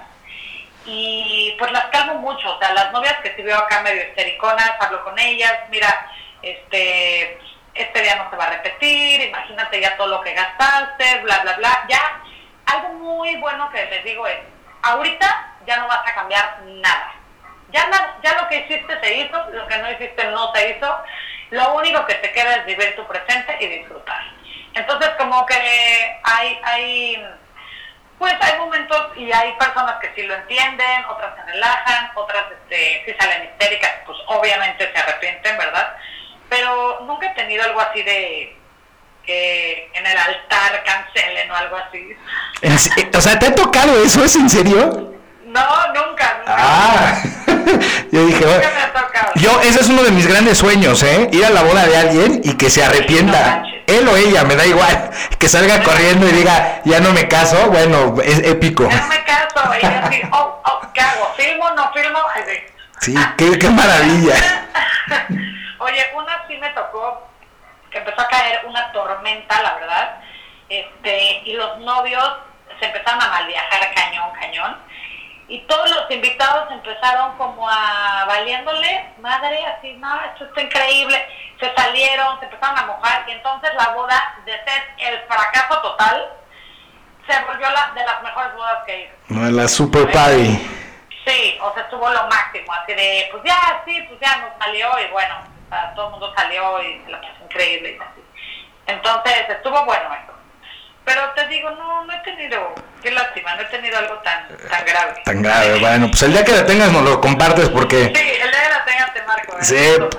y 0.85 1.55
pues 1.57 1.71
las 1.71 1.85
calmo 1.85 2.15
mucho, 2.15 2.55
o 2.55 2.59
sea, 2.59 2.75
las 2.75 2.91
novias 2.91 3.15
que 3.23 3.31
te 3.31 3.41
veo 3.41 3.57
acá 3.57 3.81
medio 3.81 4.03
histericonas, 4.03 4.73
hablo 4.79 5.03
con 5.03 5.17
ellas, 5.17 5.51
mira, 5.71 6.11
este, 6.43 7.39
este 7.73 8.01
día 8.03 8.17
no 8.17 8.29
se 8.29 8.35
va 8.35 8.45
a 8.45 8.51
repetir, 8.51 9.21
imagínate 9.21 9.81
ya 9.81 9.97
todo 9.97 10.09
lo 10.09 10.21
que 10.21 10.33
gastaste, 10.35 11.21
bla, 11.21 11.39
bla, 11.39 11.53
bla, 11.53 11.85
ya, 11.89 12.21
algo 12.67 12.89
muy 12.99 13.35
bueno 13.37 13.67
que 13.71 13.83
les 13.85 14.03
digo 14.03 14.27
es, 14.27 14.37
ahorita 14.83 15.55
ya 15.65 15.77
no 15.77 15.87
vas 15.87 16.07
a 16.07 16.13
cambiar 16.13 16.61
nada, 16.65 17.15
ya, 17.71 17.89
ya 18.21 18.41
lo 18.41 18.47
que 18.47 18.57
hiciste 18.57 18.99
se 18.99 19.15
hizo, 19.15 19.43
lo 19.49 19.65
que 19.65 19.77
no 19.79 19.91
hiciste 19.91 20.23
no 20.25 20.53
se 20.53 20.69
hizo, 20.69 21.03
lo 21.51 21.75
único 21.75 22.05
que 22.05 22.15
te 22.15 22.31
queda 22.31 22.55
es 22.55 22.65
vivir 22.65 22.95
tu 22.95 23.05
presente 23.07 23.57
y 23.59 23.67
disfrutar. 23.67 24.21
Entonces 24.73 25.09
como 25.17 25.45
que 25.45 26.19
hay, 26.23 26.59
hay 26.63 27.25
pues 28.17 28.33
hay 28.41 28.59
momentos 28.59 29.11
y 29.15 29.31
hay 29.31 29.53
personas 29.53 29.95
que 30.01 30.11
sí 30.13 30.23
lo 30.23 30.35
entienden, 30.35 31.05
otras 31.05 31.33
se 31.35 31.51
relajan, 31.53 32.11
otras 32.15 32.43
este, 32.51 33.03
sí 33.05 33.15
salen 33.17 33.45
histéricas, 33.45 33.91
pues 34.05 34.17
obviamente 34.27 34.91
se 34.91 34.99
arrepienten, 34.99 35.57
¿verdad? 35.57 35.95
Pero 36.49 36.99
nunca 37.01 37.27
he 37.27 37.35
tenido 37.35 37.63
algo 37.63 37.79
así 37.79 38.03
de 38.03 38.57
que 39.25 39.89
en 39.93 40.05
el 40.05 40.17
altar 40.17 40.83
cancelen 40.83 41.49
o 41.49 41.55
algo 41.55 41.77
así. 41.77 42.15
O 43.15 43.21
sea, 43.21 43.39
¿te 43.39 43.47
ha 43.47 43.55
tocado 43.55 44.03
eso? 44.03 44.23
¿Es 44.23 44.35
en 44.35 44.49
serio? 44.49 45.08
No, 45.49 45.87
nunca, 45.95 46.37
nunca. 46.37 46.45
Ah, 46.47 47.21
yo 48.11 48.25
dije, 48.27 48.45
nunca 48.45 48.69
me 48.69 48.81
ha 48.81 48.93
tocado. 48.93 49.31
yo, 49.35 49.59
ese 49.61 49.79
es 49.79 49.89
uno 49.89 50.03
de 50.03 50.11
mis 50.11 50.27
grandes 50.27 50.59
sueños, 50.59 51.01
¿eh? 51.01 51.27
Ir 51.31 51.43
a 51.43 51.49
la 51.49 51.63
boda 51.63 51.87
de 51.87 51.97
alguien 51.97 52.41
y 52.43 52.55
que 52.55 52.69
se 52.69 52.83
arrepienta. 52.83 53.63
Él 53.87 54.07
o 54.07 54.15
ella, 54.15 54.43
me 54.43 54.55
da 54.55 54.65
igual. 54.65 55.09
Que 55.39 55.47
salga 55.47 55.81
corriendo 55.81 56.27
y 56.27 56.31
diga, 56.31 56.81
ya 56.83 56.99
no 56.99 57.13
me 57.13 57.27
caso, 57.27 57.71
bueno, 57.71 58.15
es 58.21 58.39
épico. 58.39 58.83
No 58.83 59.07
me 59.07 59.23
caso, 59.23 59.73
y 59.81 59.85
así, 59.85 60.21
oh, 60.33 60.61
oh, 60.65 60.81
¿qué 60.93 60.99
hago? 61.01 61.33
¿Filmo, 61.35 61.71
no 61.71 61.91
filmo? 61.93 62.19
Así. 62.35 62.59
Sí, 62.99 63.15
qué, 63.37 63.57
qué 63.57 63.69
maravilla. 63.69 64.35
Oye, 65.79 66.05
una 66.13 66.45
sí 66.47 66.57
me 66.57 66.69
tocó, 66.71 67.27
que 67.89 67.99
empezó 67.99 68.21
a 68.21 68.27
caer 68.27 68.65
una 68.67 68.91
tormenta, 68.91 69.61
la 69.61 69.75
verdad, 69.75 70.21
este, 70.67 71.41
y 71.45 71.53
los 71.53 71.79
novios 71.79 72.29
se 72.79 72.85
empezaron 72.85 73.21
a 73.21 73.29
mal 73.29 73.47
viajar 73.47 73.93
cañón, 73.95 74.29
cañón 74.39 74.88
y 75.49 75.59
todos 75.61 75.89
los 75.89 76.11
invitados 76.11 76.71
empezaron 76.71 77.35
como 77.37 77.67
a 77.67 78.23
valiéndole, 78.27 79.13
madre, 79.19 79.65
así, 79.65 79.93
no, 79.93 80.21
esto 80.25 80.45
está 80.45 80.61
increíble, 80.61 81.27
se 81.59 81.73
salieron, 81.73 82.39
se 82.39 82.45
empezaron 82.45 82.77
a 82.77 82.85
mojar 82.85 83.25
y 83.27 83.31
entonces 83.31 83.71
la 83.75 83.89
boda, 83.89 84.37
de 84.45 84.51
ser 84.51 84.83
el 84.99 85.19
fracaso 85.21 85.81
total, 85.81 86.29
se 87.27 87.43
volvió 87.45 87.67
la, 87.71 87.91
de 87.95 88.05
las 88.05 88.21
mejores 88.21 88.53
bodas 88.53 88.83
que 88.85 89.01
hice. 89.01 89.13
No, 89.29 89.49
la 89.49 89.67
super 89.67 90.11
party. 90.11 90.69
Sí, 91.25 91.57
o 91.61 91.73
sea, 91.73 91.83
estuvo 91.83 92.07
lo 92.09 92.27
máximo, 92.27 92.71
así 92.73 92.93
de, 92.93 93.27
pues 93.31 93.43
ya, 93.43 93.81
sí, 93.85 94.01
pues 94.07 94.19
ya 94.21 94.37
nos 94.37 94.51
salió 94.63 94.87
y 94.99 95.11
bueno, 95.11 95.35
todo 95.95 96.05
el 96.05 96.11
mundo 96.11 96.33
salió 96.37 96.83
y 96.83 96.99
la 97.07 97.19
pasó 97.21 97.43
increíble 97.43 97.91
y 97.91 97.95
así. 97.95 98.23
Entonces, 98.85 99.49
estuvo 99.49 99.83
bueno 99.85 100.13
eso. 100.13 100.38
Pero 101.09 101.21
te 101.35 101.47
digo, 101.47 101.71
no, 101.71 102.05
no 102.05 102.13
he 102.13 102.19
tenido, 102.19 102.75
qué 103.01 103.09
lástima, 103.09 103.55
no 103.55 103.63
he 103.63 103.65
tenido 103.65 103.97
algo 103.97 104.13
tan, 104.23 104.45
tan 104.69 104.85
grave. 104.85 105.21
Tan 105.25 105.41
grave, 105.41 105.79
bueno, 105.79 106.07
pues 106.11 106.21
el 106.21 106.33
día 106.33 106.45
que 106.45 106.51
la 106.51 106.67
tengas 106.67 106.91
nos 106.91 107.01
lo 107.01 107.19
compartes 107.19 107.67
porque... 107.69 108.13
Sí, 108.13 108.21
el 108.21 108.51
día 108.51 108.61
que 108.61 108.69
la 108.69 108.85
tengas 108.85 109.13
te 109.15 109.23
marco. 109.23 109.57
¿eh? 109.57 109.63
Sí, 109.63 109.75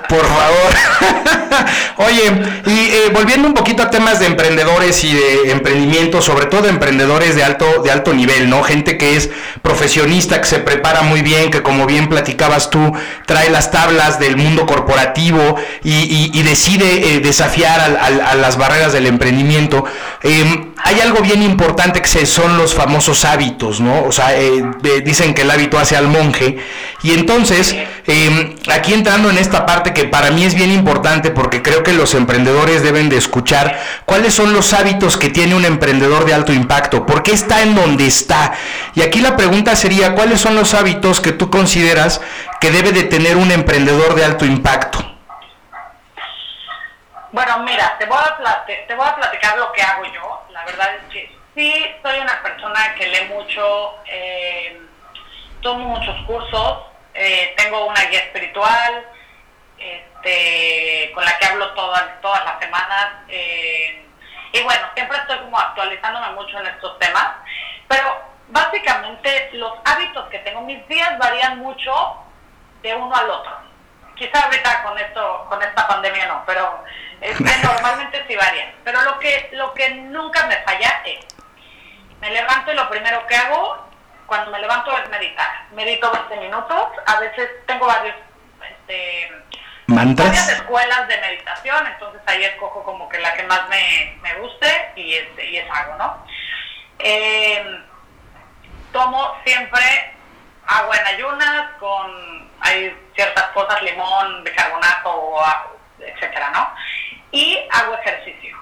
por 0.09 0.25
favor. 0.25 1.65
Oye, 1.95 2.33
y 2.65 2.89
eh, 2.89 3.09
volviendo 3.13 3.47
un 3.47 3.53
poquito 3.53 3.83
a 3.83 3.89
temas 3.89 4.19
de 4.19 4.25
emprendedores 4.25 5.01
y 5.05 5.13
de 5.13 5.51
emprendimiento, 5.51 6.21
sobre 6.21 6.47
todo 6.47 6.67
emprendedores 6.67 7.37
de 7.37 7.45
alto, 7.45 7.83
de 7.83 7.89
alto 7.89 8.13
nivel, 8.13 8.49
¿no? 8.49 8.61
Gente 8.61 8.97
que 8.97 9.15
es 9.15 9.29
profesionista, 9.61 10.41
que 10.41 10.47
se 10.47 10.59
prepara 10.59 11.03
muy 11.03 11.21
bien, 11.21 11.51
que 11.51 11.63
como 11.63 11.85
bien 11.85 12.09
platicabas 12.09 12.69
tú, 12.69 12.91
trae 13.25 13.49
las 13.49 13.71
tablas 13.71 14.19
del 14.19 14.35
mundo 14.35 14.65
corporativo 14.65 15.55
y, 15.83 16.29
y, 16.37 16.43
decide 16.43 17.15
eh, 17.15 17.19
desafiar 17.21 17.79
a, 17.79 18.31
a, 18.31 18.35
las 18.35 18.57
barreras 18.57 18.91
del 18.91 19.05
emprendimiento. 19.05 19.85
Eh, 20.23 20.67
hay 20.83 20.99
algo 20.99 21.21
bien 21.21 21.43
importante 21.43 22.01
que 22.01 22.25
son 22.25 22.57
los 22.57 22.73
famosos 22.73 23.23
hábitos, 23.25 23.79
¿no? 23.79 24.03
O 24.03 24.11
sea, 24.11 24.35
eh, 24.35 24.63
dicen 25.03 25.33
que 25.33 25.43
el 25.43 25.51
hábito 25.51 25.77
hace 25.77 25.95
al 25.95 26.07
monje. 26.07 26.57
Y 27.03 27.13
entonces, 27.13 27.75
em, 28.07 28.55
aquí 28.71 28.93
entrando 28.93 29.29
en 29.29 29.37
esta 29.37 29.65
parte 29.65 29.93
que 29.93 30.05
para 30.05 30.31
mí 30.31 30.43
es 30.43 30.55
bien 30.55 30.71
importante 30.71 31.31
porque 31.31 31.61
creo 31.61 31.83
que 31.83 31.93
los 31.93 32.13
emprendedores 32.15 32.83
deben 32.83 33.09
de 33.09 33.17
escuchar 33.17 33.79
cuáles 34.05 34.33
son 34.33 34.53
los 34.53 34.73
hábitos 34.73 35.17
que 35.17 35.29
tiene 35.29 35.55
un 35.55 35.65
emprendedor 35.65 36.25
de 36.25 36.33
alto 36.33 36.53
impacto, 36.53 37.05
por 37.05 37.23
qué 37.23 37.31
está 37.31 37.61
en 37.61 37.75
donde 37.75 38.07
está. 38.07 38.53
Y 38.95 39.01
aquí 39.01 39.21
la 39.21 39.37
pregunta 39.37 39.75
sería, 39.75 40.13
¿cuáles 40.15 40.41
son 40.41 40.55
los 40.55 40.73
hábitos 40.73 41.21
que 41.21 41.31
tú 41.31 41.49
consideras 41.49 42.21
que 42.59 42.71
debe 42.71 42.91
de 42.91 43.03
tener 43.03 43.37
un 43.37 43.51
emprendedor 43.51 44.15
de 44.15 44.25
alto 44.25 44.45
impacto? 44.45 44.99
Bueno, 47.31 47.59
mira, 47.59 47.95
te 47.97 48.05
voy 48.05 48.17
a, 48.17 48.65
te 48.65 48.95
voy 48.95 49.07
a 49.07 49.15
platicar 49.15 49.57
lo 49.57 49.71
que 49.71 49.81
hago 49.81 50.03
yo 50.05 50.40
la 50.53 50.65
verdad 50.65 50.95
es 50.95 51.13
que 51.13 51.37
sí 51.55 51.85
soy 52.01 52.19
una 52.19 52.41
persona 52.41 52.95
que 52.95 53.07
lee 53.07 53.27
mucho, 53.29 53.95
eh, 54.05 54.81
tomo 55.61 55.97
muchos 55.97 56.15
cursos, 56.25 56.79
eh, 57.13 57.53
tengo 57.57 57.85
una 57.85 58.01
guía 58.05 58.19
espiritual 58.19 59.05
este, 59.77 61.11
con 61.13 61.25
la 61.25 61.37
que 61.37 61.45
hablo 61.45 61.71
todas, 61.73 62.21
todas 62.21 62.43
las 62.45 62.59
semanas. 62.59 63.07
Eh, 63.27 64.05
y 64.53 64.61
bueno, 64.63 64.87
siempre 64.93 65.17
estoy 65.17 65.39
como 65.39 65.57
actualizándome 65.57 66.31
mucho 66.31 66.59
en 66.59 66.67
estos 66.67 66.97
temas, 66.99 67.27
pero 67.87 68.21
básicamente 68.49 69.49
los 69.53 69.73
hábitos 69.85 70.27
que 70.29 70.39
tengo, 70.39 70.61
mis 70.61 70.85
días 70.87 71.17
varían 71.17 71.59
mucho 71.59 72.17
de 72.81 72.93
uno 72.95 73.15
al 73.15 73.29
otro. 73.29 73.51
Quizá 74.15 74.43
ahorita 74.43 74.83
con 74.83 74.97
esto, 74.99 75.45
con 75.49 75.61
esta 75.61 75.87
pandemia 75.87 76.27
no, 76.27 76.43
pero 76.45 76.83
este, 77.21 77.57
normalmente 77.63 78.23
sí 78.27 78.35
varía. 78.35 78.73
Pero 78.83 79.01
lo 79.03 79.19
que, 79.19 79.49
lo 79.53 79.73
que 79.73 79.89
nunca 79.91 80.47
me 80.47 80.57
falla 80.57 81.01
es, 81.05 81.25
me 82.19 82.31
levanto 82.31 82.71
y 82.71 82.75
lo 82.75 82.89
primero 82.89 83.25
que 83.27 83.35
hago 83.35 83.87
cuando 84.25 84.51
me 84.51 84.59
levanto 84.59 84.95
es 84.97 85.09
meditar. 85.09 85.65
Medito 85.71 86.11
20 86.11 86.37
minutos, 86.37 86.87
a 87.05 87.19
veces 87.19 87.49
tengo 87.67 87.85
varios, 87.85 88.15
este, 88.69 89.29
varias 89.87 90.49
escuelas 90.49 91.07
de 91.07 91.17
meditación, 91.17 91.85
entonces 91.87 92.21
ahí 92.25 92.43
escojo 92.45 92.83
como 92.83 93.09
que 93.09 93.19
la 93.19 93.33
que 93.33 93.43
más 93.43 93.67
me, 93.69 94.17
me 94.21 94.35
guste 94.35 94.91
y, 94.95 95.15
este, 95.15 95.49
y 95.49 95.57
es 95.57 95.69
hago, 95.69 95.95
¿no? 95.95 96.25
Em, 96.99 97.83
tomo 98.91 99.35
siempre 99.43 100.13
agua 100.65 100.95
en 100.95 101.07
ayunas 101.07 101.71
con, 101.79 102.51
hay 102.61 102.95
ciertas 103.15 103.45
cosas, 103.47 103.81
limón, 103.81 104.43
bicarbonato, 104.43 105.41
etcétera, 105.99 106.51
¿no? 106.51 106.73
Y 107.31 107.59
hago 107.71 107.95
ejercicio. 107.95 108.57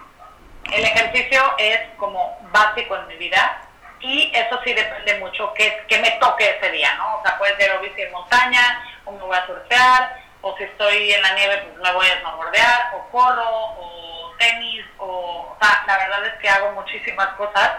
El 0.71 0.85
ejercicio 0.85 1.41
es 1.57 1.79
como 1.97 2.37
básico 2.51 2.95
en 2.95 3.07
mi 3.07 3.15
vida 3.15 3.61
y 3.99 4.31
eso 4.33 4.59
sí 4.63 4.73
depende 4.73 5.19
mucho 5.19 5.53
que, 5.53 5.83
que 5.87 5.97
me 5.99 6.11
toque 6.11 6.57
ese 6.57 6.71
día, 6.71 6.93
¿no? 6.95 7.17
O 7.17 7.21
sea, 7.23 7.37
puede 7.37 7.55
ser 7.57 7.71
o 7.75 7.81
bici 7.81 8.01
en 8.01 8.11
montaña, 8.11 8.83
o 9.05 9.11
me 9.11 9.21
voy 9.21 9.35
a 9.35 9.45
surfear, 9.45 10.17
o 10.41 10.55
si 10.57 10.63
estoy 10.63 11.11
en 11.11 11.21
la 11.21 11.33
nieve, 11.33 11.57
pues 11.57 11.77
me 11.77 11.93
voy 11.93 12.07
a 12.07 12.19
snowboardear, 12.21 12.91
o 12.93 13.09
corro, 13.09 13.49
o 13.49 14.33
tenis, 14.37 14.85
o, 14.99 15.05
o 15.05 15.57
sea, 15.59 15.83
la 15.85 15.97
verdad 15.97 16.25
es 16.27 16.33
que 16.39 16.49
hago 16.49 16.71
muchísimas 16.73 17.27
cosas. 17.29 17.71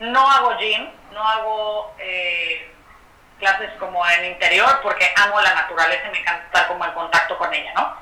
No 0.00 0.28
hago 0.28 0.56
gym, 0.58 0.88
no 1.12 1.28
hago 1.28 1.94
eh, 1.98 2.72
clases 3.38 3.70
como 3.78 4.06
en 4.08 4.24
interior 4.24 4.80
porque 4.82 5.12
amo 5.16 5.40
la 5.40 5.54
naturaleza 5.54 6.08
y 6.08 6.10
me 6.10 6.18
encanta 6.20 6.44
estar 6.46 6.68
como 6.68 6.84
en 6.84 6.92
contacto 6.92 7.36
con 7.38 7.52
ella, 7.52 7.72
¿no? 7.74 8.00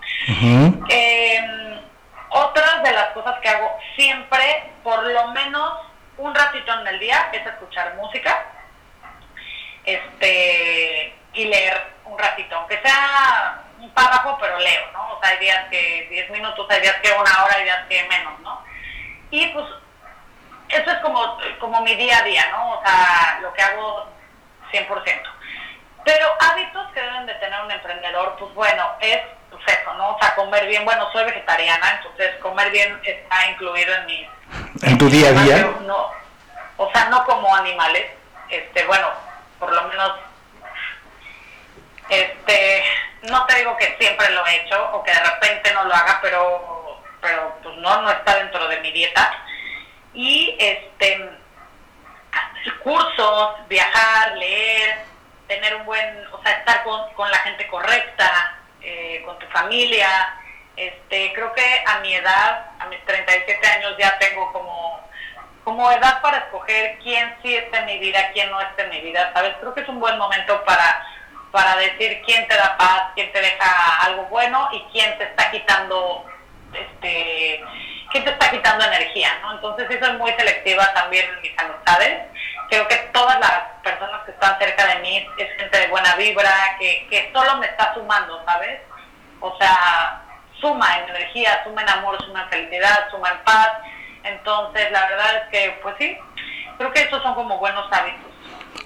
Otras 2.31 2.83
de 2.83 2.93
las 2.93 3.09
cosas 3.09 3.39
que 3.41 3.49
hago 3.49 3.79
siempre, 3.99 4.71
por 4.85 5.03
lo 5.03 5.29
menos 5.29 5.81
un 6.19 6.33
ratito 6.33 6.73
en 6.73 6.87
el 6.87 7.01
día, 7.01 7.31
es 7.33 7.45
escuchar 7.45 7.97
música 7.97 8.47
este 9.85 11.15
y 11.33 11.45
leer 11.47 11.95
un 12.05 12.17
ratito, 12.19 12.57
aunque 12.57 12.81
sea 12.81 13.65
un 13.81 13.91
párrafo, 13.91 14.39
pero 14.41 14.59
leo, 14.59 14.93
¿no? 14.93 15.15
O 15.15 15.21
sea, 15.21 15.31
hay 15.31 15.39
días 15.39 15.69
que 15.69 16.07
10 16.11 16.31
minutos, 16.31 16.67
hay 16.71 16.81
días 16.81 16.97
que 17.03 17.11
una 17.11 17.45
hora, 17.45 17.55
hay 17.57 17.65
días 17.65 17.87
que 17.89 18.03
menos, 18.09 18.39
¿no? 18.41 18.63
Y 19.31 19.47
pues 19.49 19.67
eso 20.69 20.91
es 20.91 20.99
como, 20.99 21.39
como 21.59 21.81
mi 21.83 21.95
día 21.97 22.19
a 22.19 22.23
día, 22.23 22.47
¿no? 22.51 22.79
O 22.79 22.83
sea, 22.85 23.39
lo 23.43 23.53
que 23.53 23.63
hago 23.63 24.07
100%. 24.73 25.23
Pero 26.05 26.27
hábitos 26.41 26.93
que 26.93 27.01
deben 27.01 27.27
de 27.27 27.35
tener 27.35 27.61
un 27.61 27.71
emprendedor, 27.71 28.37
pues 28.39 28.55
bueno, 28.55 28.93
es 29.01 29.21
pues 29.51 29.63
eso, 29.67 29.95
¿no? 29.95 30.11
O 30.15 30.19
sea, 30.19 30.35
comer 30.35 30.67
bien, 30.67 30.85
bueno, 30.85 31.11
soy 31.13 31.25
vegetariana, 31.25 31.97
entonces 31.97 32.37
comer 32.37 32.71
bien 32.71 33.01
está 33.05 33.51
incluido 33.51 33.95
en 33.95 34.07
mi... 34.07 34.29
En 34.83 34.99
tu 34.99 35.09
día 35.09 35.29
a 35.29 35.33
día. 35.33 35.71
No, 35.83 36.11
o 36.77 36.91
sea, 36.93 37.07
no 37.07 37.25
como 37.25 37.55
animales, 37.55 38.07
este, 38.49 38.85
bueno, 38.87 39.09
por 39.59 39.73
lo 39.73 39.83
menos, 39.85 40.13
este, 42.09 42.85
no 43.23 43.45
te 43.47 43.57
digo 43.57 43.77
que 43.77 43.97
siempre 43.99 44.31
lo 44.31 44.47
he 44.47 44.57
hecho 44.57 44.91
o 44.93 45.03
que 45.03 45.13
de 45.13 45.21
repente 45.21 45.73
no 45.75 45.85
lo 45.85 45.95
haga, 45.95 46.21
pero, 46.23 47.03
pero 47.21 47.59
pues 47.63 47.77
no, 47.79 48.03
no 48.03 48.11
está 48.11 48.37
dentro 48.37 48.67
de 48.69 48.81
mi 48.81 48.93
dieta. 48.93 49.45
Y 50.15 50.57
este, 50.59 51.31
cursos, 52.83 53.69
viajar, 53.69 54.37
leer, 54.37 55.05
tener 55.47 55.75
un 55.77 55.85
buen, 55.85 56.27
o 56.33 56.43
sea, 56.43 56.53
estar 56.53 56.85
con, 56.85 57.13
con 57.15 57.31
la 57.31 57.39
gente 57.39 57.67
correcta, 57.69 58.58
eh, 58.83 59.23
con 59.25 59.39
tu 59.39 59.47
familia. 59.47 60.09
Este, 60.77 61.33
creo 61.33 61.53
que 61.55 61.85
a 61.87 62.01
mi 62.01 62.15
edad, 62.15 62.71
a 62.79 62.87
mis 62.87 63.05
37 63.05 63.67
años, 63.67 63.97
ya 63.99 64.17
tengo 64.19 64.53
como, 64.53 65.01
como 65.65 65.91
edad 65.91 66.21
para 66.23 66.39
escoger 66.39 66.99
quién 67.03 67.37
sí 67.43 67.57
está 67.57 67.81
en 67.81 67.87
mi 67.87 67.99
vida, 67.99 68.31
quién 68.33 68.51
no 68.51 68.61
está 68.61 68.85
en 68.85 68.91
mi 68.91 69.01
vida, 69.01 69.31
¿sabes? 69.35 69.55
Creo 69.61 69.75
que 69.75 69.81
es 69.81 69.89
un 69.89 69.99
buen 69.99 70.17
momento 70.17 70.65
para, 70.65 71.05
para 71.51 71.77
decir 71.77 72.23
quién 72.25 72.47
te 72.47 72.57
da 72.57 72.77
paz, 72.77 73.11
quién 73.15 73.33
te 73.33 73.41
deja 73.41 74.05
algo 74.05 74.23
bueno 74.27 74.69
y 74.73 74.81
quién 74.93 75.19
te 75.19 75.25
está 75.25 75.51
quitando, 75.51 76.25
este, 76.73 77.65
quién 78.11 78.25
te 78.25 78.31
está 78.31 78.51
quitando 78.51 78.85
energía, 78.85 79.31
¿no? 79.43 79.53
Entonces 79.55 79.87
sí 79.91 79.97
soy 80.01 80.17
muy 80.17 80.33
selectiva 80.33 80.93
también 80.95 81.27
en 81.29 81.43
mis 81.43 81.59
amistades. 81.59 82.23
Creo 82.71 82.87
que 82.89 82.97
todas 83.13 83.39
las 83.41 83.63
personas 83.83 84.23
que 84.25 84.33
están 84.33 84.59
cerca 84.59 84.87
de 84.87 85.01
mí 85.01 85.27
es 85.39 85.57
gente 85.57 85.79
de 85.79 85.89
buena 85.89 86.15
vibra, 86.17 86.77
que, 86.79 87.07
que 87.09 87.31
solo 87.33 87.57
me 87.57 87.67
está 87.67 87.95
sumando, 87.95 88.43
¿sabes? 88.45 88.81
O 89.41 89.57
sea, 89.59 90.23
suma 90.61 90.99
en 90.99 91.09
energía, 91.09 91.63
suma 91.65 91.83
en 91.83 91.89
amor, 91.89 92.19
suma 92.25 92.43
en 92.43 92.49
felicidad, 92.51 93.09
suma 93.11 93.31
en 93.31 93.39
paz. 93.45 93.69
Entonces, 94.25 94.91
la 94.91 95.07
verdad 95.07 95.37
es 95.37 95.43
que, 95.51 95.79
pues 95.83 95.95
sí, 95.99 96.17
creo 96.77 96.93
que 96.93 97.03
estos 97.03 97.23
son 97.23 97.35
como 97.35 97.59
buenos 97.59 97.87
hábitos. 97.93 98.29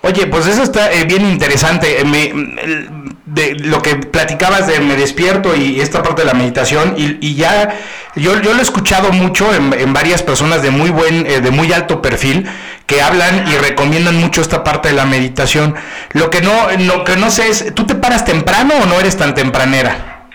Oye, 0.03 0.27
pues 0.27 0.47
eso 0.47 0.63
está 0.63 0.93
eh, 0.93 1.05
bien 1.05 1.25
interesante. 1.25 2.01
Eh, 2.01 2.89
de 3.35 3.55
lo 3.55 3.81
que 3.83 3.97
platicabas 3.97 4.67
de 4.67 4.79
me 4.81 4.95
despierto 4.97 5.55
y 5.57 5.81
esta 5.81 6.03
parte 6.03 6.23
de 6.23 6.27
la 6.27 6.35
meditación 6.35 6.95
y, 6.99 7.17
y 7.27 7.35
ya 7.35 7.79
yo, 8.15 8.41
yo 8.43 8.53
lo 8.53 8.59
he 8.59 8.63
escuchado 8.63 9.11
mucho 9.13 9.55
en, 9.55 9.73
en 9.73 9.93
varias 9.93 10.23
personas 10.23 10.63
de 10.63 10.71
muy 10.71 10.91
buen, 10.91 11.27
eh, 11.27 11.41
de 11.41 11.51
muy 11.51 11.73
alto 11.73 12.03
perfil 12.03 12.47
que 12.87 13.01
hablan 13.01 13.49
y 13.49 13.57
recomiendan 13.57 14.17
mucho 14.17 14.43
esta 14.43 14.63
parte 14.65 14.89
de 14.91 14.95
la 14.95 15.07
meditación. 15.07 15.75
Lo 16.13 16.29
que 16.31 16.43
no, 16.43 16.53
lo 16.79 17.05
que 17.05 17.17
no 17.17 17.31
sé 17.31 17.49
es, 17.49 17.75
¿tú 17.75 17.87
te 17.87 17.95
paras 17.95 18.25
temprano 18.25 18.75
o 18.83 18.87
no 18.87 19.01
eres 19.01 19.17
tan 19.17 19.35
tempranera? 19.35 20.27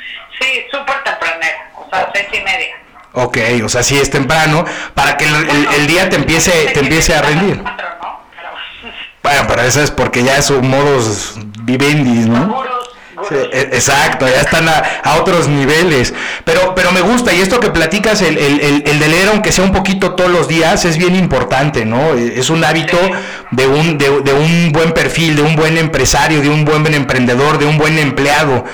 Sí, 0.42 0.48
súper 0.72 1.04
tempranera, 1.04 1.72
o 1.76 1.88
sea, 1.92 2.10
seis 2.14 2.28
y 2.34 2.44
media. 2.44 2.76
Ok, 3.14 3.38
o 3.64 3.70
sea, 3.70 3.84
sí 3.84 3.98
es 3.98 4.10
temprano 4.10 4.66
para 4.96 5.18
que 5.18 5.26
el, 5.26 5.36
el- 5.36 5.68
el 5.76 5.88
día 5.88 6.10
te 6.10 6.16
empiece, 6.16 6.52
te 6.74 6.80
empiece 6.80 7.14
a 7.16 7.22
rendir. 7.22 7.62
Bueno, 9.24 9.44
pero 9.48 9.62
eso 9.64 9.82
es 9.82 9.92
porque 9.92 10.24
ya 10.24 10.38
es 10.38 10.50
un 10.50 10.70
modus 10.70 11.34
vivendi, 11.62 12.30
¿no? 12.30 12.64
Sí, 13.28 13.36
e- 13.36 13.70
exacto, 13.74 14.28
ya 14.28 14.42
están 14.42 14.70
a, 14.70 14.84
a 15.04 15.16
otros 15.16 15.48
niveles. 15.48 16.14
Pero, 16.44 16.76
pero 16.76 16.92
me 16.92 17.02
gusta, 17.02 17.34
y 17.34 17.42
esto 17.42 17.60
que 17.60 17.72
platicas, 17.72 18.22
el, 18.22 18.38
el, 18.38 18.84
el, 18.86 19.00
de 19.00 19.08
leer, 19.08 19.30
aunque 19.30 19.52
sea 19.52 19.64
un 19.64 19.72
poquito 19.74 20.14
todos 20.14 20.30
los 20.30 20.48
días, 20.48 20.86
es 20.86 20.98
bien 20.98 21.16
importante, 21.16 21.84
¿no? 21.86 22.14
Eh, 22.16 22.36
Es 22.38 22.50
un 22.52 22.64
hábito 22.64 22.98
de 23.52 23.66
un, 23.68 23.98
de, 23.98 24.22
de 24.22 24.34
un 24.34 24.72
buen 24.72 24.92
perfil, 24.92 25.36
de 25.36 25.42
un 25.42 25.56
buen 25.56 25.78
empresario, 25.78 26.42
de 26.42 26.50
un 26.50 26.64
buen 26.64 26.86
emprendedor, 26.94 27.58
de 27.58 27.66
un 27.66 27.78
buen 27.78 27.98
empleado. 27.98 28.66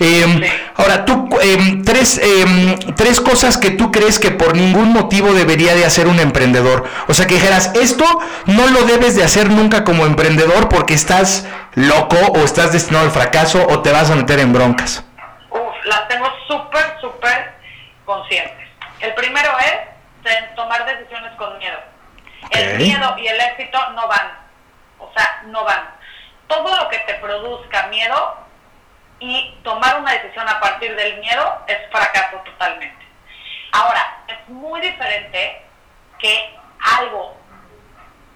Eh, 0.00 0.52
ahora, 0.76 1.04
tú, 1.04 1.28
eh, 1.40 1.82
tres, 1.84 2.18
eh, 2.18 2.76
tres 2.96 3.20
cosas 3.20 3.58
que 3.58 3.70
tú 3.70 3.92
crees 3.92 4.18
que 4.18 4.30
por 4.30 4.56
ningún 4.56 4.92
motivo 4.92 5.32
debería 5.32 5.74
de 5.74 5.84
hacer 5.84 6.08
un 6.08 6.18
emprendedor. 6.18 6.84
O 7.06 7.14
sea, 7.14 7.26
que 7.26 7.34
dijeras, 7.34 7.72
esto 7.74 8.04
no 8.46 8.66
lo 8.68 8.84
debes 8.84 9.16
de 9.16 9.22
hacer 9.22 9.50
nunca 9.50 9.84
como 9.84 10.06
emprendedor 10.06 10.68
porque 10.68 10.94
estás 10.94 11.46
loco 11.74 12.16
o 12.16 12.38
estás 12.38 12.72
destinado 12.72 13.06
al 13.06 13.12
fracaso 13.12 13.66
o 13.68 13.82
te 13.82 13.92
vas 13.92 14.10
a 14.10 14.16
meter 14.16 14.40
en 14.40 14.52
broncas. 14.52 15.04
Uf, 15.50 15.84
las 15.84 16.08
tengo 16.08 16.26
súper, 16.48 16.98
súper 17.00 17.54
conscientes. 18.04 18.68
El 19.00 19.14
primero 19.14 19.50
es 19.60 20.54
tomar 20.56 20.84
decisiones 20.86 21.32
con 21.36 21.56
miedo. 21.58 21.78
El 22.50 22.78
miedo 22.78 23.14
y 23.18 23.26
el 23.26 23.40
éxito 23.40 23.78
no 23.90 24.08
van. 24.08 24.32
O 24.98 25.10
sea, 25.16 25.42
no 25.46 25.64
van. 25.64 25.88
Todo 26.46 26.76
lo 26.76 26.88
que 26.88 26.98
te 26.98 27.14
produzca 27.14 27.86
miedo 27.88 28.43
y 29.24 29.58
tomar 29.62 29.98
una 30.00 30.12
decisión 30.12 30.46
a 30.46 30.60
partir 30.60 30.94
del 30.94 31.18
miedo 31.18 31.62
es 31.66 31.78
fracaso 31.90 32.36
totalmente. 32.44 33.04
Ahora, 33.72 34.18
es 34.28 34.48
muy 34.48 34.80
diferente 34.82 35.62
que 36.18 36.54
algo 36.98 37.34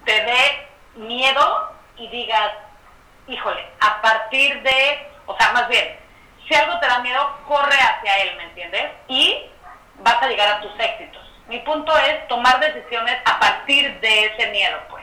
te 0.03 0.23
dé 0.23 0.67
miedo 0.95 1.73
y 1.95 2.07
digas, 2.07 2.53
híjole, 3.27 3.63
a 3.79 4.01
partir 4.01 4.61
de, 4.63 5.07
o 5.27 5.37
sea, 5.37 5.51
más 5.51 5.67
bien, 5.67 5.95
si 6.47 6.55
algo 6.55 6.79
te 6.79 6.87
da 6.87 6.99
miedo, 6.99 7.37
corre 7.47 7.75
hacia 7.75 8.17
él, 8.23 8.35
¿me 8.37 8.43
entiendes? 8.45 8.91
Y 9.07 9.45
vas 9.97 10.21
a 10.23 10.27
llegar 10.27 10.47
a 10.49 10.61
tus 10.61 10.71
éxitos. 10.79 11.21
Mi 11.47 11.59
punto 11.59 11.95
es 11.99 12.27
tomar 12.27 12.59
decisiones 12.59 13.15
a 13.25 13.39
partir 13.39 13.99
de 13.99 14.25
ese 14.25 14.47
miedo, 14.47 14.79
pues. 14.89 14.98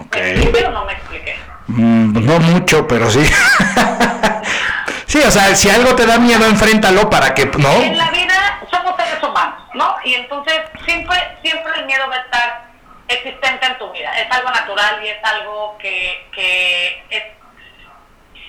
Ok. 0.00 0.16
¿Me 0.16 0.30
expliqué 0.30 0.66
o 0.66 0.70
no 0.70 0.84
me 0.84 0.92
expliqué? 0.92 1.36
Mm, 1.68 2.26
no 2.26 2.40
mucho, 2.40 2.86
pero 2.88 3.10
sí. 3.10 3.24
sí, 5.06 5.18
o 5.18 5.30
sea, 5.30 5.54
si 5.54 5.70
algo 5.70 5.94
te 5.94 6.06
da 6.06 6.18
miedo, 6.18 6.44
enfréntalo 6.46 7.08
para 7.08 7.34
que, 7.34 7.46
¿no? 7.46 7.72
En 7.82 7.96
la 7.96 8.10
vida 8.10 8.60
somos 8.70 8.96
seres 8.96 9.22
humanos, 9.22 9.62
¿no? 9.74 9.96
Y 10.04 10.14
entonces 10.14 10.60
siempre, 10.84 11.16
siempre 11.42 11.72
el 11.76 11.86
miedo 11.86 12.08
va 12.08 12.16
a 12.16 12.20
estar 12.20 12.70
existente 13.08 13.66
en 13.66 13.78
tu 13.78 13.92
vida. 13.92 14.10
Es 14.18 14.30
algo 14.30 14.50
natural 14.50 15.04
y 15.04 15.08
es 15.08 15.24
algo 15.24 15.76
que, 15.78 16.26
que 16.32 17.04
es, 17.10 17.24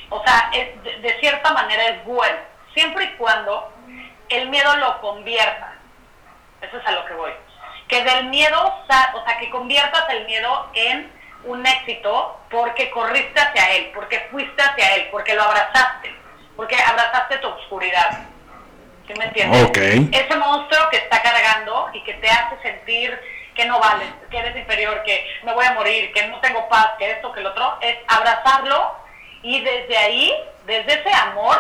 o 0.09 0.23
sea, 0.23 0.49
es, 0.53 0.83
de, 0.83 0.99
de 0.99 1.19
cierta 1.19 1.51
manera 1.53 1.87
es 1.87 2.05
bueno, 2.05 2.37
siempre 2.73 3.05
y 3.05 3.09
cuando 3.17 3.71
el 4.29 4.49
miedo 4.49 4.75
lo 4.77 4.99
convierta. 5.01 5.73
Eso 6.61 6.77
es 6.77 6.85
a 6.85 6.91
lo 6.91 7.05
que 7.05 7.13
voy. 7.13 7.31
Que 7.87 8.03
del 8.03 8.25
miedo, 8.27 8.57
o 8.63 8.85
sea, 8.87 9.37
que 9.39 9.49
conviertas 9.49 10.09
el 10.09 10.25
miedo 10.25 10.69
en 10.73 11.11
un 11.43 11.65
éxito 11.65 12.39
porque 12.49 12.89
corriste 12.91 13.39
hacia 13.39 13.75
él, 13.75 13.91
porque 13.93 14.27
fuiste 14.31 14.61
hacia 14.61 14.95
él, 14.95 15.07
porque 15.11 15.33
lo 15.33 15.43
abrazaste, 15.43 16.13
porque 16.55 16.75
abrazaste 16.75 17.37
tu 17.37 17.47
oscuridad. 17.47 18.19
¿Sí 19.07 19.13
me 19.17 19.25
entiendes? 19.25 19.63
Ok. 19.63 19.77
Ese 19.77 20.35
monstruo 20.37 20.89
que 20.89 20.97
está 20.97 21.21
cargando 21.21 21.89
y 21.93 22.03
que 22.03 22.13
te 22.15 22.29
hace 22.29 22.61
sentir 22.61 23.19
que 23.55 23.65
no 23.65 23.79
vales, 23.79 24.07
que 24.29 24.37
eres 24.37 24.55
inferior, 24.55 25.03
que 25.03 25.27
me 25.43 25.53
voy 25.53 25.65
a 25.65 25.73
morir, 25.73 26.13
que 26.13 26.27
no 26.27 26.39
tengo 26.39 26.69
paz, 26.69 26.91
que 26.97 27.11
esto, 27.11 27.31
que 27.31 27.41
el 27.41 27.47
otro, 27.47 27.77
es 27.81 27.97
abrazarlo 28.07 28.95
y 29.41 29.61
desde 29.61 29.97
ahí, 29.97 30.33
desde 30.65 31.01
ese 31.01 31.13
amor, 31.13 31.57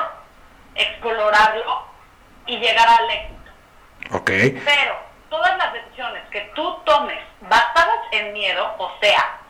explorarlo 0.75 1.85
y 2.45 2.57
llegar 2.57 2.87
al 2.87 3.09
éxito. 3.09 3.51
Ok. 4.11 4.29
Pero 4.65 4.95
todas 5.29 5.57
las 5.57 5.73
decisiones 5.73 6.23
que 6.29 6.41
tú 6.55 6.79
tomes 6.85 7.19
basadas 7.41 7.99
en 8.11 8.33
miedo, 8.33 8.75
o 8.77 8.91
sea, 9.01 9.40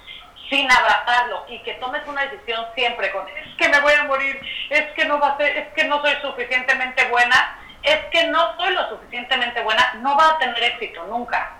sin 0.51 0.69
abrazarlo 0.69 1.45
y 1.47 1.59
que 1.59 1.75
tomes 1.75 2.01
una 2.05 2.25
decisión 2.25 2.65
siempre 2.75 3.09
con 3.13 3.25
es 3.29 3.55
que 3.57 3.69
me 3.69 3.79
voy 3.79 3.93
a 3.93 4.03
morir, 4.03 4.39
es 4.69 4.91
que 4.91 5.05
no 5.05 5.17
va 5.17 5.29
a 5.29 5.37
ser, 5.37 5.57
es 5.57 5.67
que 5.73 5.85
no 5.85 6.01
soy 6.01 6.11
suficientemente 6.21 7.07
buena, 7.07 7.57
es 7.81 7.99
que 8.11 8.27
no 8.27 8.57
soy 8.57 8.73
lo 8.73 8.89
suficientemente 8.89 9.61
buena, 9.61 9.93
no 10.01 10.15
va 10.17 10.31
a 10.31 10.37
tener 10.39 10.61
éxito 10.61 11.05
nunca. 11.05 11.51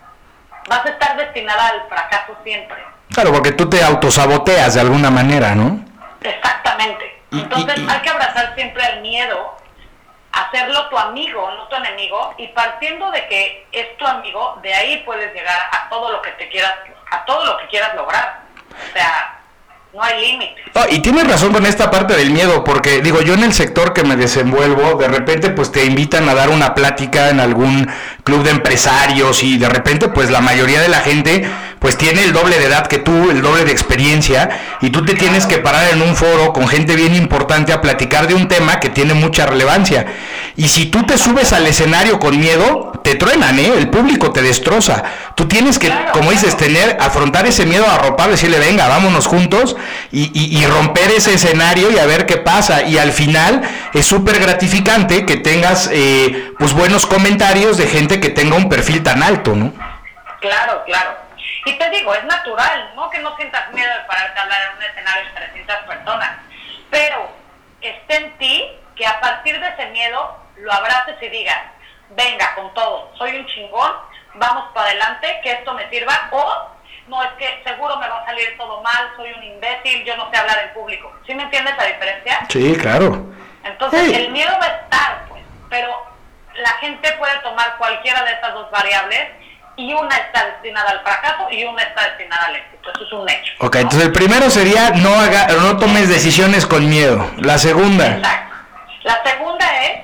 Vas 0.68 0.84
a 0.84 0.90
estar 0.90 1.16
destinada 1.16 1.68
al 1.68 1.88
fracaso 1.88 2.36
siempre. 2.44 2.76
Claro, 3.14 3.32
porque 3.32 3.52
tú 3.52 3.68
te 3.68 3.82
autosaboteas 3.82 4.74
de 4.74 4.82
alguna 4.82 5.10
manera, 5.10 5.54
¿no? 5.54 5.84
Exactamente. 6.20 7.22
Entonces 7.32 7.80
hay 7.88 8.00
que 8.00 8.10
abrazar 8.10 8.54
siempre 8.54 8.84
el 8.92 9.00
miedo, 9.00 9.56
hacerlo 10.32 10.88
tu 10.90 10.98
amigo, 10.98 11.50
no 11.52 11.66
tu 11.68 11.76
enemigo, 11.76 12.34
y 12.36 12.48
partiendo 12.48 13.10
de 13.10 13.26
que 13.26 13.66
es 13.72 13.96
tu 13.96 14.06
amigo, 14.06 14.58
de 14.62 14.74
ahí 14.74 15.02
puedes 15.06 15.32
llegar 15.32 15.58
a 15.72 15.88
todo 15.88 16.12
lo 16.12 16.20
que 16.20 16.32
te 16.32 16.50
quieras, 16.50 16.74
a 17.10 17.24
todo 17.24 17.46
lo 17.46 17.56
que 17.56 17.68
quieras 17.68 17.94
lograr. 17.94 18.41
O 18.72 18.92
sea, 18.92 19.40
no 19.92 20.02
hay 20.02 20.20
límites. 20.20 20.64
No, 20.74 20.82
y 20.90 21.00
tienes 21.00 21.28
razón 21.28 21.52
con 21.52 21.66
esta 21.66 21.90
parte 21.90 22.16
del 22.16 22.30
miedo, 22.30 22.64
porque 22.64 23.02
digo, 23.02 23.20
yo 23.20 23.34
en 23.34 23.44
el 23.44 23.52
sector 23.52 23.92
que 23.92 24.02
me 24.02 24.16
desenvuelvo, 24.16 24.94
de 24.94 25.08
repente 25.08 25.50
pues 25.50 25.70
te 25.70 25.84
invitan 25.84 26.28
a 26.28 26.34
dar 26.34 26.48
una 26.48 26.74
plática 26.74 27.28
en 27.28 27.40
algún 27.40 27.86
club 28.24 28.42
de 28.42 28.50
empresarios 28.50 29.42
y 29.42 29.58
de 29.58 29.68
repente 29.68 30.08
pues 30.08 30.30
la 30.30 30.40
mayoría 30.40 30.80
de 30.80 30.88
la 30.88 31.00
gente 31.00 31.46
pues 31.82 31.98
tiene 31.98 32.22
el 32.22 32.32
doble 32.32 32.58
de 32.58 32.66
edad 32.66 32.86
que 32.86 32.98
tú, 32.98 33.30
el 33.30 33.42
doble 33.42 33.64
de 33.64 33.72
experiencia 33.72 34.78
y 34.80 34.90
tú 34.90 35.04
te 35.04 35.14
tienes 35.14 35.46
que 35.46 35.58
parar 35.58 35.92
en 35.92 36.00
un 36.00 36.14
foro 36.14 36.52
con 36.52 36.68
gente 36.68 36.94
bien 36.94 37.14
importante 37.14 37.72
a 37.72 37.80
platicar 37.80 38.28
de 38.28 38.34
un 38.34 38.46
tema 38.46 38.78
que 38.78 38.88
tiene 38.88 39.14
mucha 39.14 39.46
relevancia. 39.46 40.06
Y 40.56 40.68
si 40.68 40.86
tú 40.86 41.04
te 41.04 41.18
subes 41.18 41.52
al 41.52 41.66
escenario 41.66 42.20
con 42.20 42.38
miedo, 42.38 42.92
te 43.02 43.16
truenan, 43.16 43.58
¿eh? 43.58 43.72
El 43.76 43.90
público 43.90 44.30
te 44.30 44.42
destroza. 44.42 45.02
Tú 45.34 45.48
tienes 45.48 45.80
que, 45.80 45.92
como 46.12 46.30
dices, 46.30 46.56
tener, 46.56 46.98
afrontar 47.00 47.46
ese 47.46 47.66
miedo 47.66 47.84
arropado, 47.88 48.30
decirle, 48.30 48.60
venga, 48.60 48.86
vámonos 48.86 49.26
juntos 49.26 49.76
y, 50.12 50.30
y, 50.34 50.64
romper 50.66 51.10
ese 51.10 51.34
escenario 51.34 51.90
y 51.90 51.98
a 51.98 52.06
ver 52.06 52.26
qué 52.26 52.36
pasa. 52.36 52.84
Y 52.84 52.98
al 52.98 53.12
final 53.12 53.62
es 53.92 54.06
súper 54.06 54.38
gratificante 54.38 55.26
que 55.26 55.36
tengas, 55.36 55.90
eh, 55.92 56.52
pues, 56.58 56.74
buenos 56.74 57.06
comentarios 57.06 57.76
de 57.76 57.88
gente 57.88 58.20
que 58.20 58.28
tenga 58.28 58.54
un 58.54 58.68
perfil 58.68 59.02
tan 59.02 59.22
alto, 59.22 59.56
¿no? 59.56 59.72
Claro, 60.40 60.82
claro. 60.86 61.21
Y 61.64 61.78
te 61.78 61.90
digo, 61.90 62.14
es 62.14 62.24
natural, 62.24 62.92
¿no? 62.96 63.08
Que 63.10 63.20
no 63.20 63.36
sientas 63.36 63.70
miedo 63.72 63.92
de 63.92 64.04
pararte 64.04 64.38
a 64.38 64.42
hablar 64.42 64.60
en 64.62 64.76
un 64.76 64.82
escenario 64.82 65.24
de 65.26 65.30
300 65.30 65.76
personas. 65.86 66.30
Pero 66.90 67.30
esté 67.80 68.16
en 68.16 68.38
ti 68.38 68.68
que 68.96 69.06
a 69.06 69.20
partir 69.20 69.58
de 69.60 69.68
ese 69.68 69.86
miedo 69.86 70.36
lo 70.56 70.72
abraces 70.72 71.16
y 71.20 71.28
digas, 71.28 71.58
venga 72.10 72.54
con 72.54 72.72
todo, 72.74 73.12
soy 73.16 73.36
un 73.36 73.46
chingón, 73.46 73.92
vamos 74.34 74.70
para 74.74 74.86
adelante, 74.88 75.40
que 75.42 75.52
esto 75.52 75.72
me 75.74 75.88
sirva, 75.88 76.28
o 76.30 76.68
no 77.08 77.22
es 77.22 77.30
que 77.32 77.62
seguro 77.64 77.96
me 77.96 78.08
va 78.08 78.22
a 78.22 78.26
salir 78.26 78.56
todo 78.56 78.80
mal, 78.82 79.10
soy 79.16 79.32
un 79.32 79.42
imbécil, 79.42 80.04
yo 80.04 80.16
no 80.16 80.30
sé 80.30 80.36
hablar 80.36 80.58
en 80.58 80.74
público. 80.74 81.12
¿Sí 81.26 81.34
me 81.34 81.44
entiendes 81.44 81.76
la 81.76 81.84
diferencia? 81.84 82.46
Sí, 82.48 82.76
claro. 82.76 83.26
Entonces 83.64 84.12
el 84.12 84.30
miedo 84.30 84.52
va 84.60 84.66
a 84.66 84.76
estar, 84.76 85.24
pues, 85.28 85.42
pero 85.70 86.06
la 86.54 86.70
gente 86.74 87.12
puede 87.12 87.38
tomar 87.40 87.76
cualquiera 87.78 88.22
de 88.24 88.32
estas 88.32 88.54
dos 88.54 88.70
variables 88.70 89.28
y 89.82 89.92
una 89.94 90.16
está 90.16 90.46
destinada 90.46 90.90
al 90.90 91.00
fracaso 91.00 91.48
y 91.50 91.64
una 91.64 91.82
está 91.82 92.08
destinada 92.08 92.46
al 92.46 92.56
éxito. 92.56 92.90
Eso 92.94 93.04
es 93.04 93.12
un 93.12 93.28
hecho. 93.28 93.52
Ok, 93.58 93.76
entonces 93.76 94.06
el 94.06 94.12
primero 94.12 94.48
sería 94.48 94.90
no 94.90 95.14
haga, 95.20 95.48
no 95.48 95.76
tomes 95.76 96.08
decisiones 96.08 96.66
con 96.66 96.88
miedo. 96.88 97.30
La 97.38 97.58
segunda. 97.58 98.06
Exacto. 98.06 98.54
La 99.02 99.22
segunda 99.24 99.84
es 99.84 100.00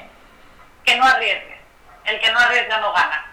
que 0.84 0.96
no 0.96 1.04
arriesgues. 1.04 1.58
El 2.04 2.18
que 2.20 2.32
no 2.32 2.38
arriesga 2.40 2.78
no 2.78 2.92
gana. 2.92 3.24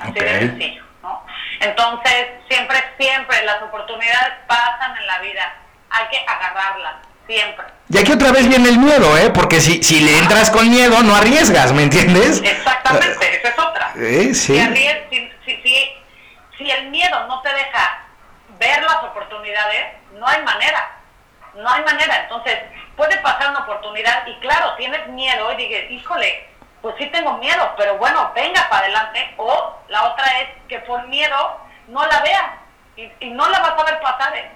Así 0.00 0.12
de 0.12 0.38
sencillo. 0.38 0.84
¿no? 1.02 1.24
Entonces, 1.60 2.26
siempre, 2.48 2.76
siempre 2.98 3.42
las 3.44 3.62
oportunidades 3.62 4.34
pasan 4.46 4.96
en 4.98 5.06
la 5.06 5.18
vida. 5.20 5.54
Hay 5.88 6.06
que 6.08 6.18
agarrarlas, 6.26 6.96
siempre. 7.26 7.66
Y 7.88 7.98
aquí 7.98 8.12
otra 8.12 8.32
vez 8.32 8.48
viene 8.48 8.68
el 8.68 8.78
miedo, 8.78 9.16
¿eh? 9.16 9.30
Porque 9.30 9.60
si, 9.60 9.82
si 9.82 10.00
le 10.00 10.18
entras 10.18 10.50
con 10.50 10.68
miedo, 10.68 11.02
no 11.02 11.14
arriesgas, 11.14 11.72
¿me 11.72 11.84
entiendes? 11.84 12.42
Exactamente, 12.42 13.36
esa 13.36 13.48
es 13.48 13.58
otra. 13.58 13.92
Eh, 13.96 14.34
sí. 14.34 14.58
Si, 15.10 15.30
si, 15.44 15.62
si, 15.62 15.90
si 16.58 16.70
el 16.70 16.90
miedo 16.90 17.26
no 17.28 17.40
te 17.42 17.52
deja 17.52 18.06
ver 18.58 18.82
las 18.82 19.04
oportunidades, 19.04 19.86
no 20.14 20.26
hay 20.26 20.42
manera. 20.42 20.90
No 21.54 21.68
hay 21.70 21.84
manera. 21.84 22.22
Entonces, 22.22 22.58
puede 22.96 23.16
pasar 23.18 23.50
una 23.50 23.60
oportunidad 23.60 24.26
y 24.26 24.34
claro, 24.40 24.74
tienes 24.76 25.06
miedo 25.08 25.52
y 25.52 25.56
dices, 25.56 25.90
híjole, 25.90 26.48
pues 26.82 26.94
sí 26.98 27.06
tengo 27.06 27.38
miedo, 27.38 27.74
pero 27.76 27.96
bueno, 27.98 28.32
venga 28.34 28.68
para 28.68 28.84
adelante. 28.84 29.34
O 29.36 29.78
la 29.88 30.04
otra 30.04 30.40
es 30.40 30.48
que 30.68 30.78
por 30.80 31.06
miedo 31.08 31.60
no 31.88 32.04
la 32.06 32.20
veas 32.20 32.44
y, 33.20 33.30
no 33.30 33.48
la 33.48 33.60
vas 33.60 33.78
a 33.78 33.84
ver 33.84 34.00
pasar. 34.00 34.36
¿eh? 34.36 34.50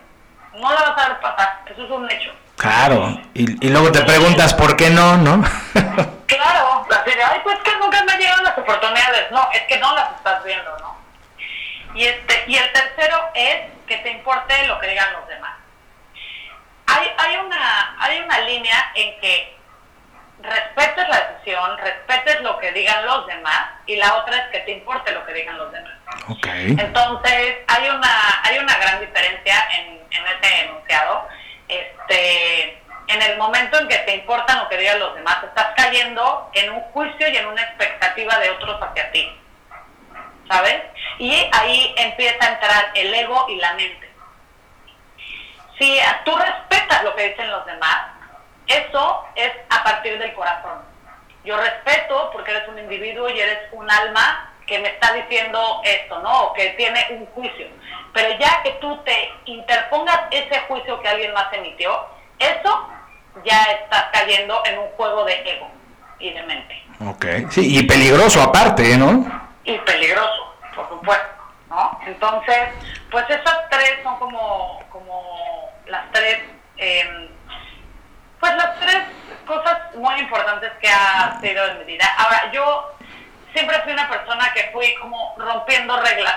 No 0.55 0.73
la 0.73 0.81
vas 0.81 1.05
a 1.05 1.09
ver 1.09 1.21
pasar. 1.21 1.61
Eso 1.67 1.85
es 1.85 1.91
un 1.91 2.11
hecho. 2.11 2.33
Claro, 2.57 3.19
y, 3.33 3.67
y 3.67 3.71
luego 3.71 3.91
te 3.91 4.03
preguntas 4.03 4.53
por 4.53 4.77
qué 4.77 4.91
no, 4.91 5.17
¿no? 5.17 5.43
claro, 6.27 6.87
así 6.91 7.11
de, 7.11 7.23
ay, 7.23 7.41
pues 7.43 7.59
que 7.61 7.75
nunca 7.79 8.05
me 8.05 8.19
llegan 8.19 8.45
las 8.45 8.59
oportunidades. 8.59 9.31
No, 9.31 9.49
es 9.53 9.63
que 9.63 9.79
no 9.79 9.95
las 9.95 10.13
estás 10.17 10.45
viendo, 10.45 10.77
¿no? 10.79 10.97
Y, 11.95 12.05
este, 12.05 12.45
y 12.47 12.57
el 12.57 12.73
tercero 12.73 13.17
es 13.35 13.71
que 13.87 13.97
te 13.99 14.11
importe 14.11 14.67
lo 14.67 14.79
que 14.79 14.89
digan 14.89 15.13
los 15.15 15.27
demás. 15.27 15.53
Hay, 16.87 17.09
hay, 17.19 17.37
una, 17.37 17.97
hay 17.99 18.21
una 18.21 18.41
línea 18.41 18.93
en 18.95 19.21
que 19.21 19.60
respetes 20.43 21.09
la 21.09 21.21
decisión, 21.21 21.79
respetes 21.79 22.41
lo 22.41 22.59
que 22.59 22.73
digan 22.73 23.05
los 23.07 23.27
demás 23.27 23.69
y 23.87 23.97
la 23.97 24.15
otra 24.17 24.37
es 24.37 24.49
que 24.49 24.61
te 24.61 24.73
importe 24.73 25.13
lo 25.13 25.25
que 25.27 25.33
digan 25.33 25.59
los 25.59 25.73
demás. 25.73 25.93
Okay. 26.29 26.77
Entonces 26.79 27.59
hay 27.67 27.89
una, 27.89 28.43
hay 28.45 28.59
una 28.59 28.77
gran 28.79 29.01
diferencia 29.01 29.69
en, 29.77 30.01
en 30.11 30.27
ese 30.27 30.61
enunciado. 30.65 31.29
Este, 31.69 32.83
en 33.07 33.23
el 33.23 33.39
momento 33.39 33.79
en 33.79 33.89
que 33.89 33.99
te 33.99 34.15
importa 34.15 34.57
lo 34.57 34.69
que 34.69 34.77
digan 34.77 34.99
los 35.01 35.15
demás, 35.15 35.43
estás 35.43 35.69
cayendo 35.77 36.51
en 36.55 36.71
un 36.71 36.81
juicio 36.93 37.29
y 37.29 37.37
en 37.37 37.47
una 37.47 37.63
expectativa 37.63 38.39
de 38.39 38.51
otros 38.51 38.81
hacia 38.81 39.11
ti. 39.11 39.37
¿Sabes? 40.49 40.83
Y 41.19 41.49
ahí 41.53 41.95
empieza 41.97 42.45
a 42.45 42.53
entrar 42.55 42.91
el 42.95 43.15
ego 43.15 43.47
y 43.49 43.57
la 43.57 43.73
mente. 43.75 44.11
Si 45.79 45.99
tú 46.25 46.37
respetas 46.37 47.03
lo 47.05 47.15
que 47.17 47.31
dicen 47.31 47.51
los 47.51 47.65
demás, 47.67 48.10
eso 48.71 49.25
es 49.35 49.51
a 49.69 49.83
partir 49.83 50.19
del 50.19 50.33
corazón. 50.35 50.79
Yo 51.45 51.57
respeto 51.57 52.31
porque 52.33 52.53
eres 52.53 52.69
un 52.69 52.79
individuo 52.79 53.29
y 53.29 53.41
eres 53.41 53.59
un 53.73 53.91
alma 53.91 54.53
que 54.67 54.79
me 54.79 54.89
está 54.89 55.13
diciendo 55.13 55.81
esto, 55.85 56.21
¿no? 56.21 56.45
O 56.45 56.53
que 56.53 56.71
tiene 56.71 57.05
un 57.11 57.27
juicio. 57.27 57.67
Pero 58.13 58.39
ya 58.39 58.63
que 58.63 58.73
tú 58.81 58.97
te 59.05 59.33
interpongas 59.47 60.21
ese 60.31 60.61
juicio 60.69 61.01
que 61.01 61.09
alguien 61.09 61.33
más 61.33 61.53
emitió, 61.53 62.07
eso 62.39 62.89
ya 63.45 63.63
estás 63.65 64.07
cayendo 64.13 64.63
en 64.67 64.79
un 64.79 64.89
juego 64.91 65.25
de 65.25 65.35
ego 65.51 65.69
y 66.21 66.33
de 66.33 66.43
mente. 66.43 66.83
Ok, 67.05 67.51
sí, 67.51 67.79
y 67.79 67.83
peligroso 67.85 68.43
aparte, 68.43 68.97
¿no? 68.97 69.25
Y 69.65 69.79
peligroso, 69.79 70.55
por 70.75 70.89
supuesto, 70.89 71.27
¿no? 71.69 71.99
Entonces, 72.07 72.69
pues 73.11 73.25
esas 73.29 73.69
tres 73.71 73.99
son 74.05 74.19
como, 74.19 74.81
como 74.91 75.71
las 75.87 76.11
tres... 76.13 76.39
Eh, 76.77 77.31
pues 78.41 78.55
las 78.57 78.81
tres 78.81 78.99
cosas 79.47 79.95
muy 79.95 80.19
importantes 80.19 80.73
que 80.81 80.89
ha 80.89 81.39
sido 81.41 81.65
en 81.67 81.79
mi 81.79 81.85
vida. 81.85 82.07
Ahora, 82.17 82.51
yo 82.53 82.97
siempre 83.53 83.81
fui 83.83 83.93
una 83.93 84.09
persona 84.09 84.53
que 84.53 84.71
fui 84.73 84.95
como 84.97 85.35
rompiendo 85.39 86.01
reglas. 86.01 86.37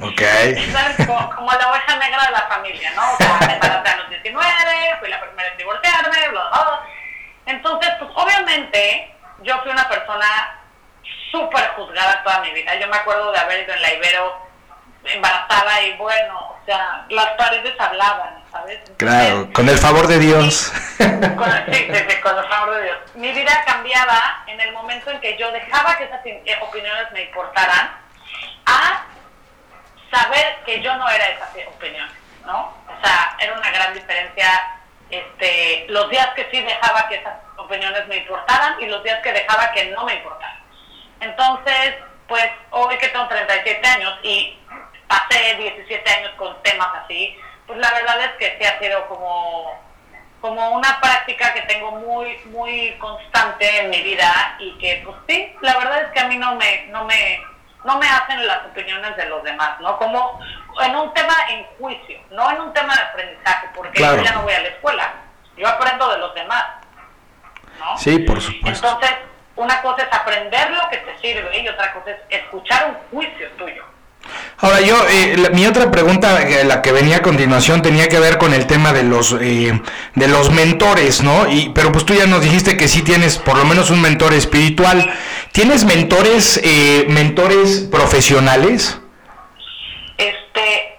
Ok. 0.00 0.20
¿Sabes? 0.20 1.06
Como, 1.06 1.52
la 1.52 1.70
oveja 1.70 1.96
negra 1.96 2.24
de 2.24 2.32
la 2.32 2.46
familia, 2.48 2.92
¿no? 2.96 3.12
O 3.12 3.16
sea, 3.16 3.38
me 3.46 3.54
embaracé 3.54 3.90
a 3.90 3.96
los 3.96 4.10
19, 4.10 4.96
fui 4.98 5.08
la 5.08 5.20
primera 5.20 5.48
en 5.50 5.56
divorciarme, 5.56 6.28
bla, 6.30 6.48
bla, 6.48 6.80
Entonces, 7.46 7.90
pues 7.98 8.10
obviamente 8.14 9.14
yo 9.42 9.58
fui 9.62 9.70
una 9.70 9.88
persona 9.88 10.58
súper 11.30 11.68
juzgada 11.76 12.22
toda 12.22 12.40
mi 12.40 12.50
vida. 12.52 12.74
Yo 12.76 12.88
me 12.88 12.96
acuerdo 12.96 13.32
de 13.32 13.38
haber 13.38 13.64
ido 13.64 13.74
en 13.74 13.82
la 13.82 13.92
Ibero 13.94 14.44
embarazada 15.04 15.82
y 15.82 15.96
bueno, 15.96 16.38
o 16.38 16.64
sea, 16.64 17.04
las 17.10 17.28
paredes 17.32 17.74
hablaban, 17.78 18.43
¿sabes? 18.54 18.80
claro, 18.96 19.48
con 19.52 19.68
el 19.68 19.78
favor 19.78 20.06
de 20.06 20.18
Dios. 20.18 20.72
Con, 20.98 21.74
sí, 21.74 21.88
con 22.22 22.38
el 22.38 22.44
favor 22.48 22.74
de 22.76 22.82
Dios. 22.84 22.98
Mi 23.14 23.32
vida 23.32 23.64
cambiaba 23.66 24.44
en 24.46 24.60
el 24.60 24.72
momento 24.72 25.10
en 25.10 25.20
que 25.20 25.36
yo 25.36 25.50
dejaba 25.50 25.96
que 25.96 26.04
esas 26.04 26.24
eh, 26.24 26.58
opiniones 26.62 27.10
me 27.12 27.22
importaran 27.24 27.90
a 28.66 29.04
saber 30.10 30.58
que 30.64 30.80
yo 30.80 30.94
no 30.96 31.08
era 31.08 31.26
esas 31.26 31.50
opiniones, 31.66 32.14
¿no? 32.46 32.72
O 32.86 33.04
sea, 33.04 33.36
era 33.40 33.54
una 33.54 33.70
gran 33.70 33.92
diferencia 33.92 34.80
este, 35.10 35.86
los 35.88 36.08
días 36.10 36.28
que 36.34 36.48
sí 36.50 36.62
dejaba 36.62 37.08
que 37.08 37.16
esas 37.16 37.34
opiniones 37.56 38.06
me 38.06 38.18
importaran 38.18 38.80
y 38.80 38.86
los 38.86 39.02
días 39.02 39.20
que 39.22 39.32
dejaba 39.32 39.72
que 39.72 39.86
no 39.86 40.04
me 40.04 40.14
importaran. 40.14 40.62
Entonces, 41.20 41.96
pues 42.28 42.46
hoy 42.70 42.96
que 42.98 43.08
tengo 43.08 43.26
37 43.26 43.86
años 43.86 44.18
y 44.22 44.56
pasé 45.08 45.56
17 45.56 46.10
años 46.10 46.32
con 46.36 46.62
temas 46.62 46.88
así, 47.02 47.36
pues 47.66 47.78
la 47.78 47.92
verdad 47.92 48.20
es 48.20 48.30
que 48.32 48.56
sí 48.58 48.64
ha 48.64 48.78
sido 48.78 49.06
como, 49.08 49.80
como 50.40 50.70
una 50.70 51.00
práctica 51.00 51.54
que 51.54 51.62
tengo 51.62 51.92
muy, 51.92 52.36
muy 52.46 52.96
constante 52.98 53.80
en 53.80 53.90
mi 53.90 54.02
vida 54.02 54.56
y 54.58 54.76
que 54.78 55.02
pues 55.04 55.16
sí, 55.28 55.54
la 55.60 55.76
verdad 55.78 56.02
es 56.02 56.08
que 56.12 56.20
a 56.20 56.28
mí 56.28 56.36
no 56.36 56.54
me, 56.56 56.86
no 56.88 57.04
me, 57.04 57.40
no 57.84 57.98
me 57.98 58.08
hacen 58.08 58.46
las 58.46 58.66
opiniones 58.66 59.16
de 59.16 59.26
los 59.26 59.42
demás, 59.42 59.80
¿no? 59.80 59.96
Como 59.98 60.40
en 60.82 60.96
un 60.96 61.12
tema 61.14 61.34
en 61.50 61.64
juicio, 61.78 62.18
no 62.30 62.50
en 62.50 62.60
un 62.60 62.72
tema 62.72 62.94
de 62.94 63.02
aprendizaje, 63.02 63.68
porque 63.74 64.00
yo 64.00 64.22
ya 64.22 64.32
no 64.32 64.42
voy 64.42 64.52
a 64.52 64.60
la 64.60 64.68
escuela, 64.68 65.14
yo 65.56 65.68
aprendo 65.68 66.08
de 66.10 66.18
los 66.18 66.34
demás, 66.34 66.64
¿no? 67.78 67.96
Sí, 67.96 68.18
por 68.20 68.40
supuesto. 68.40 68.86
Entonces, 68.86 69.18
una 69.56 69.80
cosa 69.82 70.02
es 70.02 70.12
aprender 70.12 70.70
lo 70.70 70.88
que 70.90 70.96
te 70.98 71.18
sirve 71.18 71.58
y 71.60 71.68
otra 71.68 71.92
cosa 71.92 72.10
es 72.10 72.18
escuchar 72.28 72.88
un 72.88 72.96
juicio 73.10 73.50
tuyo. 73.52 73.93
Ahora 74.64 74.80
yo, 74.80 74.96
eh, 75.10 75.50
mi 75.52 75.66
otra 75.66 75.90
pregunta, 75.90 76.40
eh, 76.40 76.64
la 76.64 76.80
que 76.80 76.90
venía 76.90 77.18
a 77.18 77.22
continuación, 77.22 77.82
tenía 77.82 78.08
que 78.08 78.18
ver 78.18 78.38
con 78.38 78.54
el 78.54 78.66
tema 78.66 78.94
de 78.94 79.02
los 79.02 79.36
eh, 79.38 79.78
de 80.14 80.28
los 80.28 80.50
mentores, 80.52 81.22
¿no? 81.22 81.46
Y, 81.50 81.68
pero 81.74 81.92
pues 81.92 82.06
tú 82.06 82.14
ya 82.14 82.24
nos 82.24 82.40
dijiste 82.40 82.74
que 82.78 82.88
sí 82.88 83.02
tienes 83.02 83.36
por 83.36 83.58
lo 83.58 83.66
menos 83.66 83.90
un 83.90 84.00
mentor 84.00 84.32
espiritual. 84.32 85.12
¿Tienes 85.52 85.84
mentores, 85.84 86.62
mentores 87.08 87.88
profesionales? 87.92 88.98
Este, 90.16 90.98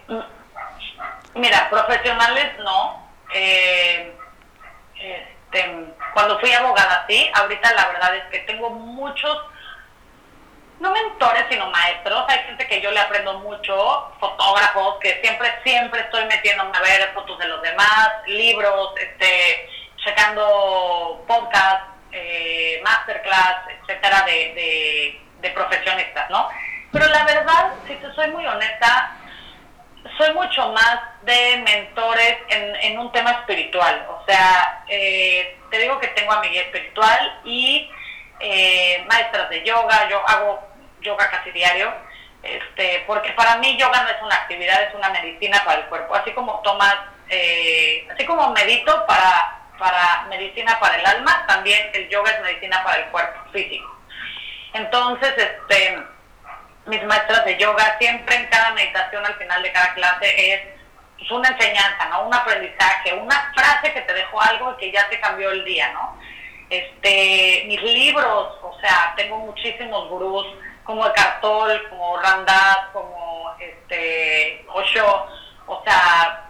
mira, 1.33 1.67
profesionales 1.71 2.45
no. 2.63 3.09
Este, 3.33 4.05
cuando 6.13 6.39
fui 6.39 6.51
abogada 6.51 7.03
sí, 7.09 7.27
ahorita 7.33 7.73
la 7.73 7.87
verdad 7.87 8.15
es 8.15 8.25
que 8.25 8.39
tengo 8.45 8.69
muchos 8.69 9.39
no 10.85 10.91
mentores, 10.91 11.45
sino 11.49 11.69
maestros. 11.71 12.23
Hay 12.27 12.39
gente 12.45 12.67
que 12.67 12.79
yo 12.79 12.91
le 12.91 12.99
aprendo 12.99 13.39
mucho, 13.39 14.13
fotógrafos, 14.19 14.97
que 14.99 15.19
siempre, 15.21 15.51
siempre 15.63 16.01
estoy 16.01 16.25
metiéndome 16.25 16.77
a 16.77 16.81
ver 16.81 17.11
fotos 17.13 17.39
de 17.39 17.47
los 17.47 17.61
demás, 17.61 18.09
libros, 18.27 18.93
este, 18.99 19.67
checando 19.97 21.23
podcast, 21.27 21.87
eh, 22.11 22.79
masterclass, 22.83 23.67
etcétera, 23.81 24.21
de, 24.25 25.19
de 25.41 25.49
profesionistas, 25.49 26.29
¿no? 26.29 26.49
Pero 26.91 27.07
la 27.07 27.23
verdad, 27.25 27.73
si 27.87 27.95
te 27.95 28.13
soy 28.13 28.29
muy 28.29 28.45
honesta, 28.45 29.17
soy 30.17 30.33
mucho 30.33 30.71
más 30.71 30.99
de 31.23 31.57
mentores 31.65 32.37
en, 32.49 32.75
en 32.75 32.99
un 32.99 33.11
tema 33.11 33.31
espiritual. 33.31 34.05
O 34.09 34.23
sea, 34.27 34.83
eh, 34.87 35.57
te 35.71 35.79
digo 35.79 35.99
que 35.99 36.07
tengo 36.09 36.31
a 36.31 36.41
mi 36.41 36.55
espiritual 36.55 37.41
y 37.43 37.89
eh, 38.39 39.03
maestras 39.09 39.49
de 39.49 39.63
yoga, 39.63 40.07
yo 40.09 40.21
hago 40.27 40.74
yoga 41.05 41.29
casi 41.29 41.51
diario, 41.51 41.93
este, 42.43 43.03
porque 43.07 43.31
para 43.31 43.57
mí 43.57 43.77
yoga 43.77 44.03
no 44.03 44.09
es 44.09 44.21
una 44.21 44.35
actividad, 44.35 44.83
es 44.83 44.93
una 44.93 45.09
medicina 45.09 45.61
para 45.63 45.81
el 45.81 45.85
cuerpo, 45.85 46.15
así 46.15 46.31
como 46.31 46.59
tomas, 46.61 46.95
eh, 47.29 48.07
así 48.13 48.25
como 48.25 48.51
medito 48.51 49.05
para, 49.05 49.61
para 49.79 50.25
medicina 50.29 50.77
para 50.79 50.97
el 50.97 51.05
alma, 51.05 51.45
también 51.47 51.89
el 51.93 52.09
yoga 52.09 52.31
es 52.31 52.41
medicina 52.41 52.83
para 52.83 52.97
el 52.97 53.05
cuerpo 53.05 53.39
físico. 53.51 53.89
Entonces, 54.73 55.33
este, 55.37 56.03
mis 56.85 57.03
maestras 57.05 57.45
de 57.45 57.57
yoga 57.57 57.97
siempre 57.97 58.35
en 58.35 58.45
cada 58.47 58.71
meditación 58.71 59.25
al 59.25 59.35
final 59.35 59.63
de 59.63 59.71
cada 59.71 59.93
clase 59.93 60.53
es 60.53 60.61
pues, 61.17 61.31
una 61.31 61.49
enseñanza, 61.49 62.05
¿no? 62.09 62.27
Un 62.27 62.33
aprendizaje, 62.33 63.13
una 63.13 63.53
frase 63.55 63.93
que 63.93 64.01
te 64.01 64.13
dejó 64.13 64.41
algo 64.41 64.73
y 64.73 64.77
que 64.77 64.91
ya 64.91 65.07
te 65.09 65.19
cambió 65.19 65.51
el 65.51 65.63
día, 65.65 65.91
¿no? 65.93 66.19
Este, 66.69 67.63
mis 67.67 67.81
libros, 67.81 68.57
o 68.61 68.77
sea, 68.81 69.13
tengo 69.15 69.37
muchísimos 69.37 70.09
gurús 70.09 70.45
como 70.85 71.11
Cartol, 71.11 71.89
como 71.89 72.17
Randat, 72.17 72.93
como 72.93 73.53
este 73.59 74.65
Osho, 74.69 75.27
o 75.67 75.83
sea, 75.83 76.41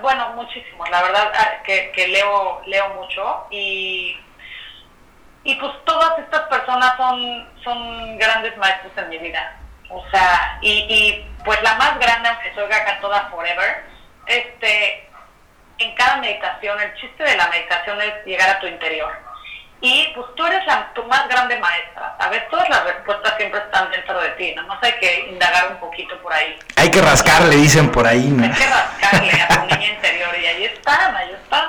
bueno, 0.00 0.28
muchísimos, 0.34 0.88
la 0.90 1.02
verdad 1.02 1.32
ah, 1.34 1.62
que, 1.64 1.90
que 1.92 2.06
leo, 2.08 2.62
leo 2.66 2.88
mucho 2.90 3.46
y 3.50 4.16
y 5.44 5.56
pues 5.56 5.72
todas 5.84 6.18
estas 6.20 6.42
personas 6.42 6.96
son, 6.96 7.48
son 7.64 8.18
grandes 8.18 8.56
maestros 8.58 8.92
en 8.96 9.08
mi 9.08 9.18
vida. 9.18 9.56
O 9.88 10.04
sea, 10.10 10.58
y, 10.60 10.86
y 10.88 11.30
pues 11.44 11.60
la 11.62 11.74
más 11.74 11.98
grande, 11.98 12.28
aunque 12.28 12.54
soy 12.54 12.70
acá 12.72 13.00
toda 13.00 13.28
forever, 13.28 13.84
este, 14.26 15.08
en 15.78 15.94
cada 15.96 16.16
meditación, 16.18 16.80
el 16.80 16.94
chiste 16.94 17.24
de 17.24 17.36
la 17.36 17.48
meditación 17.48 18.00
es 18.00 18.24
llegar 18.24 18.50
a 18.50 18.60
tu 18.60 18.66
interior. 18.66 19.12
Y 19.84 20.06
pues 20.14 20.28
tú 20.36 20.46
eres 20.46 20.64
la, 20.64 20.92
tu 20.94 21.02
más 21.04 21.28
grande 21.28 21.58
maestra, 21.58 22.14
¿sabes? 22.16 22.48
Todas 22.48 22.70
las 22.70 22.84
respuestas 22.84 23.34
siempre 23.36 23.58
están 23.58 23.90
dentro 23.90 24.20
de 24.20 24.28
ti, 24.30 24.54
¿no? 24.54 24.62
hay 24.80 24.92
que 25.00 25.28
indagar 25.28 25.72
un 25.72 25.80
poquito 25.80 26.16
por 26.22 26.32
ahí. 26.32 26.56
Hay 26.76 26.88
que 26.88 27.02
rascarle, 27.02 27.56
dicen 27.56 27.90
por 27.90 28.06
ahí, 28.06 28.28
¿no? 28.28 28.44
Hay 28.44 28.52
que 28.52 28.64
rascarle 28.64 29.32
a 29.42 29.48
tu 29.48 29.74
niña 29.74 29.88
interior 29.94 30.30
y 30.40 30.46
ahí 30.46 30.64
están, 30.66 31.16
ahí 31.16 31.32
están. 31.32 31.64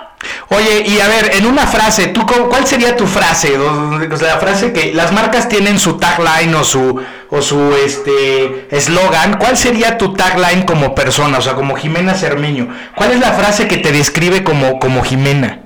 Oye, 0.49 0.83
y 0.85 0.99
a 0.99 1.07
ver, 1.07 1.31
en 1.33 1.47
una 1.47 1.65
frase, 1.65 2.07
¿tú 2.09 2.23
¿cuál 2.27 2.67
sería 2.67 2.95
tu 2.95 3.07
frase? 3.07 3.57
O 3.57 4.17
sea, 4.17 4.35
la 4.35 4.39
frase 4.39 4.71
que 4.73 4.93
las 4.93 5.11
marcas 5.11 5.49
tienen 5.49 5.79
su 5.79 5.97
tagline 5.97 6.53
o 6.53 6.63
su 6.63 7.03
o 7.31 7.41
su 7.41 7.75
este 7.83 8.67
eslogan, 8.69 9.39
¿cuál 9.39 9.57
sería 9.57 9.97
tu 9.97 10.13
tagline 10.13 10.65
como 10.65 10.93
persona, 10.93 11.39
o 11.39 11.41
sea, 11.41 11.55
como 11.55 11.75
Jimena 11.75 12.13
Cermeño? 12.13 12.67
¿Cuál 12.95 13.13
es 13.13 13.19
la 13.19 13.31
frase 13.31 13.67
que 13.67 13.77
te 13.77 13.91
describe 13.91 14.43
como 14.43 14.77
como 14.77 15.03
Jimena? 15.03 15.62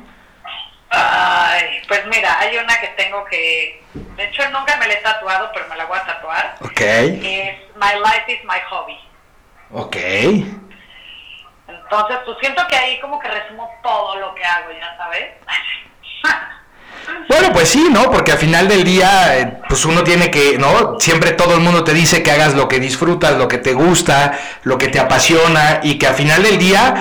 Pues 1.88 2.06
mira, 2.08 2.38
hay 2.40 2.58
una 2.58 2.80
que 2.80 2.88
tengo 2.90 3.24
que, 3.26 3.82
de 3.94 4.24
hecho 4.26 4.44
nunca 4.50 4.76
me 4.78 4.88
la 4.88 4.94
he 4.94 4.98
tatuado, 4.98 5.50
pero 5.54 5.68
me 5.70 5.78
la 5.78 5.86
voy 5.86 5.98
a 5.98 6.06
tatuar. 6.06 6.56
Ok. 6.62 6.82
Es 6.82 7.58
My 7.76 7.94
life 8.04 8.32
is 8.32 8.44
my 8.44 8.60
hobby. 8.70 8.98
Ok. 9.72 9.96
Entonces, 11.68 12.18
pues 12.26 12.38
siento 12.40 12.66
que 12.68 12.76
ahí 12.76 13.00
como 13.00 13.20
que 13.20 13.28
resumo 13.28 13.70
todo 13.84 14.16
lo 14.20 14.36
que 14.36 14.44
hago, 14.44 14.72
ya 14.72 14.98
sabes. 14.98 15.28
Bueno, 17.30 17.54
pues 17.54 17.70
sí, 17.70 17.88
¿no? 17.90 18.12
Porque 18.12 18.34
al 18.34 18.38
final 18.38 18.68
del 18.68 18.84
día, 18.84 19.38
eh, 19.38 19.60
pues 19.68 19.86
uno 19.86 20.04
tiene 20.04 20.30
que, 20.30 20.58
¿no? 20.58 21.00
Siempre 21.00 21.32
todo 21.32 21.56
el 21.56 21.62
mundo 21.62 21.84
te 21.84 21.94
dice 21.94 22.22
que 22.22 22.32
hagas 22.32 22.54
lo 22.54 22.68
que 22.68 22.80
disfrutas, 22.80 23.38
lo 23.38 23.48
que 23.48 23.58
te 23.58 23.74
gusta, 23.74 24.38
lo 24.64 24.78
que 24.78 24.90
te 24.90 25.00
apasiona 25.00 25.80
y 25.84 25.98
que 25.98 26.08
al 26.08 26.16
final 26.16 26.44
del 26.44 26.58
día 26.58 26.96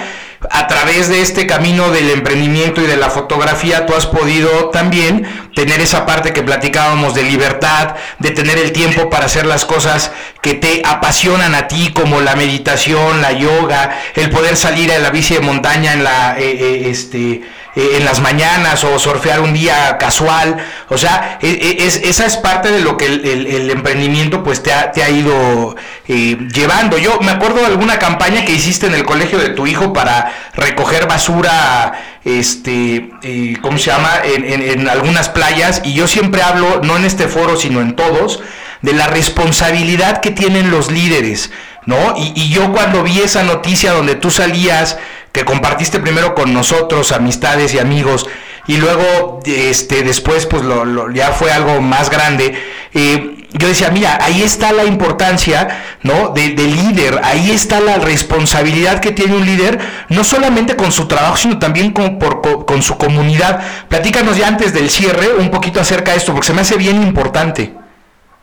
a 0.50 0.66
través 0.66 1.08
de 1.08 1.20
este 1.20 1.46
camino 1.46 1.90
del 1.90 2.10
emprendimiento 2.10 2.82
y 2.82 2.86
de 2.86 2.96
la 2.96 3.10
fotografía, 3.10 3.86
tú 3.86 3.94
has 3.94 4.06
podido 4.06 4.70
también 4.70 5.26
tener 5.54 5.80
esa 5.80 6.06
parte 6.06 6.32
que 6.32 6.42
platicábamos 6.42 7.14
de 7.14 7.22
libertad, 7.22 7.94
de 8.18 8.30
tener 8.30 8.58
el 8.58 8.72
tiempo 8.72 9.08
para 9.10 9.26
hacer 9.26 9.46
las 9.46 9.64
cosas 9.64 10.12
que 10.42 10.54
te 10.54 10.82
apasionan 10.84 11.54
a 11.54 11.68
ti, 11.68 11.92
como 11.92 12.20
la 12.20 12.36
meditación, 12.36 13.22
la 13.22 13.32
yoga, 13.32 13.98
el 14.14 14.30
poder 14.30 14.56
salir 14.56 14.92
a 14.92 14.98
la 14.98 15.10
bici 15.10 15.34
de 15.34 15.40
montaña 15.40 15.92
en 15.92 16.04
la, 16.04 16.38
eh, 16.38 16.56
eh, 16.60 16.90
este, 16.90 17.42
eh, 17.76 17.98
en 17.98 18.06
las 18.06 18.22
mañanas 18.22 18.84
o 18.84 18.98
surfear 18.98 19.42
un 19.42 19.52
día 19.52 19.98
casual. 19.98 20.56
O 20.88 20.96
sea, 20.96 21.38
e, 21.42 21.48
e, 21.50 21.86
es, 21.86 21.96
esa 21.96 22.24
es 22.24 22.38
parte 22.38 22.72
de 22.72 22.80
lo 22.80 22.96
que 22.96 23.04
el, 23.04 23.70
emprendimiento 23.70 24.42
pues 24.42 24.62
te 24.62 24.72
ha, 24.72 24.92
te 24.92 25.02
ha 25.02 25.10
ido 25.10 25.76
eh, 26.08 26.38
llevando. 26.54 26.96
Yo 26.96 27.20
me 27.20 27.32
acuerdo 27.32 27.58
de 27.58 27.66
alguna 27.66 27.98
campaña 27.98 28.46
que 28.46 28.52
hiciste 28.52 28.86
en 28.86 28.94
el 28.94 29.04
colegio 29.04 29.38
de 29.38 29.50
tu 29.50 29.66
hijo 29.66 29.92
para 29.92 30.32
recoger 30.54 31.06
basura, 31.06 31.92
este, 32.24 33.10
eh, 33.22 33.58
¿cómo 33.60 33.76
se 33.76 33.90
llama? 33.90 34.22
En, 34.24 34.62
en 34.62 34.88
algunas 34.88 35.28
playas 35.28 35.82
y 35.84 35.92
yo 35.92 36.08
siempre 36.08 36.40
hablo, 36.40 36.80
no 36.82 36.96
en 36.96 37.04
este 37.04 37.28
foro, 37.28 37.56
sino 37.56 37.82
en 37.82 37.94
todos, 37.94 38.40
de 38.80 38.94
la 38.94 39.06
responsabilidad 39.08 40.22
que 40.22 40.30
tienen 40.30 40.70
los 40.70 40.90
líderes. 40.90 41.50
¿No? 41.84 42.14
Y, 42.16 42.32
y, 42.34 42.48
yo 42.48 42.72
cuando 42.72 43.04
vi 43.04 43.20
esa 43.20 43.44
noticia 43.44 43.92
donde 43.92 44.16
tú 44.16 44.32
salías 44.32 44.98
que 45.36 45.44
compartiste 45.44 46.00
primero 46.00 46.34
con 46.34 46.54
nosotros, 46.54 47.12
amistades 47.12 47.74
y 47.74 47.78
amigos, 47.78 48.26
y 48.66 48.78
luego 48.78 49.40
este, 49.44 50.02
después 50.02 50.46
pues 50.46 50.62
lo, 50.62 51.10
ya 51.10 51.32
fue 51.32 51.52
algo 51.52 51.82
más 51.82 52.08
grande. 52.08 52.58
Eh, 52.94 53.46
yo 53.52 53.68
decía, 53.68 53.90
mira, 53.90 54.18
ahí 54.22 54.42
está 54.42 54.72
la 54.72 54.84
importancia 54.84 55.84
¿no? 56.02 56.30
De, 56.30 56.48
líder, 56.48 57.20
ahí 57.22 57.50
está 57.50 57.80
la 57.80 57.96
responsabilidad 57.96 59.00
que 59.00 59.12
tiene 59.12 59.34
un 59.36 59.44
líder, 59.44 59.78
no 60.08 60.24
solamente 60.24 60.74
con 60.74 60.90
su 60.90 61.06
trabajo, 61.06 61.36
sino 61.36 61.58
también 61.58 61.92
con, 61.92 62.18
con 62.18 62.82
su 62.82 62.96
comunidad. 62.96 63.60
Platícanos 63.88 64.38
ya 64.38 64.48
antes 64.48 64.72
del 64.72 64.88
cierre 64.88 65.34
un 65.34 65.50
poquito 65.50 65.80
acerca 65.80 66.12
de 66.12 66.18
esto, 66.18 66.32
porque 66.32 66.46
se 66.46 66.54
me 66.54 66.62
hace 66.62 66.78
bien 66.78 67.02
importante. 67.02 67.74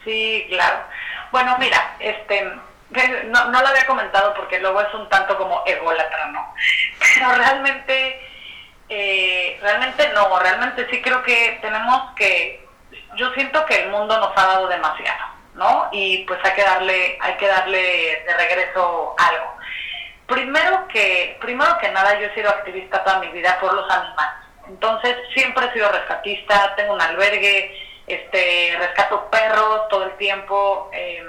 Sí, 0.04 0.46
claro. 0.50 0.78
Bueno, 1.32 1.56
mira, 1.60 1.96
este, 2.00 2.52
no, 3.26 3.46
no 3.46 3.62
lo 3.62 3.68
había 3.68 3.86
comentado 3.86 4.34
porque 4.34 4.60
luego 4.60 4.82
es 4.82 4.94
un 4.94 5.08
tanto 5.10 5.38
como 5.38 5.64
ególatra, 5.66 6.28
¿no? 6.28 6.54
Pero 7.16 7.32
realmente, 7.34 8.22
eh, 8.90 9.58
realmente 9.62 10.10
no, 10.14 10.40
realmente 10.40 10.88
sí 10.90 11.02
creo 11.02 11.24
que 11.24 11.60
tenemos 11.62 12.14
que, 12.16 12.66
yo 13.16 13.32
siento 13.34 13.66
que 13.66 13.84
el 13.84 13.90
mundo 13.90 14.18
nos 14.20 14.32
ha 14.38 14.48
dado 14.48 14.68
demasiado, 14.68 15.26
¿no? 15.56 15.90
Y 15.92 16.26
pues 16.26 16.40
hay 16.44 16.54
que 16.54 16.64
darle, 16.64 17.18
hay 17.22 17.34
que 17.36 17.48
darle 17.48 18.24
de 18.26 18.34
regreso 18.38 19.16
algo. 19.18 19.58
Primero 20.28 20.88
que, 20.88 21.38
primero 21.42 21.78
que 21.80 21.90
nada, 21.90 22.20
yo 22.20 22.28
he 22.28 22.34
sido 22.34 22.50
activista 22.50 23.04
toda 23.04 23.20
mi 23.20 23.28
vida 23.28 23.58
por 23.60 23.74
los 23.74 23.90
animales. 23.92 24.48
Entonces 24.68 25.18
siempre 25.34 25.66
he 25.66 25.74
sido 25.74 25.92
rescatista, 25.92 26.74
tengo 26.76 26.94
un 26.94 27.02
albergue, 27.02 27.78
este, 28.08 28.76
rescato 28.80 29.30
perros 29.30 29.88
todo 29.90 30.06
el 30.06 30.14
tiempo. 30.18 30.90
Eh, 30.94 31.24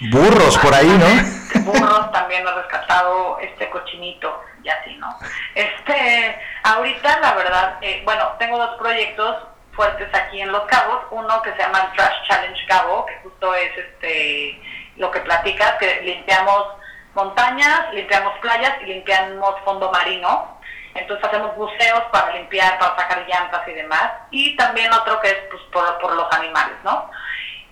Burros 0.00 0.56
por 0.58 0.72
ahí, 0.74 0.88
¿no? 0.88 1.60
Burros 1.72 2.10
también 2.12 2.46
he 2.46 2.50
rescatado 2.52 3.38
este 3.40 3.68
cochinito 3.68 4.42
y 4.62 4.68
así, 4.68 4.94
¿no? 4.96 5.18
Este, 5.54 6.38
ahorita 6.62 7.20
la 7.20 7.34
verdad, 7.34 7.78
eh, 7.82 8.02
bueno, 8.04 8.32
tengo 8.38 8.58
dos 8.58 8.78
proyectos 8.78 9.36
fuertes 9.72 10.08
aquí 10.14 10.40
en 10.40 10.52
Los 10.52 10.64
Cabos, 10.64 11.02
uno 11.10 11.42
que 11.42 11.52
se 11.52 11.58
llama 11.58 11.80
el 11.80 11.92
Trash 11.96 12.28
Challenge 12.28 12.66
Cabo, 12.66 13.06
que 13.06 13.18
justo 13.22 13.54
es 13.54 13.70
este 13.76 14.60
lo 14.96 15.10
que 15.10 15.20
platicas, 15.20 15.74
que 15.78 16.02
limpiamos 16.02 16.66
montañas, 17.14 17.92
limpiamos 17.92 18.38
playas 18.40 18.74
y 18.82 18.86
limpiamos 18.86 19.54
fondo 19.64 19.90
marino. 19.90 20.58
Entonces 20.94 21.24
hacemos 21.24 21.54
buceos 21.56 22.02
para 22.10 22.32
limpiar, 22.34 22.78
para 22.78 22.96
sacar 22.96 23.24
llantas 23.26 23.66
y 23.68 23.72
demás. 23.72 24.10
Y 24.30 24.56
también 24.56 24.92
otro 24.92 25.20
que 25.20 25.28
es 25.28 25.38
pues, 25.50 25.62
por, 25.72 25.98
por 25.98 26.14
los 26.14 26.30
animales, 26.32 26.76
¿no? 26.84 27.10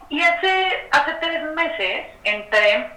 Y 0.08 0.22
hace, 0.22 0.88
hace 0.90 1.12
tres 1.20 1.42
meses 1.54 2.06
entré 2.24 2.90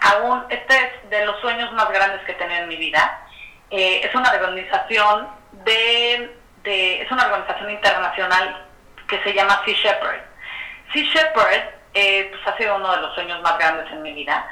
a 0.00 0.16
un, 0.18 0.44
este 0.48 0.74
es 0.74 1.10
de 1.10 1.26
los 1.26 1.38
sueños 1.40 1.70
más 1.72 1.90
grandes 1.90 2.22
que 2.22 2.32
tenía 2.34 2.60
en 2.60 2.68
mi 2.68 2.76
vida. 2.76 3.26
Eh, 3.70 4.00
es 4.02 4.14
una 4.14 4.30
organización 4.32 5.28
de, 5.64 6.34
de, 6.62 7.02
es 7.02 7.10
una 7.10 7.26
organización 7.26 7.70
internacional 7.70 8.66
que 9.06 9.22
se 9.22 9.34
llama 9.34 9.60
Sea 9.64 9.74
Shepherd. 9.74 10.22
Sea 10.92 11.04
Shepherd 11.04 11.80
eh, 11.92 12.30
pues 12.30 12.46
ha 12.46 12.56
sido 12.56 12.76
uno 12.76 12.90
de 12.94 13.02
los 13.02 13.14
sueños 13.14 13.42
más 13.42 13.58
grandes 13.58 13.90
en 13.92 14.02
mi 14.02 14.12
vida. 14.12 14.48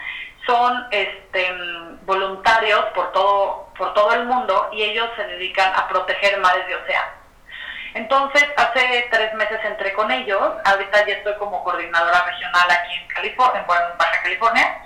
Son 0.46 0.86
este, 0.90 1.52
voluntarios 2.02 2.84
por 2.94 3.12
todo, 3.12 3.72
por 3.76 3.94
todo 3.94 4.12
el 4.12 4.24
mundo 4.24 4.68
y 4.72 4.82
ellos 4.82 5.08
se 5.16 5.24
dedican 5.24 5.72
a 5.74 5.88
proteger 5.88 6.38
mares 6.38 6.66
de 6.66 6.76
océano. 6.76 7.17
Entonces, 7.94 8.44
hace 8.56 9.08
tres 9.10 9.34
meses 9.34 9.58
entré 9.64 9.92
con 9.92 10.10
ellos, 10.10 10.52
ahorita 10.64 11.06
ya 11.06 11.14
estoy 11.14 11.34
como 11.34 11.64
coordinadora 11.64 12.24
regional 12.24 12.70
aquí 12.70 12.94
en 12.94 13.08
California, 13.08 13.60
en 13.60 13.66
Baja 13.66 14.22
California, 14.22 14.82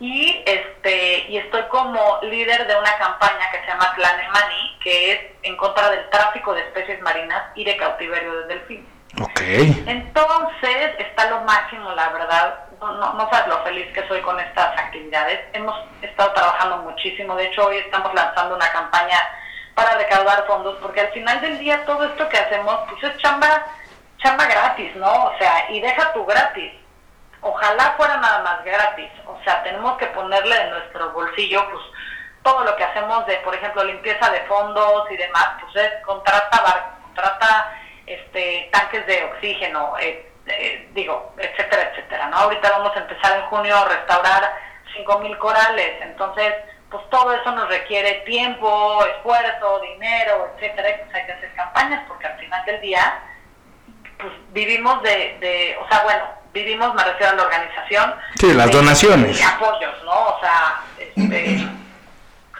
y 0.00 0.42
este 0.46 1.26
y 1.28 1.36
estoy 1.36 1.62
como 1.64 2.18
líder 2.22 2.66
de 2.66 2.74
una 2.74 2.96
campaña 2.98 3.50
que 3.52 3.60
se 3.60 3.66
llama 3.66 3.94
Money, 3.96 4.78
que 4.82 5.12
es 5.12 5.20
en 5.42 5.56
contra 5.58 5.90
del 5.90 6.08
tráfico 6.08 6.54
de 6.54 6.62
especies 6.62 7.00
marinas 7.02 7.42
y 7.54 7.64
de 7.64 7.76
cautiverio 7.76 8.40
de 8.40 8.46
delfines. 8.46 8.86
Ok. 9.20 9.40
Entonces 9.86 10.92
está 10.98 11.28
lo 11.28 11.40
máximo, 11.42 11.92
la 11.92 12.08
verdad. 12.10 12.64
No, 12.80 12.92
no, 12.92 13.12
no 13.12 13.28
sabes 13.30 13.48
lo 13.48 13.62
feliz 13.62 13.92
que 13.92 14.06
soy 14.08 14.22
con 14.22 14.40
estas 14.40 14.78
actividades. 14.78 15.40
Hemos 15.52 15.76
estado 16.00 16.32
trabajando 16.32 16.78
muchísimo. 16.78 17.34
De 17.34 17.46
hecho, 17.46 17.66
hoy 17.66 17.76
estamos 17.76 18.14
lanzando 18.14 18.56
una 18.56 18.72
campaña 18.72 19.18
para 19.80 19.96
recaudar 19.96 20.46
fondos, 20.46 20.76
porque 20.82 21.00
al 21.00 21.08
final 21.12 21.40
del 21.40 21.58
día 21.58 21.86
todo 21.86 22.04
esto 22.04 22.28
que 22.28 22.36
hacemos, 22.36 22.80
pues 22.90 23.02
es 23.02 23.16
chamba, 23.22 23.64
chamba 24.18 24.44
gratis, 24.44 24.94
¿no? 24.96 25.10
O 25.10 25.38
sea, 25.38 25.70
y 25.70 25.80
deja 25.80 26.12
tu 26.12 26.26
gratis. 26.26 26.74
Ojalá 27.40 27.94
fuera 27.96 28.18
nada 28.18 28.42
más 28.42 28.62
gratis. 28.62 29.10
O 29.24 29.42
sea, 29.42 29.62
tenemos 29.62 29.96
que 29.96 30.06
ponerle 30.08 30.54
en 30.54 30.70
nuestro 30.70 31.12
bolsillo, 31.12 31.66
pues, 31.70 31.82
todo 32.42 32.62
lo 32.64 32.76
que 32.76 32.84
hacemos 32.84 33.26
de, 33.26 33.36
por 33.38 33.54
ejemplo, 33.54 33.82
limpieza 33.84 34.30
de 34.30 34.40
fondos 34.42 35.10
y 35.10 35.16
demás, 35.16 35.48
pues 35.62 35.76
es 35.86 36.04
contrata, 36.04 36.98
contrata 37.02 37.72
este, 38.06 38.68
tanques 38.70 39.06
de 39.06 39.24
oxígeno, 39.24 39.94
eh, 39.98 40.30
eh, 40.46 40.90
digo, 40.92 41.34
etcétera, 41.38 41.90
etcétera, 41.90 42.26
¿no? 42.26 42.36
Ahorita 42.36 42.70
vamos 42.70 42.94
a 42.96 43.00
empezar 43.00 43.38
en 43.38 43.46
junio 43.46 43.76
a 43.76 43.88
restaurar 43.88 44.58
5.000 44.94 45.38
corales, 45.38 46.02
entonces, 46.02 46.54
pues 46.90 47.08
todo 47.10 47.32
eso 47.32 47.52
nos 47.52 47.68
requiere 47.68 48.22
tiempo, 48.26 49.04
esfuerzo, 49.16 49.80
dinero, 49.80 50.52
etcétera, 50.54 50.90
y 50.90 51.04
pues 51.04 51.14
hay 51.14 51.26
que 51.26 51.32
hacer 51.32 51.54
campañas 51.54 52.02
porque 52.08 52.26
al 52.26 52.38
final 52.38 52.64
del 52.64 52.80
día, 52.80 53.20
pues 54.18 54.32
vivimos 54.52 55.02
de, 55.02 55.38
de 55.40 55.78
o 55.80 55.88
sea, 55.88 56.02
bueno, 56.02 56.24
vivimos, 56.52 56.94
me 56.94 57.04
refiero 57.04 57.32
a 57.32 57.36
la 57.36 57.42
organización. 57.44 58.14
Sí, 58.36 58.52
las 58.54 58.70
donaciones. 58.70 59.38
De 59.38 59.44
apoyos, 59.44 60.04
¿no? 60.04 60.12
O 60.12 60.40
sea, 60.40 60.80
este, 60.98 61.66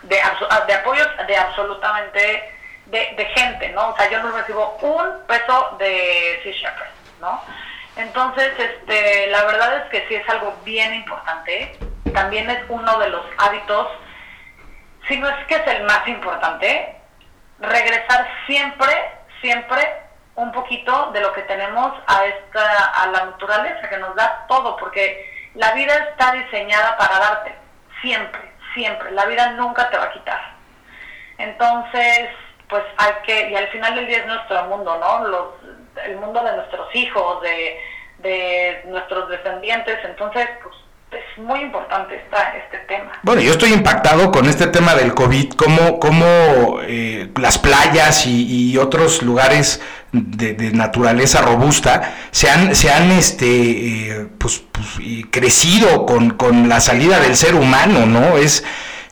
de, 0.02 0.22
de 0.66 0.74
apoyos 0.74 1.08
de 1.26 1.36
absolutamente 1.36 2.54
de, 2.86 3.14
de, 3.16 3.24
gente, 3.36 3.68
¿no? 3.70 3.90
O 3.90 3.96
sea, 3.96 4.10
yo 4.10 4.22
no 4.22 4.36
recibo 4.36 4.76
un 4.82 5.26
peso 5.26 5.76
de 5.78 6.40
Sea 6.42 6.52
Shepherd, 6.52 6.90
¿no? 7.20 7.42
Entonces, 7.96 8.52
este, 8.58 9.28
la 9.28 9.44
verdad 9.44 9.76
es 9.78 9.90
que 9.90 10.08
sí 10.08 10.14
es 10.14 10.28
algo 10.28 10.56
bien 10.64 10.94
importante. 10.94 11.78
También 12.12 12.50
es 12.50 12.58
uno 12.68 12.98
de 12.98 13.10
los 13.10 13.24
hábitos, 13.38 13.88
si 15.08 15.18
no 15.18 15.28
es 15.28 15.46
que 15.46 15.56
es 15.56 15.66
el 15.66 15.84
más 15.84 16.06
importante, 16.08 16.96
regresar 17.58 18.28
siempre, 18.46 18.92
siempre 19.40 19.86
un 20.36 20.52
poquito 20.52 21.10
de 21.12 21.20
lo 21.20 21.32
que 21.32 21.42
tenemos 21.42 21.92
a 22.06 22.24
esta, 22.24 22.86
a 23.02 23.06
la 23.08 23.24
naturaleza 23.26 23.88
que 23.88 23.98
nos 23.98 24.14
da 24.14 24.46
todo, 24.48 24.76
porque 24.76 25.50
la 25.54 25.72
vida 25.72 25.94
está 26.10 26.32
diseñada 26.32 26.96
para 26.96 27.18
darte, 27.18 27.54
siempre, 28.00 28.40
siempre. 28.74 29.10
La 29.12 29.26
vida 29.26 29.50
nunca 29.52 29.90
te 29.90 29.98
va 29.98 30.04
a 30.04 30.12
quitar. 30.12 30.40
Entonces, 31.38 32.30
pues 32.68 32.84
hay 32.96 33.12
que, 33.24 33.50
y 33.50 33.56
al 33.56 33.68
final 33.68 33.94
del 33.96 34.06
día 34.06 34.18
es 34.18 34.26
nuestro 34.26 34.64
mundo, 34.64 34.96
¿no? 34.98 35.28
Los, 35.28 35.46
el 36.04 36.16
mundo 36.16 36.42
de 36.42 36.56
nuestros 36.56 36.94
hijos, 36.94 37.42
de, 37.42 37.80
de 38.18 38.82
nuestros 38.86 39.28
descendientes, 39.28 39.98
entonces, 40.04 40.48
pues 40.62 40.74
es 41.12 41.42
muy 41.42 41.60
importante 41.60 42.16
esta, 42.16 42.54
este 42.56 42.78
tema. 42.86 43.12
Bueno, 43.22 43.42
yo 43.42 43.52
estoy 43.52 43.72
impactado 43.72 44.30
con 44.30 44.48
este 44.48 44.66
tema 44.68 44.94
del 44.94 45.14
COVID, 45.14 45.50
cómo, 45.54 45.98
cómo 45.98 46.80
eh, 46.82 47.28
las 47.36 47.58
playas 47.58 48.26
y, 48.26 48.70
y, 48.70 48.76
otros 48.78 49.22
lugares 49.22 49.80
de, 50.12 50.54
de, 50.54 50.70
naturaleza 50.72 51.42
robusta 51.42 52.14
se 52.30 52.48
han, 52.48 52.74
se 52.74 52.92
han 52.92 53.10
este, 53.10 53.46
eh, 53.46 54.26
pues, 54.38 54.62
pues, 54.70 54.86
crecido 55.30 56.06
con, 56.06 56.30
con 56.30 56.68
la 56.68 56.80
salida 56.80 57.18
del 57.18 57.36
ser 57.36 57.54
humano, 57.54 58.06
¿no? 58.06 58.36
Es, 58.38 58.64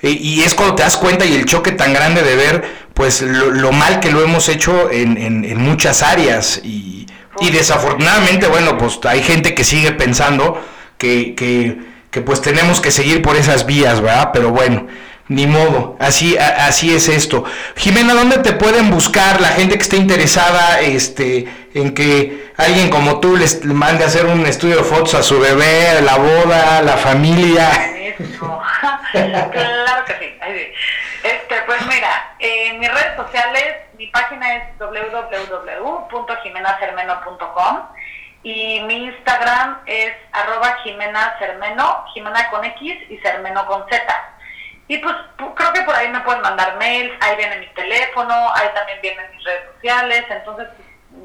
eh, 0.03 0.11
y 0.11 0.43
es 0.43 0.55
cuando 0.55 0.77
te 0.77 0.85
das 0.85 0.97
cuenta 0.97 1.25
y 1.25 1.35
el 1.35 1.47
choque 1.47 1.73
tan 1.73 1.93
grande 1.93 2.23
de 2.23 2.37
ver 2.37 2.89
pues 2.95 3.23
lo, 3.23 3.51
lo 3.51 3.73
mal 3.73 4.01
que 4.01 4.11
lo 4.11 4.23
hemos 4.23 4.49
hecho 4.49 4.91
en, 4.91 5.17
en, 5.19 5.45
en 5.45 5.59
muchas 5.61 6.03
áreas 6.03 6.61
y, 6.65 7.07
y, 7.41 7.51
desafortunadamente, 7.51 8.49
bueno, 8.49 8.77
pues 8.77 8.99
hay 9.05 9.23
gente 9.23 9.55
que 9.55 9.63
sigue 9.63 9.93
pensando 9.93 10.61
que, 10.99 11.37
que, 11.37 11.79
que, 12.11 12.21
pues 12.21 12.43
tenemos 12.43 12.81
que 12.81 12.91
seguir 12.91 13.23
por 13.23 13.37
esas 13.37 13.67
vías, 13.67 14.01
¿verdad? 14.01 14.31
Pero 14.33 14.51
bueno, 14.51 14.87
ni 15.29 15.47
modo, 15.47 15.97
así, 16.01 16.37
a, 16.39 16.67
así 16.67 16.95
es 16.95 17.09
esto. 17.09 17.45
Jimena, 17.77 18.15
¿dónde 18.15 18.39
te 18.39 18.53
pueden 18.53 18.91
buscar 18.91 19.41
la 19.41 19.49
gente 19.49 19.77
que 19.77 19.83
esté 19.83 19.97
interesada 19.97 20.81
este, 20.81 21.49
en 21.75 21.95
que 21.95 22.53
alguien 22.57 22.91
como 22.91 23.21
tú 23.21 23.37
les 23.37 23.65
mande 23.65 24.05
a 24.05 24.07
hacer 24.07 24.27
un 24.27 24.47
estudio 24.47 24.79
de 24.79 24.85
fotos 24.85 25.15
a 25.15 25.23
su 25.23 25.39
bebé, 25.39 26.01
la 26.03 26.17
boda, 26.17 26.83
la 26.83 26.97
familia? 26.97 27.71
claro 29.13 30.05
que 30.07 30.19
sí. 30.19 30.35
Este, 31.23 31.63
pues 31.67 31.85
mira, 31.87 32.35
en 32.39 32.79
mis 32.79 32.93
redes 32.93 33.17
sociales, 33.17 33.77
mi 33.99 34.07
página 34.09 34.57
es 34.57 34.79
www.jimenacermeno.com 34.79 37.79
y 38.43 38.81
mi 38.83 39.05
Instagram 39.05 39.79
es 39.87 40.13
arroba 40.33 40.79
Jimena 40.85 41.37
Cermeno, 41.39 42.05
Jimena 42.15 42.51
con 42.51 42.65
X 42.65 42.97
y 43.11 43.19
Cermeno 43.19 43.67
con 43.67 43.85
Z. 43.89 44.05
Y 44.87 44.99
pues 44.99 45.15
creo 45.55 45.73
que 45.73 45.83
por 45.83 45.95
ahí 45.95 46.09
me 46.09 46.21
pueden 46.21 46.41
mandar 46.41 46.77
mails, 46.79 47.13
ahí 47.21 47.37
viene 47.37 47.59
mi 47.59 47.67
teléfono, 47.69 48.35
ahí 48.55 48.69
también 48.75 48.99
vienen 49.03 49.27
mis 49.35 49.45
redes 49.45 49.65
sociales, 49.75 50.25
entonces 50.31 50.69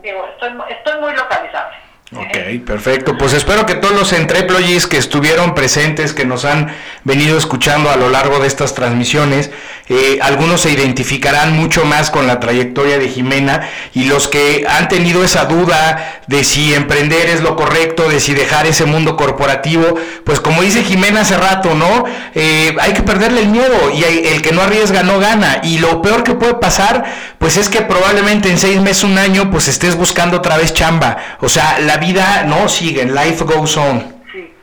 digo, 0.02 0.28
estoy, 0.34 0.54
estoy 0.70 1.00
muy 1.00 1.14
localizable. 1.14 1.78
Ok, 2.16 2.66
perfecto. 2.66 3.18
Pues 3.18 3.34
espero 3.34 3.66
que 3.66 3.76
todos 3.76 3.96
los 3.96 4.14
entreployees 4.14 4.86
que 4.88 4.98
estuvieron 4.98 5.56
presentes, 5.56 6.14
que 6.14 6.26
nos 6.26 6.46
han 6.46 6.76
venido 7.04 7.38
escuchando 7.38 7.90
a 7.90 7.96
lo 7.96 8.10
largo 8.10 8.40
de 8.40 8.48
estas 8.48 8.76
transmisiones, 8.76 9.52
eh, 9.90 10.20
algunos 10.22 10.62
se 10.62 10.72
identificarán 10.72 11.58
mucho 11.58 11.84
más 11.84 12.10
con 12.10 12.26
la 12.26 12.40
trayectoria 12.40 12.98
de 12.98 13.10
Jimena 13.10 13.70
y 13.94 14.06
los 14.06 14.30
que 14.30 14.66
han 14.68 14.88
tenido 14.88 15.24
esa 15.24 15.46
duda 15.46 16.22
de 16.28 16.46
si 16.46 16.74
emprender 16.74 17.30
es 17.30 17.42
lo 17.42 17.58
correcto, 17.58 18.08
de 18.08 18.22
si 18.22 18.34
dejar 18.34 18.66
ese 18.66 18.86
mundo 18.86 19.18
corporativo, 19.18 19.96
pues 20.24 20.40
como 20.40 20.62
dice 20.62 20.84
Jimena 20.84 21.22
hace 21.22 21.38
rato, 21.38 21.76
¿no? 21.76 22.06
Eh, 22.34 22.76
hay 22.80 22.94
que 22.94 23.04
perderle 23.04 23.42
el 23.42 23.50
miedo 23.50 23.92
y 23.94 24.04
el 24.04 24.42
que 24.42 24.54
no 24.54 24.62
arriesga 24.62 25.04
no 25.04 25.20
gana. 25.20 25.60
Y 25.64 25.80
lo 25.80 26.02
peor 26.02 26.24
que 26.24 26.34
puede 26.34 26.56
pasar, 26.56 27.04
pues 27.38 27.58
es 27.58 27.68
que 27.68 27.82
probablemente 27.82 28.50
en 28.50 28.58
seis 28.58 28.80
meses, 28.80 29.04
un 29.04 29.18
año, 29.18 29.52
pues 29.52 29.68
estés 29.68 29.96
buscando 29.96 30.38
otra 30.38 30.58
vez 30.58 30.74
chamba. 30.74 31.18
O 31.42 31.50
sea, 31.50 31.80
la 31.80 31.98
vida 31.98 32.44
no 32.44 32.70
sigue, 32.70 33.06
life 33.06 33.44
goes 33.44 33.76
on. 33.76 34.16
Sí, 34.32 34.54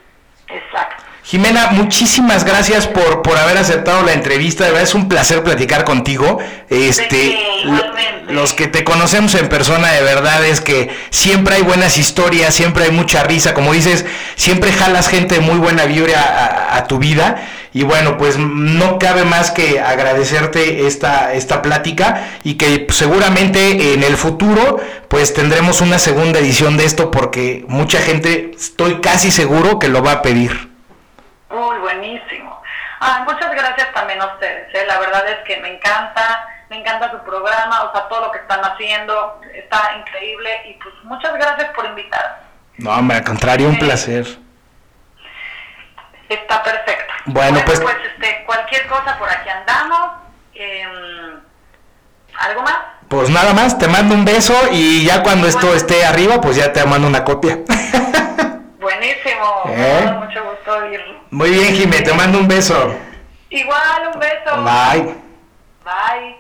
exacto. 0.49 1.00
Jimena, 1.31 1.69
muchísimas 1.71 2.45
gracias 2.45 2.89
por, 2.89 3.23
por 3.23 3.39
haber 3.39 3.57
aceptado 3.57 4.03
la 4.03 4.15
entrevista. 4.15 4.65
De 4.65 4.71
verdad 4.71 4.89
es 4.89 4.97
un 4.97 5.09
placer 5.09 5.45
platicar 5.45 5.85
contigo. 5.85 6.41
Este, 6.69 7.39
lo, 7.63 8.33
los 8.33 8.53
que 8.53 8.67
te 8.67 8.83
conocemos 8.83 9.37
en 9.37 9.49
persona, 9.49 9.93
de 9.93 10.03
verdad 10.03 10.45
es 10.45 10.61
que 10.61 10.91
siempre 11.11 11.55
hay 11.55 11.63
buenas 11.63 11.99
historias, 11.99 12.53
siempre 12.53 12.87
hay 12.87 12.91
mucha 12.91 13.23
risa. 13.23 13.55
Como 13.55 13.73
dices, 13.73 14.07
siempre 14.35 14.73
jalas 14.73 15.07
gente 15.07 15.37
de 15.37 15.41
muy 15.41 15.55
buena 15.61 15.85
vibra 15.85 16.21
a, 16.21 16.77
a 16.77 16.89
tu 16.89 16.99
vida. 16.99 17.47
Y 17.73 17.85
bueno, 17.85 18.19
pues 18.19 18.37
no 18.37 18.99
cabe 18.99 19.25
más 19.25 19.53
que 19.53 19.79
agradecerte 19.79 20.89
esta, 20.89 21.33
esta 21.33 21.63
plática 21.63 22.29
y 22.43 22.55
que 22.55 22.89
seguramente 22.91 23.95
en 23.95 24.03
el 24.03 24.17
futuro 24.17 24.81
pues 25.07 25.33
tendremos 25.33 25.81
una 25.81 26.01
segunda 26.01 26.41
edición 26.41 26.77
de 26.77 26.87
esto 26.87 27.13
porque 27.13 27.65
mucha 27.69 28.01
gente, 28.01 28.51
estoy 28.59 28.97
casi 28.97 29.31
seguro 29.31 29.79
que 29.79 29.87
lo 29.87 30.03
va 30.03 30.11
a 30.11 30.23
pedir. 30.23 30.70
Muy 31.51 31.79
buenísimo. 31.79 32.63
Ah, 33.01 33.25
muchas 33.27 33.51
gracias 33.51 33.93
también 33.93 34.21
a 34.21 34.27
ustedes. 34.27 34.73
¿eh? 34.75 34.85
La 34.87 35.01
verdad 35.01 35.29
es 35.29 35.39
que 35.45 35.57
me 35.61 35.75
encanta, 35.75 36.49
me 36.69 36.79
encanta 36.79 37.11
su 37.11 37.19
programa, 37.25 37.83
o 37.85 37.93
sea, 37.93 38.09
todo 38.09 38.27
lo 38.27 38.33
que 38.33 38.39
están 38.39 38.61
haciendo 38.61 39.41
está 39.53 39.97
increíble 39.99 40.51
y 40.69 40.75
pues 40.75 40.95
muchas 41.05 41.35
gracias 41.35 41.71
por 41.71 41.87
invitar. 41.87 42.45
No, 42.79 42.93
al 42.93 43.25
contrario, 43.25 43.69
un 43.69 43.79
placer. 43.79 44.27
Está 46.29 46.63
perfecto. 46.63 47.13
Bueno, 47.27 47.51
bueno 47.51 47.67
pues, 47.67 47.81
pues 47.81 47.97
este, 48.13 48.45
cualquier 48.45 48.87
cosa 48.87 49.19
por 49.19 49.29
aquí 49.29 49.49
andamos. 49.49 50.13
Eh, 50.55 50.87
¿Algo 52.39 52.63
más? 52.63 52.79
Pues 53.09 53.29
nada 53.29 53.53
más, 53.53 53.77
te 53.77 53.89
mando 53.89 54.15
un 54.15 54.25
beso 54.25 54.55
y 54.71 55.05
ya 55.05 55.25
cuando 55.25 55.49
esto 55.49 55.75
esté 55.75 56.07
arriba, 56.07 56.41
pues 56.41 56.57
ya 56.57 56.73
te 56.73 56.85
mando 56.85 57.09
una 57.09 57.25
copia. 57.25 57.59
Buenísimo, 58.81 59.65
¿Eh? 59.69 60.11
mucho 60.19 60.43
gusto 60.43 60.73
oírlo. 60.73 61.21
Muy 61.31 61.51
bien, 61.51 61.75
Jimé, 61.75 62.01
te 62.01 62.15
mando 62.15 62.39
un 62.39 62.49
beso. 62.49 62.95
Igual, 63.51 64.11
un 64.15 64.19
beso. 64.19 64.63
Bye. 64.65 65.15
Bye. 65.85 66.37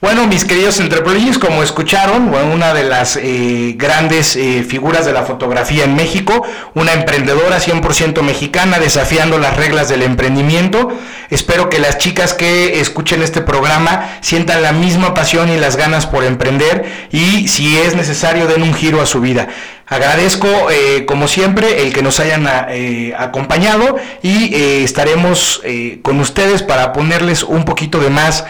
Bueno, 0.00 0.26
mis 0.26 0.44
queridos 0.44 0.78
entrepreneurs, 0.80 1.38
como 1.38 1.62
escucharon, 1.62 2.30
bueno, 2.30 2.52
una 2.52 2.74
de 2.74 2.84
las 2.84 3.16
eh, 3.16 3.74
grandes 3.76 4.36
eh, 4.36 4.62
figuras 4.62 5.06
de 5.06 5.12
la 5.12 5.22
fotografía 5.22 5.84
en 5.84 5.96
México, 5.96 6.46
una 6.74 6.92
emprendedora 6.92 7.58
100% 7.58 8.20
mexicana 8.22 8.78
desafiando 8.78 9.38
las 9.38 9.56
reglas 9.56 9.88
del 9.88 10.02
emprendimiento. 10.02 10.92
Espero 11.30 11.70
que 11.70 11.78
las 11.78 11.98
chicas 11.98 12.34
que 12.34 12.78
escuchen 12.80 13.22
este 13.22 13.40
programa 13.40 14.18
sientan 14.20 14.62
la 14.62 14.72
misma 14.72 15.14
pasión 15.14 15.48
y 15.48 15.56
las 15.56 15.76
ganas 15.76 16.06
por 16.06 16.24
emprender 16.24 16.84
y 17.10 17.48
si 17.48 17.78
es 17.78 17.96
necesario 17.96 18.46
den 18.46 18.62
un 18.62 18.74
giro 18.74 19.00
a 19.00 19.06
su 19.06 19.20
vida. 19.20 19.48
Agradezco, 19.88 20.48
eh, 20.70 21.06
como 21.06 21.28
siempre, 21.28 21.82
el 21.82 21.92
que 21.92 22.02
nos 22.02 22.18
hayan 22.18 22.44
eh, 22.70 23.14
acompañado 23.16 23.96
y 24.20 24.52
eh, 24.52 24.82
estaremos 24.82 25.62
con 26.02 26.18
ustedes 26.18 26.62
para 26.62 26.92
ponerles 26.92 27.44
un 27.44 27.64
poquito 27.64 28.00
de 28.00 28.10
más 28.10 28.44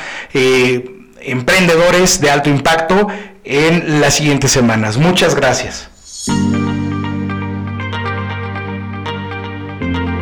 emprendedores 1.20 2.20
de 2.20 2.30
alto 2.30 2.48
impacto 2.48 3.08
en 3.44 4.00
las 4.00 4.14
siguientes 4.14 4.50
semanas. 4.50 4.96
Muchas 4.96 5.34
gracias. 5.34 5.90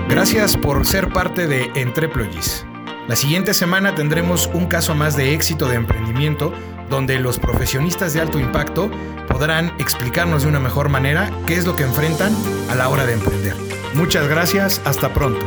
Gracias 0.08 0.56
por 0.56 0.84
ser 0.86 1.10
parte 1.10 1.46
de 1.46 1.70
Entreployees. 1.74 2.66
La 3.08 3.16
siguiente 3.16 3.52
semana 3.52 3.94
tendremos 3.94 4.50
un 4.52 4.66
caso 4.66 4.94
más 4.94 5.16
de 5.16 5.34
éxito 5.34 5.68
de 5.68 5.76
emprendimiento 5.76 6.54
donde 6.88 7.18
los 7.18 7.38
profesionistas 7.38 8.12
de 8.14 8.20
alto 8.20 8.38
impacto 8.38 8.90
podrán 9.28 9.72
explicarnos 9.78 10.42
de 10.42 10.48
una 10.48 10.60
mejor 10.60 10.88
manera 10.88 11.30
qué 11.46 11.56
es 11.56 11.66
lo 11.66 11.76
que 11.76 11.84
enfrentan 11.84 12.34
a 12.70 12.74
la 12.74 12.88
hora 12.88 13.06
de 13.06 13.14
emprender. 13.14 13.54
Muchas 13.94 14.28
gracias, 14.28 14.80
hasta 14.84 15.12
pronto. 15.12 15.44